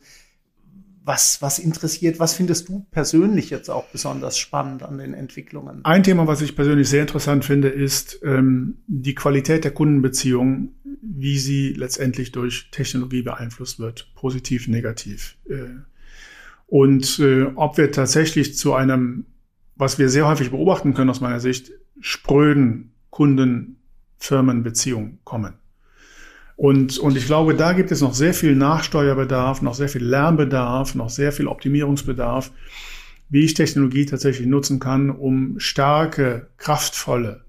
was, 1.07 1.41
was 1.41 1.57
interessiert, 1.57 2.19
was 2.19 2.33
findest 2.33 2.67
du 2.67 2.85
persönlich 2.91 3.49
jetzt 3.49 3.69
auch 3.69 3.85
besonders 3.85 4.37
spannend 4.37 4.83
an 4.83 4.97
den 4.97 5.13
Entwicklungen? 5.13 5.85
Ein 5.85 6.03
Thema, 6.03 6.27
was 6.27 6.41
ich 6.41 6.53
persönlich 6.53 6.89
sehr 6.89 7.01
interessant 7.01 7.45
finde, 7.45 7.69
ist 7.69 8.19
ähm, 8.23 8.79
die 8.87 9.15
Qualität 9.15 9.63
der 9.63 9.71
Kundenbeziehung, 9.71 10.73
wie 11.01 11.39
sie 11.39 11.71
letztendlich 11.71 12.33
durch 12.33 12.69
Technologie 12.71 13.21
beeinflusst 13.21 13.79
wird, 13.79 14.11
positiv, 14.15 14.67
negativ. 14.67 15.37
Äh, 15.49 15.79
und 16.67 17.19
äh, 17.19 17.43
ob 17.55 17.77
wir 17.77 17.93
tatsächlich 17.93 18.57
zu 18.57 18.73
einem, 18.73 19.27
was 19.77 19.99
wir 19.99 20.09
sehr 20.09 20.27
häufig 20.27 20.51
beobachten 20.51 20.93
können 20.93 21.09
aus 21.09 21.21
meiner 21.21 21.39
Sicht, 21.39 21.71
spröden 22.01 22.91
Kunden-Firmen-Beziehung 23.11 25.19
kommen. 25.23 25.53
Und, 26.57 26.97
und 26.97 27.15
ich 27.15 27.25
glaube, 27.25 27.55
da 27.55 27.73
gibt 27.73 27.91
es 27.91 28.01
noch 28.01 28.13
sehr 28.13 28.33
viel 28.33 28.55
Nachsteuerbedarf, 28.55 29.61
noch 29.61 29.75
sehr 29.75 29.89
viel 29.89 30.03
Lernbedarf, 30.03 30.95
noch 30.95 31.09
sehr 31.09 31.31
viel 31.31 31.47
Optimierungsbedarf, 31.47 32.51
wie 33.29 33.45
ich 33.45 33.53
Technologie 33.53 34.05
tatsächlich 34.05 34.47
nutzen 34.47 34.79
kann, 34.79 35.09
um 35.09 35.59
starke, 35.59 36.47
kraftvolle, 36.57 37.45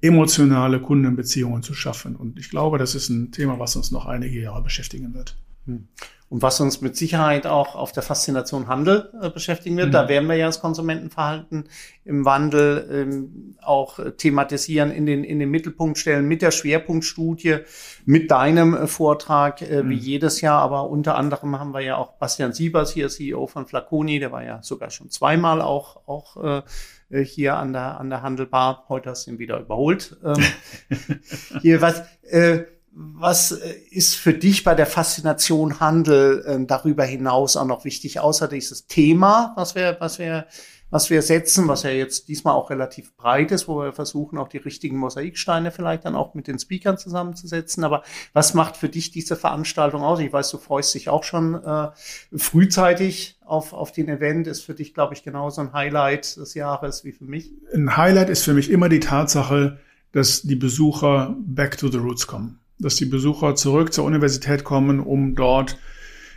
emotionale 0.00 0.80
Kundenbeziehungen 0.80 1.62
zu 1.62 1.74
schaffen. 1.74 2.16
Und 2.16 2.38
ich 2.38 2.48
glaube, 2.48 2.78
das 2.78 2.94
ist 2.94 3.08
ein 3.08 3.32
Thema, 3.32 3.58
was 3.58 3.76
uns 3.76 3.90
noch 3.90 4.06
einige 4.06 4.40
Jahre 4.40 4.62
beschäftigen 4.62 5.12
wird. 5.12 5.36
Hm 5.66 5.88
und 6.28 6.42
was 6.42 6.60
uns 6.60 6.80
mit 6.80 6.96
Sicherheit 6.96 7.46
auch 7.46 7.76
auf 7.76 7.92
der 7.92 8.02
Faszination 8.02 8.66
Handel 8.66 9.12
äh, 9.20 9.30
beschäftigen 9.30 9.76
wird. 9.76 9.88
Mhm. 9.88 9.92
Da 9.92 10.08
werden 10.08 10.28
wir 10.28 10.34
ja 10.34 10.46
das 10.46 10.60
Konsumentenverhalten 10.60 11.68
im 12.04 12.24
Wandel 12.24 12.88
ähm, 12.90 13.56
auch 13.62 14.00
thematisieren, 14.16 14.90
in 14.90 15.06
den, 15.06 15.22
in 15.22 15.38
den 15.38 15.50
Mittelpunkt 15.50 15.98
stellen 15.98 16.26
mit 16.26 16.42
der 16.42 16.50
Schwerpunktstudie, 16.50 17.58
mit 18.04 18.30
deinem 18.30 18.74
äh, 18.74 18.86
Vortrag, 18.88 19.62
äh, 19.62 19.82
mhm. 19.82 19.90
wie 19.90 19.96
jedes 19.96 20.40
Jahr. 20.40 20.60
Aber 20.60 20.90
unter 20.90 21.16
anderem 21.16 21.58
haben 21.58 21.72
wir 21.72 21.80
ja 21.80 21.96
auch 21.96 22.14
Bastian 22.14 22.52
Siebers 22.52 22.92
hier, 22.92 23.08
CEO 23.08 23.46
von 23.46 23.66
Flaconi, 23.66 24.18
der 24.18 24.32
war 24.32 24.42
ja 24.42 24.62
sogar 24.62 24.90
schon 24.90 25.10
zweimal 25.10 25.62
auch, 25.62 26.08
auch 26.08 26.62
äh, 27.08 27.22
hier 27.24 27.56
an 27.56 27.72
der, 27.72 28.00
an 28.00 28.10
der 28.10 28.22
Handelbar. 28.22 28.84
Heute 28.88 29.10
hast 29.10 29.26
du 29.26 29.30
ihn 29.30 29.38
wieder 29.38 29.60
überholt. 29.60 30.16
Ähm, 30.24 30.42
hier 31.62 31.80
was, 31.80 32.02
äh, 32.22 32.64
was 32.96 33.52
äh, 33.52 33.74
ist 33.90 34.16
für 34.16 34.32
dich 34.32 34.64
bei 34.64 34.74
der 34.74 34.86
Faszination 34.86 35.80
Handel 35.80 36.42
äh, 36.46 36.66
darüber 36.66 37.04
hinaus 37.04 37.56
auch 37.56 37.66
noch 37.66 37.84
wichtig, 37.84 38.20
außer 38.20 38.48
dieses 38.48 38.86
Thema, 38.86 39.52
was 39.56 39.74
wir, 39.74 39.98
was 40.00 40.18
wir, 40.18 40.46
was 40.88 41.10
wir 41.10 41.20
setzen, 41.20 41.68
was 41.68 41.82
ja 41.82 41.90
jetzt 41.90 42.28
diesmal 42.28 42.54
auch 42.54 42.70
relativ 42.70 43.14
breit 43.16 43.52
ist, 43.52 43.68
wo 43.68 43.82
wir 43.82 43.92
versuchen, 43.92 44.38
auch 44.38 44.48
die 44.48 44.56
richtigen 44.56 44.96
Mosaiksteine 44.96 45.72
vielleicht 45.72 46.06
dann 46.06 46.14
auch 46.14 46.32
mit 46.32 46.46
den 46.46 46.58
Speakern 46.58 46.96
zusammenzusetzen. 46.96 47.84
Aber 47.84 48.02
was 48.32 48.54
macht 48.54 48.78
für 48.78 48.88
dich 48.88 49.10
diese 49.10 49.36
Veranstaltung 49.36 50.02
aus? 50.02 50.18
Ich 50.20 50.32
weiß, 50.32 50.50
du 50.50 50.56
freust 50.56 50.94
dich 50.94 51.10
auch 51.10 51.24
schon 51.24 51.62
äh, 51.62 51.88
frühzeitig 52.34 53.38
auf, 53.44 53.74
auf 53.74 53.92
den 53.92 54.08
Event. 54.08 54.46
Ist 54.46 54.62
für 54.62 54.74
dich, 54.74 54.94
glaube 54.94 55.12
ich, 55.12 55.22
genauso 55.22 55.60
ein 55.60 55.74
Highlight 55.74 56.38
des 56.38 56.54
Jahres 56.54 57.04
wie 57.04 57.12
für 57.12 57.24
mich. 57.24 57.52
Ein 57.74 57.98
Highlight 57.98 58.30
ist 58.30 58.44
für 58.44 58.54
mich 58.54 58.70
immer 58.70 58.88
die 58.88 59.00
Tatsache, 59.00 59.80
dass 60.12 60.42
die 60.42 60.56
Besucher 60.56 61.36
back 61.40 61.76
to 61.76 61.88
the 61.88 61.98
roots 61.98 62.26
kommen 62.26 62.60
dass 62.78 62.96
die 62.96 63.06
Besucher 63.06 63.54
zurück 63.54 63.92
zur 63.92 64.04
Universität 64.04 64.64
kommen, 64.64 65.00
um 65.00 65.34
dort 65.34 65.78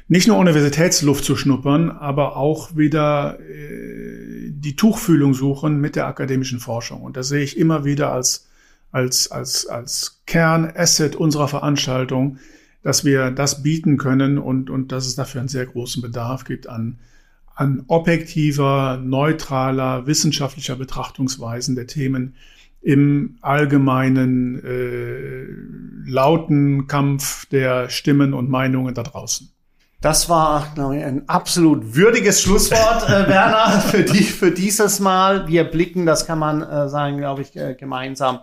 nicht 0.08 0.28
nur 0.28 0.38
Universitätsluft 0.38 1.24
zu 1.24 1.36
schnuppern, 1.36 1.92
aber 1.92 2.36
auch 2.36 2.76
wieder 2.76 3.40
äh, 3.40 4.50
die 4.50 4.76
Tuchfühlung 4.76 5.34
suchen 5.36 5.80
mit 5.80 5.96
der 5.96 6.08
akademischen 6.08 6.60
Forschung. 6.60 7.04
Und 7.04 7.16
das 7.16 7.28
sehe 7.28 7.44
ich 7.44 7.58
immer 7.58 7.86
wieder 7.86 8.12
als, 8.12 8.48
als, 8.92 9.32
als, 9.32 9.68
als 9.68 10.22
Kernasset 10.26 11.16
unserer 11.16 11.48
Veranstaltung, 11.48 12.40
dass 12.82 13.06
wir 13.06 13.30
das 13.30 13.62
bieten 13.62 13.98
können 13.98 14.40
und, 14.40 14.70
und 14.70 14.92
dass 14.92 15.06
es 15.06 15.16
dafür 15.16 15.42
einen 15.42 15.48
sehr 15.48 15.68
großen 15.68 16.02
Bedarf 16.02 16.44
gibt 16.44 16.68
an, 16.68 16.98
an 17.56 17.84
objektiver, 17.88 18.98
neutraler, 19.04 20.08
wissenschaftlicher 20.08 20.76
Betrachtungsweisen 20.76 21.76
der 21.76 21.88
Themen, 21.88 22.36
im 22.82 23.38
allgemeinen 23.42 24.64
äh, 24.64 26.10
lauten 26.10 26.88
Kampf 26.88 27.46
der 27.48 27.90
Stimmen 27.90 28.34
und 28.34 28.50
Meinungen 28.50 28.94
da 28.94 29.04
draußen. 29.04 29.52
Das 30.02 30.30
war 30.30 30.72
glaube 30.76 30.98
ich, 30.98 31.04
ein 31.04 31.28
absolut 31.28 31.96
würdiges 31.96 32.42
Schlusswort, 32.42 33.10
äh, 33.10 33.28
Werner, 33.28 33.82
für, 33.82 34.04
die, 34.04 34.24
für 34.24 34.52
dieses 34.52 35.02
Mal. 35.02 35.48
Wir 35.48 35.66
blicken, 35.66 36.06
das 36.06 36.26
kann 36.26 36.40
man 36.40 36.62
äh, 36.62 36.88
sagen, 36.88 37.18
glaube 37.18 37.42
ich, 37.42 37.56
äh, 37.58 37.76
gemeinsam 37.76 38.40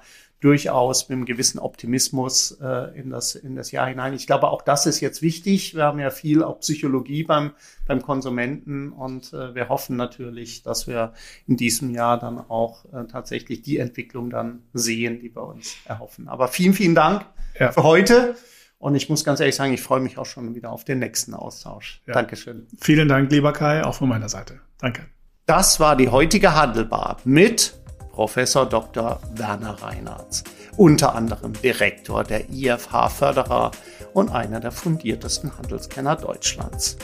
durchaus 0.46 1.08
mit 1.08 1.16
einem 1.16 1.24
gewissen 1.24 1.58
Optimismus 1.58 2.52
äh, 2.62 2.96
in, 2.96 3.10
das, 3.10 3.34
in 3.34 3.56
das 3.56 3.72
Jahr 3.72 3.88
hinein. 3.88 4.14
Ich 4.14 4.28
glaube, 4.28 4.46
auch 4.46 4.62
das 4.62 4.86
ist 4.86 5.00
jetzt 5.00 5.20
wichtig. 5.20 5.74
Wir 5.74 5.82
haben 5.82 5.98
ja 5.98 6.10
viel 6.10 6.44
auch 6.44 6.60
Psychologie 6.60 7.24
beim, 7.24 7.50
beim 7.84 8.00
Konsumenten 8.00 8.92
und 8.92 9.32
äh, 9.32 9.56
wir 9.56 9.68
hoffen 9.68 9.96
natürlich, 9.96 10.62
dass 10.62 10.86
wir 10.86 11.14
in 11.48 11.56
diesem 11.56 11.90
Jahr 11.90 12.16
dann 12.16 12.38
auch 12.38 12.84
äh, 12.92 13.06
tatsächlich 13.10 13.62
die 13.62 13.78
Entwicklung 13.78 14.30
dann 14.30 14.62
sehen, 14.72 15.18
die 15.18 15.34
wir 15.34 15.42
uns 15.42 15.74
erhoffen. 15.84 16.28
Aber 16.28 16.46
vielen, 16.46 16.74
vielen 16.74 16.94
Dank 16.94 17.26
ja. 17.58 17.72
für 17.72 17.82
heute. 17.82 18.36
Und 18.78 18.94
ich 18.94 19.08
muss 19.08 19.24
ganz 19.24 19.40
ehrlich 19.40 19.56
sagen, 19.56 19.72
ich 19.72 19.82
freue 19.82 20.00
mich 20.00 20.16
auch 20.16 20.26
schon 20.26 20.54
wieder 20.54 20.70
auf 20.70 20.84
den 20.84 21.00
nächsten 21.00 21.34
Austausch. 21.34 22.02
Ja. 22.06 22.12
Dankeschön. 22.12 22.68
Vielen 22.80 23.08
Dank, 23.08 23.32
lieber 23.32 23.52
Kai, 23.52 23.82
auch 23.82 23.96
von 23.96 24.08
meiner 24.08 24.28
Seite. 24.28 24.60
Danke. 24.78 25.06
Das 25.46 25.80
war 25.80 25.96
die 25.96 26.08
heutige 26.08 26.54
Handelbar 26.54 27.16
mit 27.24 27.74
Professor 28.16 28.64
Dr. 28.64 29.20
Werner 29.34 29.76
Reinhardt, 29.82 30.42
unter 30.78 31.14
anderem 31.14 31.52
Direktor 31.52 32.24
der 32.24 32.48
IFH 32.48 33.10
Förderer 33.10 33.72
und 34.14 34.30
einer 34.30 34.58
der 34.58 34.72
fundiertesten 34.72 35.58
Handelskenner 35.58 36.16
Deutschlands. 36.16 36.96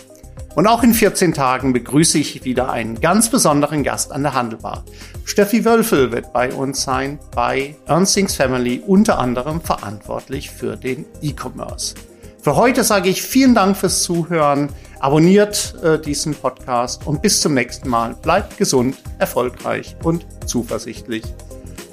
Und 0.54 0.66
auch 0.66 0.82
in 0.82 0.94
14 0.94 1.34
Tagen 1.34 1.74
begrüße 1.74 2.16
ich 2.16 2.46
wieder 2.46 2.72
einen 2.72 2.98
ganz 2.98 3.28
besonderen 3.28 3.82
Gast 3.82 4.10
an 4.10 4.22
der 4.22 4.32
Handelbar. 4.32 4.84
Steffi 5.26 5.66
Wölfel 5.66 6.12
wird 6.12 6.32
bei 6.32 6.50
uns 6.50 6.82
sein, 6.82 7.18
bei 7.34 7.76
Ernstings 7.86 8.34
Family 8.34 8.82
unter 8.86 9.18
anderem 9.18 9.60
verantwortlich 9.60 10.50
für 10.50 10.78
den 10.78 11.04
E-Commerce. 11.20 11.94
Für 12.42 12.56
heute 12.56 12.82
sage 12.82 13.08
ich 13.08 13.22
vielen 13.22 13.54
Dank 13.54 13.76
fürs 13.76 14.02
Zuhören. 14.02 14.68
Abonniert 14.98 15.76
äh, 15.84 16.00
diesen 16.00 16.34
Podcast 16.34 17.06
und 17.06 17.22
bis 17.22 17.40
zum 17.40 17.54
nächsten 17.54 17.88
Mal. 17.88 18.16
Bleibt 18.20 18.58
gesund, 18.58 18.96
erfolgreich 19.20 19.94
und 20.02 20.26
zuversichtlich. 20.44 21.22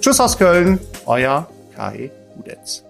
Tschüss 0.02 0.20
aus 0.20 0.40
Köln, 0.40 0.80
euer 1.06 1.48
Kai 1.76 2.10
Udetz. 2.36 2.89